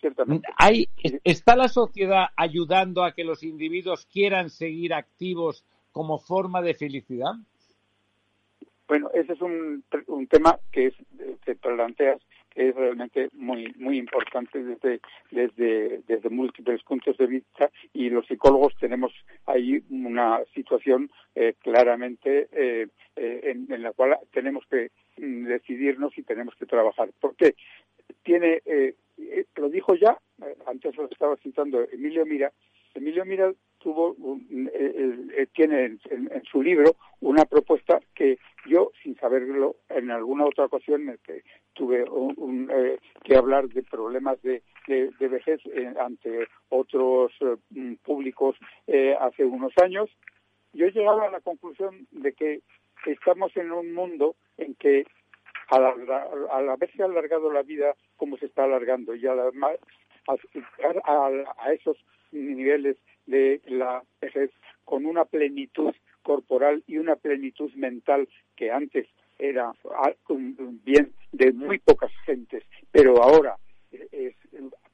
[0.00, 0.48] Ciertamente.
[0.56, 0.88] ¿Hay,
[1.24, 5.62] ¿Está la sociedad ayudando a que los individuos quieran seguir activos
[5.92, 7.32] como forma de felicidad?
[8.88, 10.94] Bueno, ese es un, un tema que es,
[11.44, 15.00] que planteas que es realmente muy muy importante desde
[15.30, 19.12] desde desde múltiples puntos de vista y los psicólogos tenemos
[19.46, 26.22] ahí una situación eh, claramente eh, eh, en, la cual tenemos que mm, decidirnos y
[26.22, 27.10] tenemos que trabajar.
[27.20, 27.54] Porque
[28.22, 28.60] tiene
[29.56, 30.18] lo dijo ya
[30.66, 32.52] antes lo estaba citando Emilio Mira
[32.94, 34.14] Emilio Mira tuvo
[35.54, 41.42] tiene en, su libro una propuesta que yo, sin saberlo, en alguna otra ocasión que
[41.72, 44.62] tuve eh, que hablar de problemas de,
[45.18, 48.56] vejez eh, ante otros eh, públicos
[49.20, 50.10] hace unos años,
[50.72, 52.60] yo llegaba a la conclusión de que
[53.06, 55.06] estamos en un mundo en que
[55.68, 55.84] al,
[56.50, 59.78] al haberse alargado la vida como se está alargando y además
[60.26, 61.96] a esos
[62.32, 62.96] niveles
[63.26, 64.50] de la vejez
[64.84, 69.06] con una plenitud corporal y una plenitud mental que antes
[69.38, 69.72] era
[70.84, 72.62] bien de muy pocas gentes,
[72.92, 73.56] pero ahora
[73.90, 74.34] es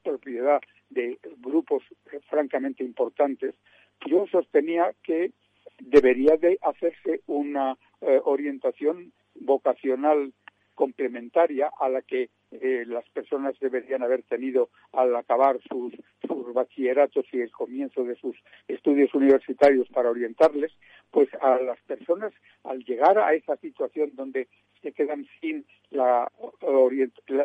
[0.02, 0.60] propiedad
[0.90, 1.82] de grupos
[2.30, 3.54] francamente importantes,
[4.06, 5.32] yo sostenía que
[5.80, 10.32] debería de hacerse una eh, orientación vocacional
[10.74, 12.30] complementaria a la que
[12.62, 15.92] eh, las personas deberían haber tenido al acabar sus,
[16.26, 18.36] sus bachilleratos y el comienzo de sus
[18.68, 20.72] estudios universitarios para orientarles,
[21.10, 22.32] pues a las personas
[22.64, 24.48] al llegar a esa situación donde
[24.82, 26.30] se quedan sin la,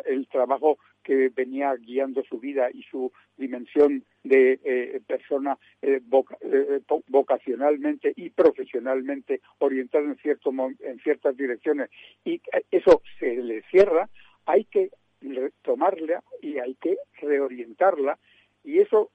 [0.04, 6.00] el trabajo que venía guiando su vida y su dimensión de eh, persona eh,
[6.42, 11.90] eh, vocacionalmente y profesionalmente orientada en cierto en ciertas direcciones.
[12.24, 12.40] Y
[12.70, 14.08] eso se le cierra
[14.46, 14.90] hay que
[15.22, 18.18] retomarla y hay que reorientarla.
[18.64, 19.10] Y eso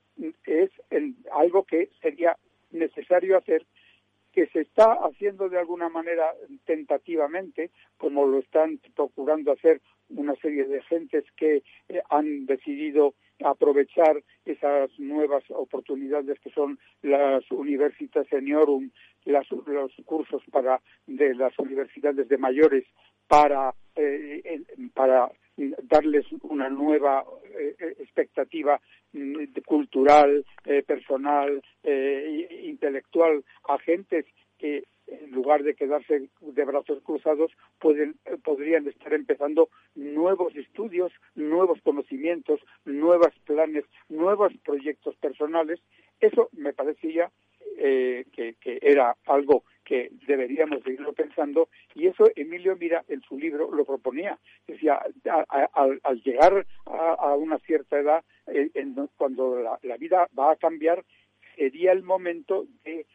[0.45, 0.71] es
[1.31, 2.37] algo que sería
[2.71, 3.65] necesario hacer
[4.37, 6.31] que se está haciendo de alguna manera
[6.65, 14.23] tentativamente, como lo están procurando hacer una serie de gentes que eh, han decidido aprovechar
[14.45, 18.91] esas nuevas oportunidades que son las universitas seniorum,
[19.25, 22.85] las, los cursos para de las universidades de mayores
[23.27, 24.61] para eh,
[24.93, 27.25] para darles una nueva
[27.57, 28.79] eh, expectativa
[29.13, 34.25] mm, cultural, eh, personal, eh, intelectual a gentes
[34.57, 41.79] que en lugar de quedarse de brazos cruzados, pueden, podrían estar empezando nuevos estudios, nuevos
[41.81, 45.79] conocimientos, nuevos planes, nuevos proyectos personales.
[46.19, 47.31] Eso me parecía
[47.77, 53.71] que, que, era algo que deberíamos seguirlo pensando y eso Emilio Mira en su libro
[53.71, 54.37] lo proponía.
[54.67, 58.69] Decía, al llegar a, una cierta edad, eh,
[59.15, 61.05] cuando la, vida va a cambiar,
[61.55, 63.05] sería el momento de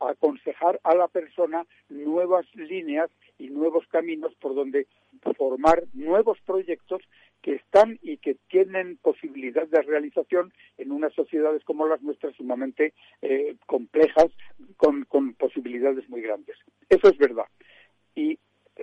[0.00, 4.86] aconsejar a la persona nuevas líneas y nuevos caminos por donde
[5.36, 7.02] formar nuevos proyectos
[7.42, 12.92] que están y que tienen posibilidad de realización en unas sociedades como las nuestras sumamente
[13.22, 14.26] eh, complejas
[14.76, 16.56] con, con, posibilidades muy grandes.
[16.88, 17.46] Eso es verdad.
[18.14, 18.38] Y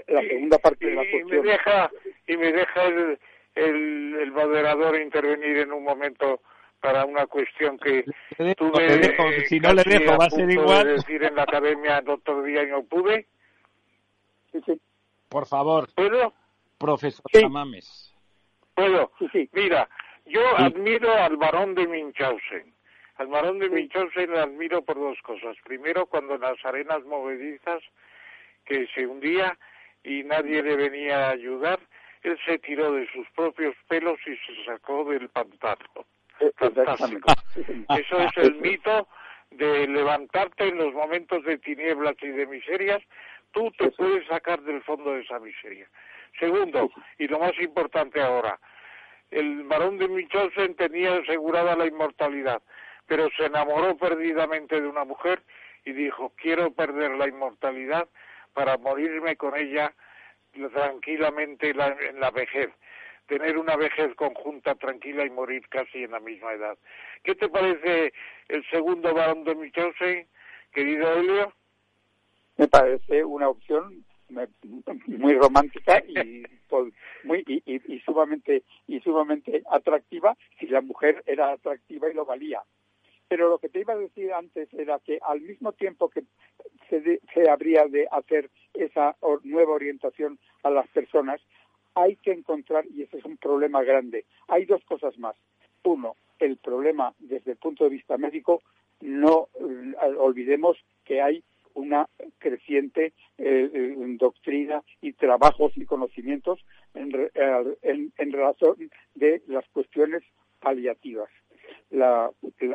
[0.07, 1.27] la segunda parte de la cuestión...
[1.27, 1.91] Y me deja,
[2.27, 3.19] y me deja el,
[3.55, 6.41] el, moderador intervenir en un momento
[6.83, 8.03] para una cuestión que
[8.37, 9.23] dejo, tuve dejo.
[9.29, 10.85] eh, Si no le dejo, va a ser igual.
[10.85, 13.25] de decir en la academia el otro día y no pude.
[14.51, 14.81] Sí, sí.
[15.29, 16.33] Por favor, ¿Puedo?
[16.77, 17.41] profesor Sí.
[17.41, 18.13] Tamames.
[18.75, 19.13] Puedo.
[19.17, 19.49] Sí, sí.
[19.53, 19.87] Mira,
[20.25, 20.63] yo Sí.
[20.65, 22.73] admiro al varón de Munchausen.
[23.15, 23.71] Al varón de Sí.
[23.75, 25.55] Munchausen le admiro por dos cosas.
[25.63, 27.81] Primero, cuando en las arenas movedizas
[28.65, 29.57] que se hundía
[30.03, 31.79] y nadie le venía a ayudar,
[32.23, 36.05] él se tiró de sus propios pelos y se sacó del pantano.
[36.39, 37.31] Eh, Fantástico.
[37.55, 39.07] Eso es el mito
[39.51, 43.01] de levantarte en los momentos de tinieblas y de miserias.
[43.51, 43.97] Tú te Eso.
[43.97, 45.87] puedes sacar del fondo de esa miseria.
[46.39, 46.89] Segundo,
[47.19, 48.59] y lo más importante ahora,
[49.29, 52.61] el varón de Munchausen tenía asegurada la inmortalidad,
[53.05, 55.43] pero se enamoró perdidamente de una mujer
[55.85, 58.07] y dijo, quiero perder la inmortalidad
[58.53, 59.93] para morirme con ella
[60.73, 62.69] tranquilamente la- en la vejez,
[63.27, 66.77] tener una vejez conjunta tranquila y morir casi en la misma edad.
[67.23, 68.13] ¿Qué te parece
[68.49, 70.27] el segundo varón de Munchausen,
[70.73, 71.53] querido Helio?
[72.57, 74.05] me parece una opción
[75.07, 76.43] muy romántica y
[77.23, 82.25] muy y, y- y sumamente y sumamente atractiva si la mujer era atractiva y lo
[82.25, 82.61] valía
[83.27, 86.23] pero lo que te iba a decir antes era que al mismo tiempo que
[86.89, 91.41] se, de- se habría de hacer esa or- nueva orientación a las personas
[91.95, 95.35] hay que encontrar y ese es un problema grande hay dos cosas más
[95.83, 98.61] uno el problema desde el punto de vista médico
[99.01, 101.43] no eh, olvidemos que hay
[101.75, 102.07] una
[102.37, 106.63] creciente eh, eh, doctrina y trabajos y conocimientos
[106.93, 107.11] en,
[107.81, 110.23] en, en razón de las cuestiones
[110.59, 111.29] paliativas.
[111.89, 112.29] La-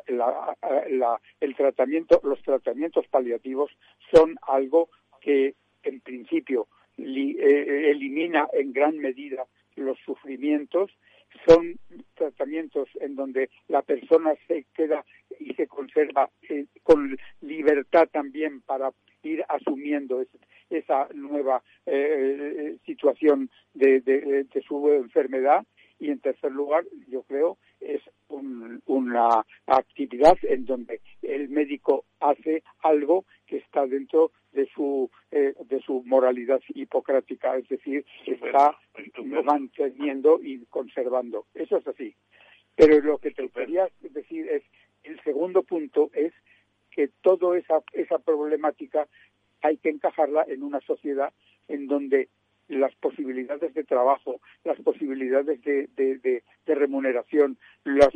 [0.08, 0.56] la-
[0.90, 3.70] la- el tratamiento, los tratamientos paliativos
[4.12, 4.88] son algo
[5.20, 5.54] que
[5.84, 6.66] en principio
[6.98, 9.44] li- eh, elimina en gran medida
[9.76, 10.90] los sufrimientos.
[11.46, 11.78] Son
[12.14, 15.04] tratamientos en donde la persona se queda
[15.38, 18.90] y se conserva eh, con libertad también para
[19.22, 20.28] ir asumiendo es-
[20.70, 25.66] esa nueva eh, situación de- de su enfermedad
[25.98, 32.62] y en tercer lugar yo creo es un- una actividad en donde el médico hace
[32.82, 38.76] algo que está dentro de su eh, de su moralidad hipocrática es decir está
[39.44, 41.46] manteniendo y conservando.
[41.54, 42.14] Eso es así.
[42.76, 44.62] Pero lo que te quería decir es
[45.04, 46.32] el segundo punto es
[46.90, 49.06] que toda esa esa problemática
[49.62, 51.32] hay que encajarla en una sociedad
[51.68, 52.28] en donde
[52.68, 58.10] las posibilidades de trabajo, las posibilidades de, de- remuneración, las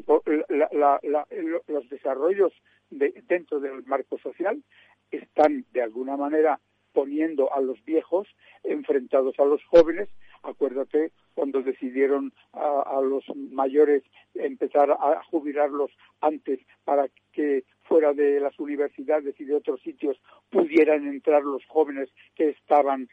[0.49, 2.53] la- la- la- lo- los desarrollos
[2.91, 4.63] de- dentro del marco social
[5.11, 6.61] están de alguna manera
[6.93, 8.29] poniendo a los viejos
[8.63, 10.09] enfrentados a los jóvenes.
[10.43, 14.03] Acuérdate cuando decidieron a los mayores
[14.35, 20.17] empezar a jubilarlos antes para que fuera de las universidades y de otros sitios
[20.49, 23.11] pudieran entrar los jóvenes que estaban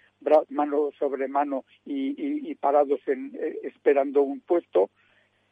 [0.47, 4.89] mano sobre mano y parados en, eh, esperando un puesto.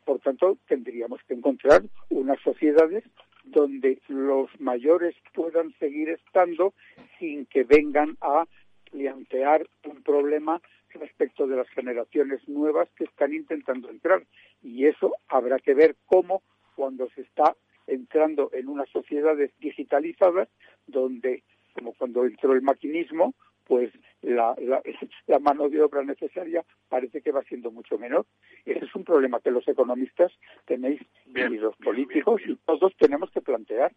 [0.06, 3.04] Por tanto, tendríamos que encontrar unas sociedades
[3.44, 6.74] donde los mayores puedan seguir estando
[7.20, 8.45] sin que vengan a
[8.90, 10.62] plantear un problema
[10.94, 14.24] respecto de las generaciones nuevas que están intentando entrar.
[14.64, 16.44] Y eso habrá que ver cómo
[16.78, 20.49] cuando se está entrando en unas sociedades digitalizadas
[20.85, 21.43] donde,
[21.73, 23.34] como cuando entró el maquinismo,
[23.65, 23.91] pues
[24.22, 24.81] la, la,
[25.27, 28.26] la mano de obra necesaria parece que va siendo mucho menor.
[28.65, 30.31] Ese es un problema que los economistas
[30.65, 32.59] tenéis Bien, y los bien, políticos bien, bien.
[32.61, 33.91] y todos tenemos que plantear.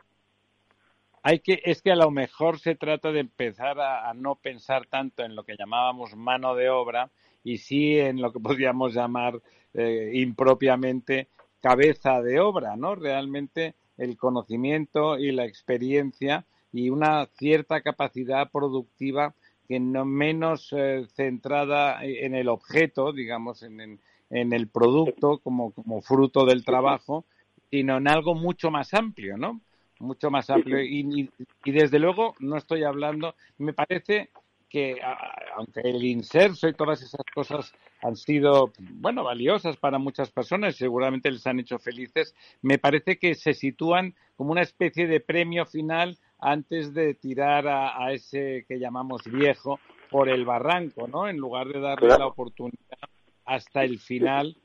[1.22, 4.86] Hay que, es que a lo mejor se trata de empezar a, a no pensar
[4.86, 7.10] tanto en lo que llamábamos mano de obra
[7.44, 9.40] y sí en lo que podríamos llamar
[9.74, 11.28] eh, impropiamente
[11.60, 12.94] cabeza de obra, ¿no?
[12.94, 19.35] Realmente el conocimiento y la experiencia y una cierta capacidad productiva
[19.68, 24.01] que no menos eh, centrada en el objeto, digamos, en, en,
[24.31, 27.24] en el producto como, como fruto del trabajo,
[27.70, 29.60] sino en algo mucho más amplio, ¿no?
[30.01, 31.31] mucho más amplio y, y,
[31.64, 34.31] y, desde luego no estoy hablando, me parece
[34.70, 35.18] que a,
[35.56, 37.72] aunque el inserso y todas esas cosas
[38.02, 43.34] han sido, bueno, valiosas para muchas personas, seguramente les han hecho felices, me parece que
[43.34, 48.78] se sitúan como una especie de premio final antes de tirar a, a ese que
[48.78, 49.78] llamamos viejo
[50.09, 51.28] por el barranco, ¿no?
[51.28, 52.20] En lugar de darle claro.
[52.20, 52.98] la oportunidad
[53.44, 54.56] hasta el final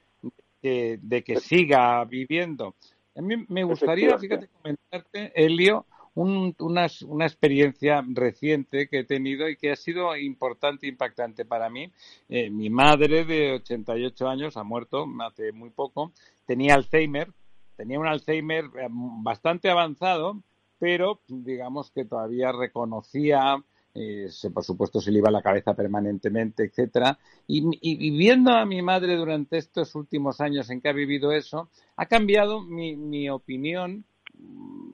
[0.61, 2.75] de, de que siga viviendo.
[3.15, 5.85] A mí me gustaría, fíjate, comentarte, Elio,
[6.15, 11.69] un, una, una, experiencia reciente que he tenido y que ha sido importante impactante para
[11.69, 11.91] mí.
[12.29, 16.11] Eh, mi madre de 88 años ha muerto hace muy poco,
[16.45, 17.29] tenía Alzheimer
[17.75, 20.41] tenía un Alzheimer eh, bastante avanzado,
[20.79, 23.63] pero digamos que todavía reconocía,
[23.93, 27.17] eh, se, por supuesto se le iba la cabeza permanentemente, etcétera.
[27.47, 32.05] Y, viendo a mi madre durante estos últimos años en que ha vivido eso, ha
[32.07, 34.05] cambiado mi opinión,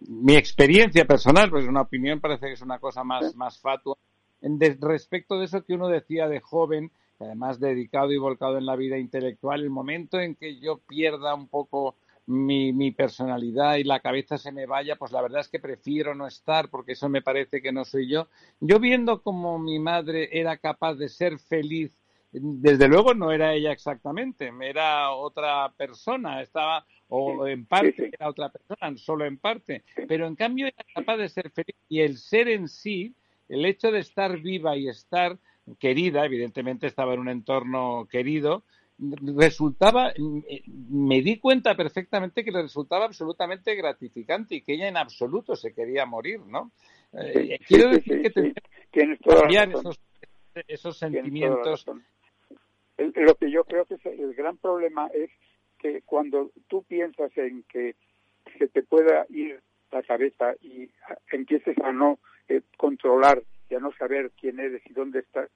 [0.07, 3.97] mi experiencia personal, pues una opinión parece que es una cosa más, más fatua,
[4.41, 8.76] en respecto de eso que uno decía de joven, además dedicado y volcado en la
[8.76, 11.95] vida intelectual, el momento en que yo pierda un poco
[12.26, 16.15] mi, mi, personalidad y la cabeza se me vaya, pues la verdad es que prefiero
[16.15, 18.27] no estar porque eso me parece que no soy yo.
[18.59, 21.99] Yo viendo como mi madre era capaz de ser feliz,
[22.31, 28.49] desde luego no era ella exactamente, era otra persona, estaba o en parte era otra
[28.49, 32.47] persona, solo en parte, pero en cambio era capaz de ser feliz y el ser
[32.47, 33.13] en sí,
[33.49, 35.38] el hecho de estar viva y estar
[35.77, 38.63] querida, evidentemente estaba en un entorno querido,
[39.35, 40.13] resultaba,
[40.89, 45.73] me di cuenta perfectamente que le resultaba absolutamente gratificante y que ella en absoluto se
[45.73, 46.71] quería morir, ¿no?
[47.11, 48.55] Eh, quiero decir que
[48.89, 49.19] tienes
[49.75, 49.99] esos,
[50.65, 51.85] esos sentimientos.
[52.97, 55.29] lo que yo creo que es el gran problema es
[55.81, 57.95] que cuando tú piensas en que
[58.57, 59.59] se te pueda ir
[59.91, 60.89] la cabeza y
[61.31, 65.49] empieces a no eh, controlar y a no saber quién eres y dónde estás,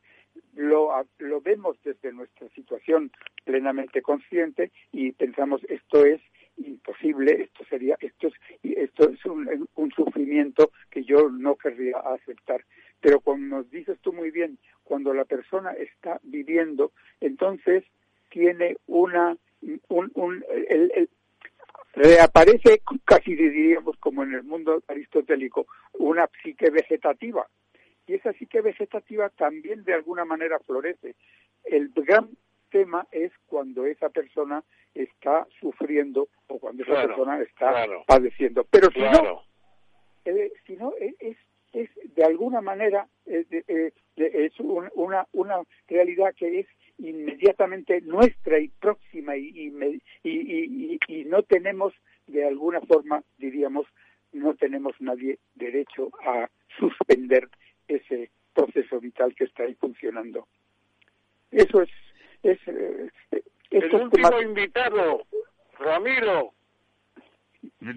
[0.55, 3.11] lo, lo vemos desde nuestra situación
[3.43, 6.21] plenamente consciente y pensamos esto es
[6.57, 8.33] imposible, esto sería, esto es,
[8.63, 12.63] esto es un, un sufrimiento que yo no querría aceptar.
[13.01, 17.83] Pero como nos dices tú muy bien, cuando la persona está viviendo, entonces
[18.29, 19.37] tiene una,
[19.89, 21.09] un, un el, el,
[21.93, 27.47] reaparece casi diríamos como en el mundo aristotélico una psique vegetativa
[28.07, 31.15] y esa psique vegetativa también de alguna manera florece.
[31.63, 32.29] El gran
[32.69, 34.63] tema es cuando esa persona
[34.93, 38.63] está sufriendo o cuando esa persona está padeciendo.
[38.69, 39.43] Pero si no,
[40.25, 41.37] eh, si no eh, es,
[41.75, 49.35] es de alguna manera eh, es una, una realidad que es inmediatamente nuestra y próxima
[49.35, 51.93] y, y, y, y, no tenemos
[52.27, 53.85] de alguna forma, diríamos,
[54.31, 56.49] no tenemos nadie derecho a
[56.79, 57.49] suspender
[57.87, 60.47] ese proceso vital que está ahí funcionando.
[61.51, 61.89] Eso es...
[62.43, 63.09] es, eh,
[63.71, 65.25] el último invitado,
[65.77, 66.54] Ramiro.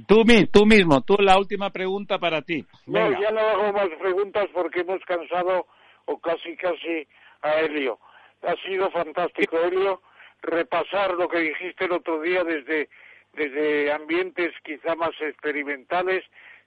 [0.07, 2.65] Tú, tú mismo, tú la última pregunta para ti.
[2.87, 5.67] No, ya no hago más preguntas porque hemos cansado
[6.07, 7.07] o casi casi
[7.43, 7.99] a Helio.
[8.43, 10.03] Ha sido fantástico, Helio,
[10.43, 12.89] repasar lo que dijiste el otro día desde,
[13.35, 16.25] desde ambientes quizá más experimentales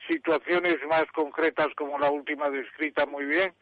[0.07, 3.53] situaciones más concretas como la última descrita muy bien,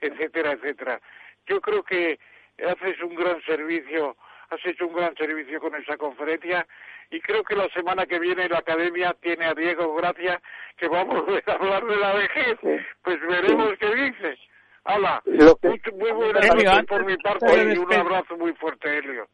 [0.00, 1.00] etcétera, etcétera.
[1.46, 2.18] Yo creo que
[2.58, 4.16] haces un gran servicio,
[4.50, 6.66] has hecho un gran servicio con esa conferencia
[7.10, 10.40] y creo que la semana que viene la academia tiene a Diego Gracia
[10.76, 12.58] que vamos a hablar de la vejez.
[13.02, 14.38] Pues veremos qué dices.
[14.84, 19.28] Hala, muy, muy buenas por mi parte y un abrazo muy fuerte, Helio.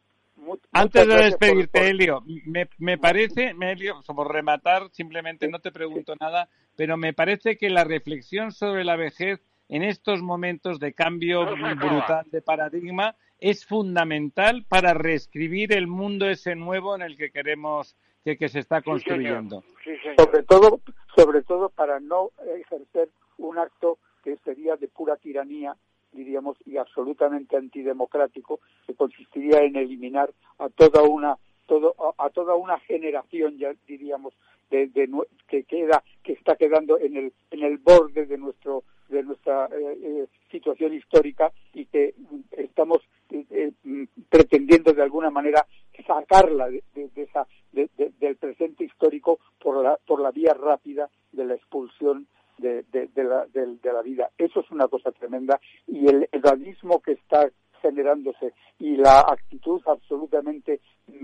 [0.73, 6.49] Antes de despedirte, Elio, me, me parece, Elio, por rematar, simplemente no te pregunto nada,
[6.75, 12.25] pero me parece que la reflexión sobre la vejez en estos momentos de cambio brutal
[12.31, 18.37] de paradigma es fundamental para reescribir el mundo ese nuevo en el que queremos que,
[18.37, 19.63] que se está construyendo.
[20.17, 20.81] sobre todo,
[21.15, 25.75] sobre todo para no ejercer un acto que sería de pura tiranía
[26.15, 31.37] diríamos, y absolutamente antidemocrático, que consistiría en eliminar a toda una
[31.67, 34.33] todo, a, toda una generación, ya diríamos,
[34.69, 34.89] de,
[35.47, 39.97] que queda que está quedando en el en el borde de nuestro de nuestra eh,
[40.01, 42.15] eh, situación histórica y que
[42.51, 43.01] estamos
[43.31, 43.71] eh,
[44.29, 45.65] pretendiendo de alguna manera
[46.05, 46.83] sacarla de,
[47.15, 52.27] esa del presente histórico por la por la vía rápida de la expulsión
[52.57, 54.29] de, de, la, de, la, vida.
[54.37, 57.49] Eso es una cosa tremenda y el edadismo que está
[57.81, 60.79] generándose y la actitud absolutamente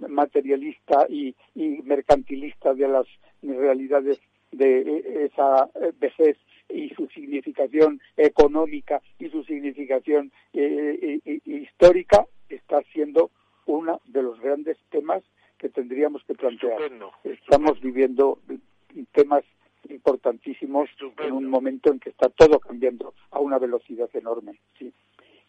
[0.09, 3.07] materialista y, y mercantilista de las
[3.41, 4.19] realidades
[4.51, 6.37] de esa vejez
[6.73, 13.31] y su significación económica y su significación eh, histórica está siendo
[13.65, 15.23] uno de los grandes temas
[15.57, 16.79] que tendríamos que plantear.
[17.23, 18.39] Estamos viviendo
[19.11, 19.43] temas
[19.89, 20.89] importantísimos
[21.19, 24.59] en un momento en que está todo cambiando a una velocidad enorme.
[24.77, 24.91] Sí.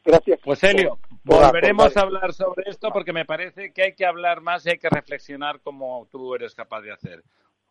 [0.05, 0.41] Gracias.
[0.45, 4.67] Pues Helio, volveremos a hablar sobre esto porque me parece que hay que hablar más
[4.67, 7.23] y hay que reflexionar como tú eres capaz de hacer.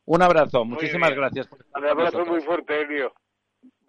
[0.05, 1.47] Un abrazo, muchísimas gracias.
[1.47, 3.13] Por Un abrazo muy fuerte, Helio.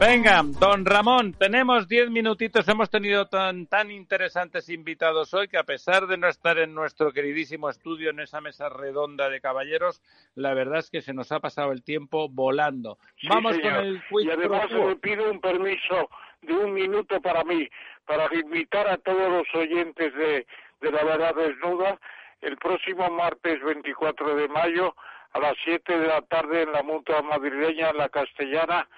[0.00, 2.68] Venga, don Ramón, tenemos diez minutitos.
[2.68, 7.12] Hemos tenido tan, tan interesantes invitados hoy que a pesar de no estar en nuestro
[7.12, 10.00] queridísimo estudio, en esa mesa redonda de caballeros,
[10.36, 12.98] la verdad es que se nos ha pasado el tiempo volando.
[13.28, 14.26] Vamos con el quiz.
[14.26, 16.08] Y además le pido un permiso
[16.42, 17.68] de un minuto para mí,
[18.06, 20.46] para invitar a todos los oyentes de,
[20.80, 21.98] de La Verdad Desnuda
[22.40, 24.94] el próximo martes 24 de mayo
[25.32, 28.88] a las 7 de la tarde en la Mutua Madrileña, en la Castellana,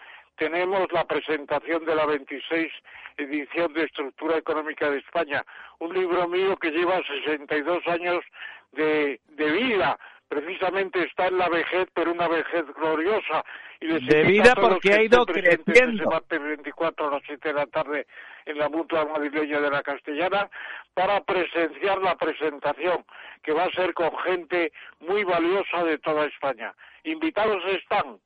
[0.41, 2.73] tenemos la presentación de la 26
[3.19, 5.45] edición de Estructura Económica de España,
[5.81, 8.25] un libro mío que lleva 62 años
[8.73, 9.99] de, de vida,
[10.31, 13.45] precisamente está en la vejez, pero una vejez gloriosa.
[13.83, 16.05] Y de vida porque ha ido creciendo.
[16.05, 18.07] Ese martes 24 a las 7 de la tarde
[18.47, 20.49] en la Mutua Madrileña de la Castellana
[20.95, 23.05] para presenciar la presentación,
[23.43, 26.73] que va a ser con gente muy valiosa de toda España.
[27.05, 28.19] Invitados están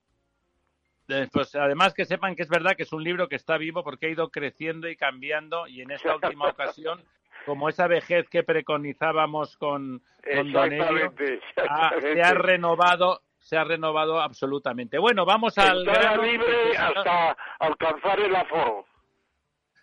[1.33, 4.07] pues además que sepan que es verdad que es un libro que está vivo porque
[4.07, 7.03] ha ido creciendo y cambiando y en esta última ocasión,
[7.47, 10.03] como esa vejez que preconizábamos con,
[10.35, 10.71] con Don
[12.01, 14.99] se ha renovado se ha renovado absolutamente.
[14.99, 18.87] Bueno, vamos al libre hasta alcanzar el aforo.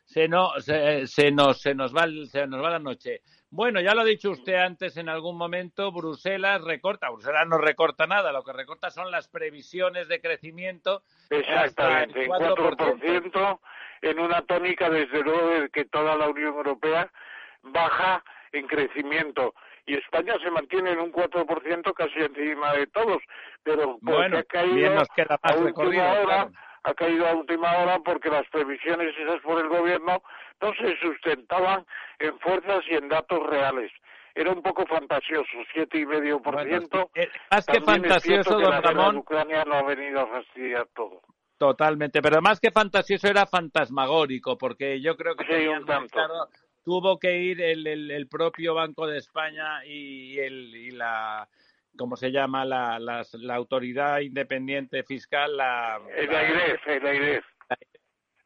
[0.03, 3.21] Se, no, se, se, nos, se, nos va, se nos va la noche.
[3.53, 8.07] Bueno, ya lo ha dicho usted antes en algún momento, Bruselas recorta, Bruselas no recorta
[8.07, 11.03] nada, lo que recorta son las previsiones de crecimiento.
[11.29, 13.59] Exactamente, en 4%,
[14.03, 17.11] en una tónica desde luego de que toda la Unión Europea
[17.61, 18.23] baja
[18.53, 19.53] en crecimiento.
[19.85, 23.21] Y España se mantiene en un 4% casi encima de todos,
[23.63, 26.49] pero bueno, ha caído nos queda más a última hora,
[26.83, 30.23] ha caído a última hora porque las previsiones hechas por el gobierno
[30.61, 31.85] no se sustentaban
[32.19, 33.91] en fuerzas y en datos reales.
[34.33, 37.09] Era un poco fantasioso, siete y medio por ciento.
[37.15, 39.17] Eh, más que fantasioso, don Ramón.
[39.17, 41.21] Ucrania no ha venido a fastidiar todo.
[41.57, 46.13] Totalmente, pero más que fantasioso era fantasmagórico, porque yo creo que sí, un tanto.
[46.13, 46.47] Claro,
[46.83, 51.47] tuvo que ir el, el, el, propio Banco de España y, el, y la
[51.97, 52.65] ¿cómo se llama?
[52.65, 55.99] La, la, la autoridad independiente fiscal, la...
[56.15, 57.45] El AIREF, el AIREF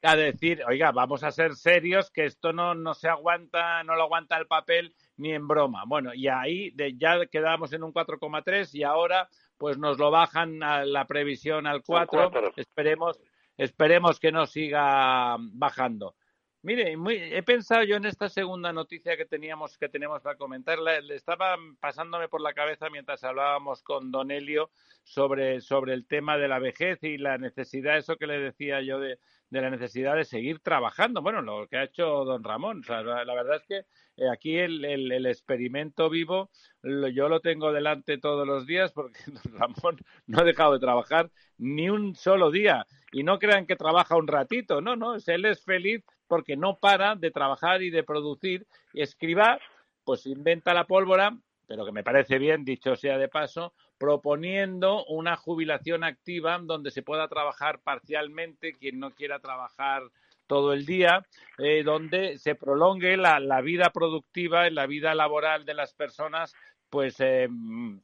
[0.05, 4.03] a decir, oiga, vamos a ser serios, que esto no, no se aguanta, no lo
[4.03, 5.83] aguanta el papel ni en broma.
[5.85, 10.61] Bueno, y ahí de, ya quedamos en un 4,3 y ahora pues nos lo bajan
[10.63, 12.53] a la previsión al 4.
[12.57, 13.19] Esperemos,
[13.57, 16.15] esperemos que no siga bajando.
[16.61, 20.79] Mire, muy, he pensado yo en esta segunda noticia que teníamos que tenemos para comentar.
[20.79, 24.71] Le estaba pasándome por la cabeza mientras hablábamos con Don Elio
[25.03, 28.99] sobre, sobre el tema de la vejez y la necesidad, eso que le decía yo
[28.99, 29.19] de,
[29.49, 31.21] de la necesidad de seguir trabajando.
[31.21, 32.81] Bueno, lo que ha hecho don Ramón.
[32.87, 33.77] La, verdad es que
[34.17, 36.49] eh, aquí el, el, experimento vivo
[36.81, 39.97] lo, yo lo tengo delante todos los días porque don Ramón
[40.27, 42.85] no ha dejado de trabajar ni un solo día.
[43.11, 47.15] Y no crean que trabaja un ratito, no, no, él es feliz porque no para
[47.15, 48.67] de trabajar y de producir.
[48.93, 49.59] Escriba,
[50.03, 55.35] pues inventa la pólvora, pero que me parece bien, dicho sea de paso, proponiendo una
[55.35, 60.03] jubilación activa donde se pueda trabajar parcialmente quien no quiera trabajar
[60.47, 61.25] todo el día,
[61.57, 66.53] eh, donde se prolongue la, la, vida productiva y la vida laboral de las personas,
[66.89, 67.47] pues eh,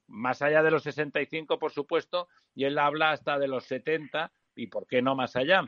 [0.08, 4.68] más allá de los 65, por supuesto, y él habla hasta de los 70 y
[4.68, 5.64] por qué no más allá.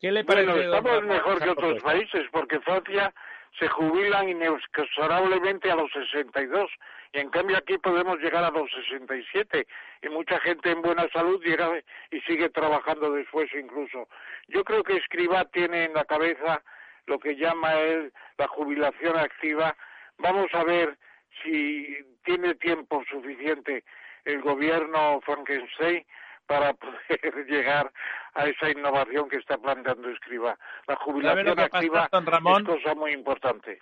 [0.00, 0.50] ¿Qué le parece?
[0.52, 3.12] Bueno, estamos mejor que otros países porque Francia
[3.58, 6.70] se jubilan inexorablemente a los 62
[7.12, 9.66] y en cambio aquí podemos llegar a los 67
[10.02, 11.80] y mucha gente en buena salud llega
[12.10, 14.08] y sigue trabajando después incluso.
[14.48, 16.62] Yo creo que Escribá tiene en la cabeza
[17.06, 19.74] lo que llama él la jubilación activa.
[20.18, 20.98] Vamos a ver
[21.42, 23.84] si tiene tiempo suficiente
[24.24, 26.04] el gobierno Frankenstein
[26.48, 26.98] para poder
[27.46, 27.92] llegar
[28.34, 30.58] a esa innovación que está planteando Escriba.
[30.88, 32.62] La jubilación activa pasa, Ramón?
[32.62, 33.78] es cosa muy importante.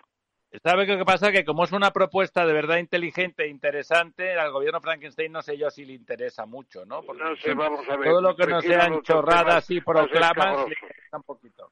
[0.63, 1.31] ¿Sabe qué pasa?
[1.31, 5.57] Que como es una propuesta de verdad inteligente e interesante, al gobierno Frankenstein no sé
[5.57, 7.03] yo si le interesa mucho, ¿no?
[7.03, 8.09] Porque no sé, vamos a ver.
[8.09, 11.71] Todo lo que no sean chorradas y proclamas le interesa un poquito.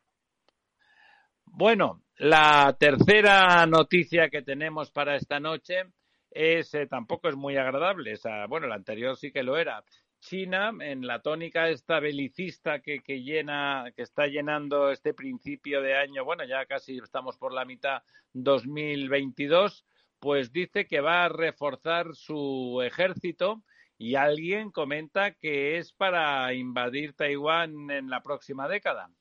[1.46, 5.86] Bueno, la tercera noticia que tenemos para esta noche
[6.30, 8.12] es eh, tampoco es muy agradable.
[8.12, 9.82] Esa, bueno, la anterior sí que lo era.
[10.26, 15.96] China, en la tónica esta belicista que, que, llena, que está llenando este principio de
[15.96, 18.02] año, bueno, ya casi estamos por la mitad
[18.34, 19.86] 2022,
[20.20, 23.62] pues dice que va a reforzar su ejército
[24.00, 29.12] y alguien comenta que es para invadir Taiwán en la próxima década.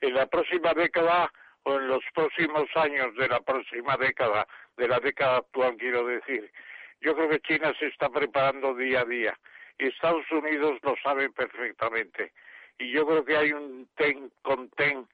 [0.00, 1.32] En la próxima década
[1.64, 6.52] o en los próximos años de la próxima década, de la década actual quiero decir.
[7.00, 9.36] Yo creo que China se está preparando día a día
[9.78, 12.32] Estados Unidos lo sabe perfectamente.
[12.78, 15.06] y yo creo que hay un ten con ten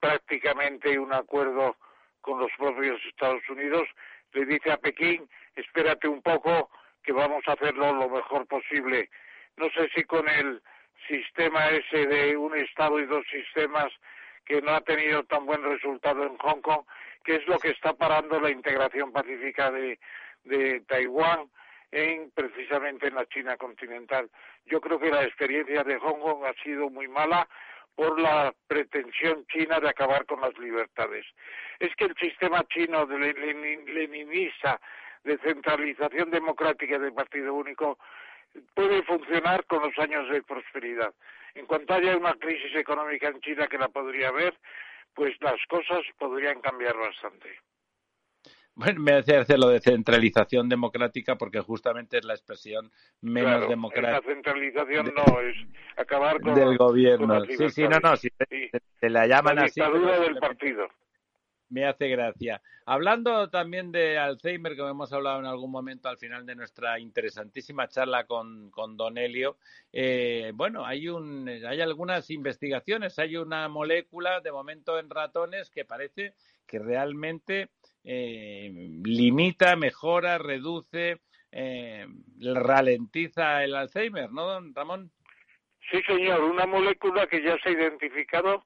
[0.00, 1.76] prácticamente un acuerdo
[2.20, 3.88] con los propios Estados Unidos,
[4.32, 6.70] le dice a Pekín, espérate un poco,
[7.02, 9.10] que vamos a hacerlo lo mejor posible.
[9.56, 10.62] No sé si con el
[11.08, 13.92] sistema ese de un Estado y dos sistemas
[14.44, 16.84] que no ha tenido tan buen resultado en Hong Kong,
[17.24, 19.98] que es lo que está parando la integración pacífica de,
[20.44, 21.50] de Taiwán
[21.92, 24.30] en precisamente en la China continental.
[24.64, 27.46] Yo creo que la experiencia de Hong Kong ha sido muy mala
[27.94, 31.26] por la pretensión china de acabar con las libertades.
[31.78, 34.80] Es que el sistema chino de leninista
[35.24, 37.98] de centralización democrática del Partido Único
[38.74, 41.14] puede funcionar con los años de prosperidad.
[41.54, 44.54] En cuanto haya una crisis económica en China que la podría haber,
[45.14, 47.60] pues las cosas podrían cambiar bastante.
[48.74, 52.90] Bueno, me hace hacer lo de centralización democrática porque justamente es la expresión
[53.20, 54.12] menos democrática.
[54.26, 55.56] La centralización no es
[55.96, 57.44] acabar con del gobierno.
[57.44, 58.30] sí, sí, no, no, si
[59.00, 59.80] se, la llaman la así.
[59.80, 60.88] dictadura del partido
[61.72, 62.60] me hace gracia.
[62.84, 67.88] Hablando también de Alzheimer, que hemos hablado en algún momento al final de nuestra interesantísima
[67.88, 69.56] charla con, con Don Helio,
[69.92, 75.84] eh, bueno, hay, un, hay algunas investigaciones, hay una molécula de momento en ratones que
[75.84, 76.34] parece
[76.66, 77.70] que realmente
[78.04, 78.70] eh,
[79.02, 81.20] limita, mejora, reduce,
[81.50, 82.06] eh,
[82.38, 85.10] ralentiza el Alzheimer, ¿no, don Ramón?
[85.90, 88.64] Sí, señor, una molécula que ya se ha identificado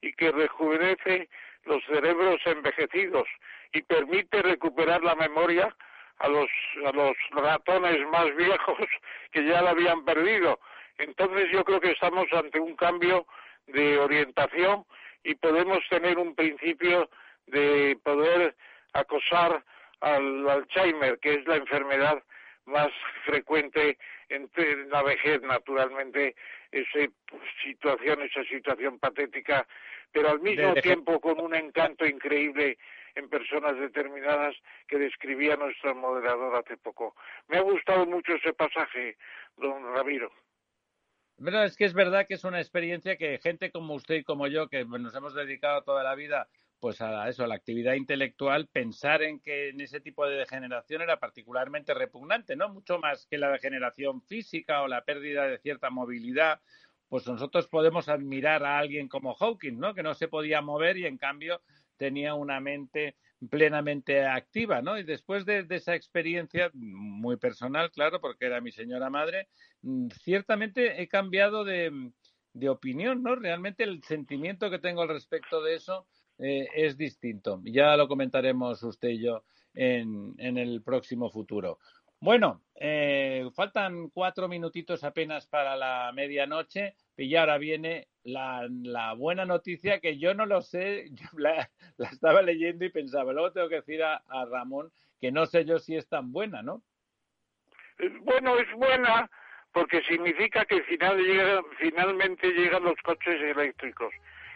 [0.00, 1.28] y que rejuvenece
[1.68, 3.28] los cerebros envejecidos
[3.72, 5.74] y permite recuperar la memoria
[6.18, 6.48] a los,
[6.86, 8.88] a los ratones más viejos
[9.30, 10.58] que ya la habían perdido.
[10.98, 13.26] Entonces yo creo que estamos ante un cambio
[13.66, 14.84] de orientación
[15.22, 17.08] y podemos tener un principio
[17.46, 18.56] de poder
[18.94, 19.62] acosar
[20.00, 22.22] al Alzheimer, que es la enfermedad
[22.66, 22.88] más
[23.24, 24.50] frecuente en
[24.90, 26.34] la vejez, naturalmente,
[26.70, 27.10] esa
[27.62, 29.66] situación, esa situación patética
[30.12, 32.78] pero al mismo tiempo con un encanto increíble
[33.14, 34.54] en personas determinadas
[34.86, 37.14] que describía nuestro moderador hace poco.
[37.48, 39.16] Me ha gustado mucho ese pasaje,
[39.56, 40.30] don Ramiro.
[41.36, 44.48] Bueno, es que es verdad que es una experiencia que gente como usted y como
[44.48, 46.48] yo, que nos hemos dedicado toda la vida
[46.80, 51.02] pues a eso, a la actividad intelectual, pensar en que en ese tipo de degeneración
[51.02, 52.68] era particularmente repugnante, ¿no?
[52.68, 56.60] Mucho más que la degeneración física o la pérdida de cierta movilidad
[57.08, 59.94] pues nosotros podemos admirar a alguien como Hawking, ¿no?
[59.94, 61.60] Que no se podía mover y en cambio
[61.96, 63.16] tenía una mente
[63.50, 64.98] plenamente activa, ¿no?
[64.98, 69.48] Y después de, esa experiencia muy personal, claro, porque era mi señora madre,
[69.82, 72.12] mm, ciertamente he cambiado de,
[72.68, 73.36] opinión, ¿no?
[73.36, 76.06] Realmente el sentimiento que tengo al respecto de eso
[76.38, 77.60] eh, es distinto.
[77.64, 79.44] Ya lo comentaremos usted y yo
[79.74, 81.78] en el próximo futuro.
[82.20, 88.68] Bueno, eh, faltan cuatro minutitos apenas para la medianoche y ahora viene la,
[89.16, 93.68] buena noticia que yo no lo sé, yo la, estaba leyendo y pensaba, luego tengo
[93.68, 94.20] que decir a,
[94.50, 94.90] Ramón
[95.20, 96.82] que no sé yo si es tan buena, ¿no?
[98.22, 99.30] Bueno, es buena
[99.72, 101.18] porque significa que final
[101.78, 104.12] finalmente llegan los coches eléctricos,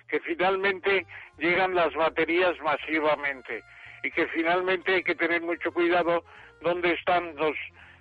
[0.09, 1.07] que finalmente
[1.39, 3.63] llegan las baterías masivamente
[4.03, 6.25] y que finalmente hay que tener mucho cuidado
[6.63, 7.57] dónde están los,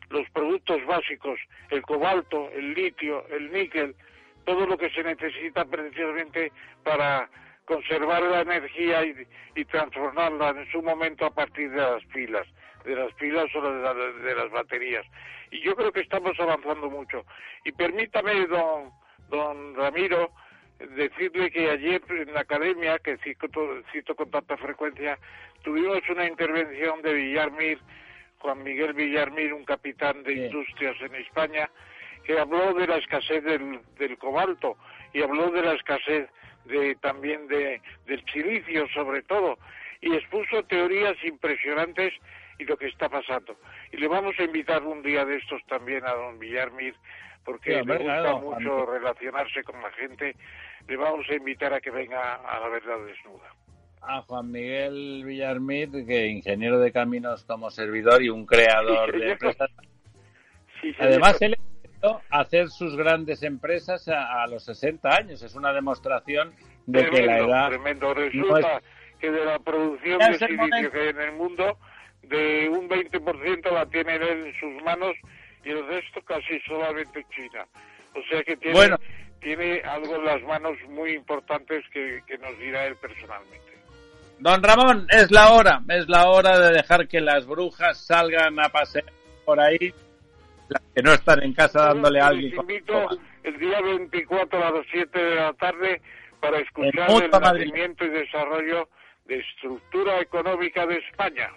[0.10, 1.40] los productos básicos,
[1.70, 3.96] el cobalto, el litio, el níquel,
[4.46, 6.52] todo lo que se necesita precisamente
[6.84, 7.30] para
[7.66, 12.48] conservar la energía y, transformarla en su momento a partir de las pilas,
[12.84, 15.06] de las pilas o de, de, las baterías.
[15.52, 17.24] Y yo creo que estamos avanzando mucho.
[17.64, 18.92] Y permítame, don,
[19.30, 20.32] don Ramiro,
[20.96, 23.48] decirle que ayer en la academia, que cito,
[23.92, 25.18] cito con tanta frecuencia,
[25.64, 27.80] tuvimos una intervención de Villarmir
[28.42, 31.70] Juan Miguel Villarmir, un capitán de industrias en España,
[32.24, 34.78] que habló de la escasez del, cobalto
[35.14, 36.30] y habló de la escasez
[36.66, 39.58] de, también de, del silicio sobre todo
[40.02, 42.14] y expuso teorías impresionantes
[42.58, 43.56] y lo que está pasando.
[43.92, 46.96] Y le vamos a invitar un día de estos también a don Villarmir
[47.44, 50.36] porque le gusta mucho relacionarse con la gente.
[50.88, 53.52] Le vamos a invitar a que venga a la verdad desnuda
[54.02, 59.70] a Juan Miguel Villarmid, que ingeniero de caminos como servidor y un creador de empresas.
[61.00, 65.44] Además, él empezó a hacer sus grandes empresas a, los 60 años.
[65.44, 66.54] Es una demostración
[66.88, 67.70] de que la edad.
[67.70, 68.14] Tremendo.
[68.14, 68.82] Resulta
[69.20, 71.78] que de la producción de silicio que hay en el mundo,
[72.24, 75.16] de un 20% la tiene él en sus manos
[75.64, 77.68] y el resto casi solamente China.
[78.16, 78.98] O sea que tiene,
[79.40, 83.71] tiene algo en las manos muy importantes que nos dirá él personalmente.
[84.42, 88.70] Don Ramón, es la hora, es la hora de dejar que las brujas salgan a
[88.70, 89.06] pasear
[89.46, 89.94] por ahí.
[90.96, 92.56] que no están en casa dándole a alguien.
[92.56, 93.08] Con invito
[93.44, 96.02] el día 24 a las 7 de la tarde
[96.40, 97.66] para escuchar el Madrid.
[97.66, 98.90] nacimiento y desarrollo
[99.26, 101.52] de estructura económica de España.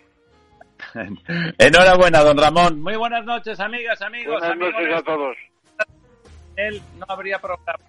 [1.59, 2.83] Enhorabuena, don Ramón.
[2.83, 4.41] Muy buenas noches, amigas, amigos.
[4.41, 4.75] Buenas amigos.
[4.75, 5.37] noches a todos.
[6.57, 7.83] Él no habría programa.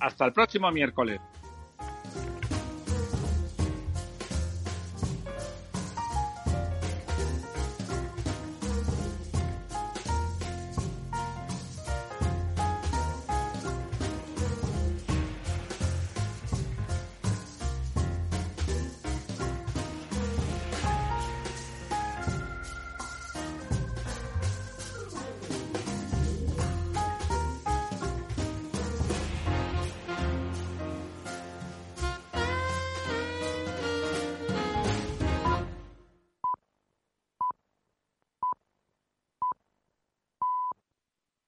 [0.00, 1.18] Hasta el próximo miércoles.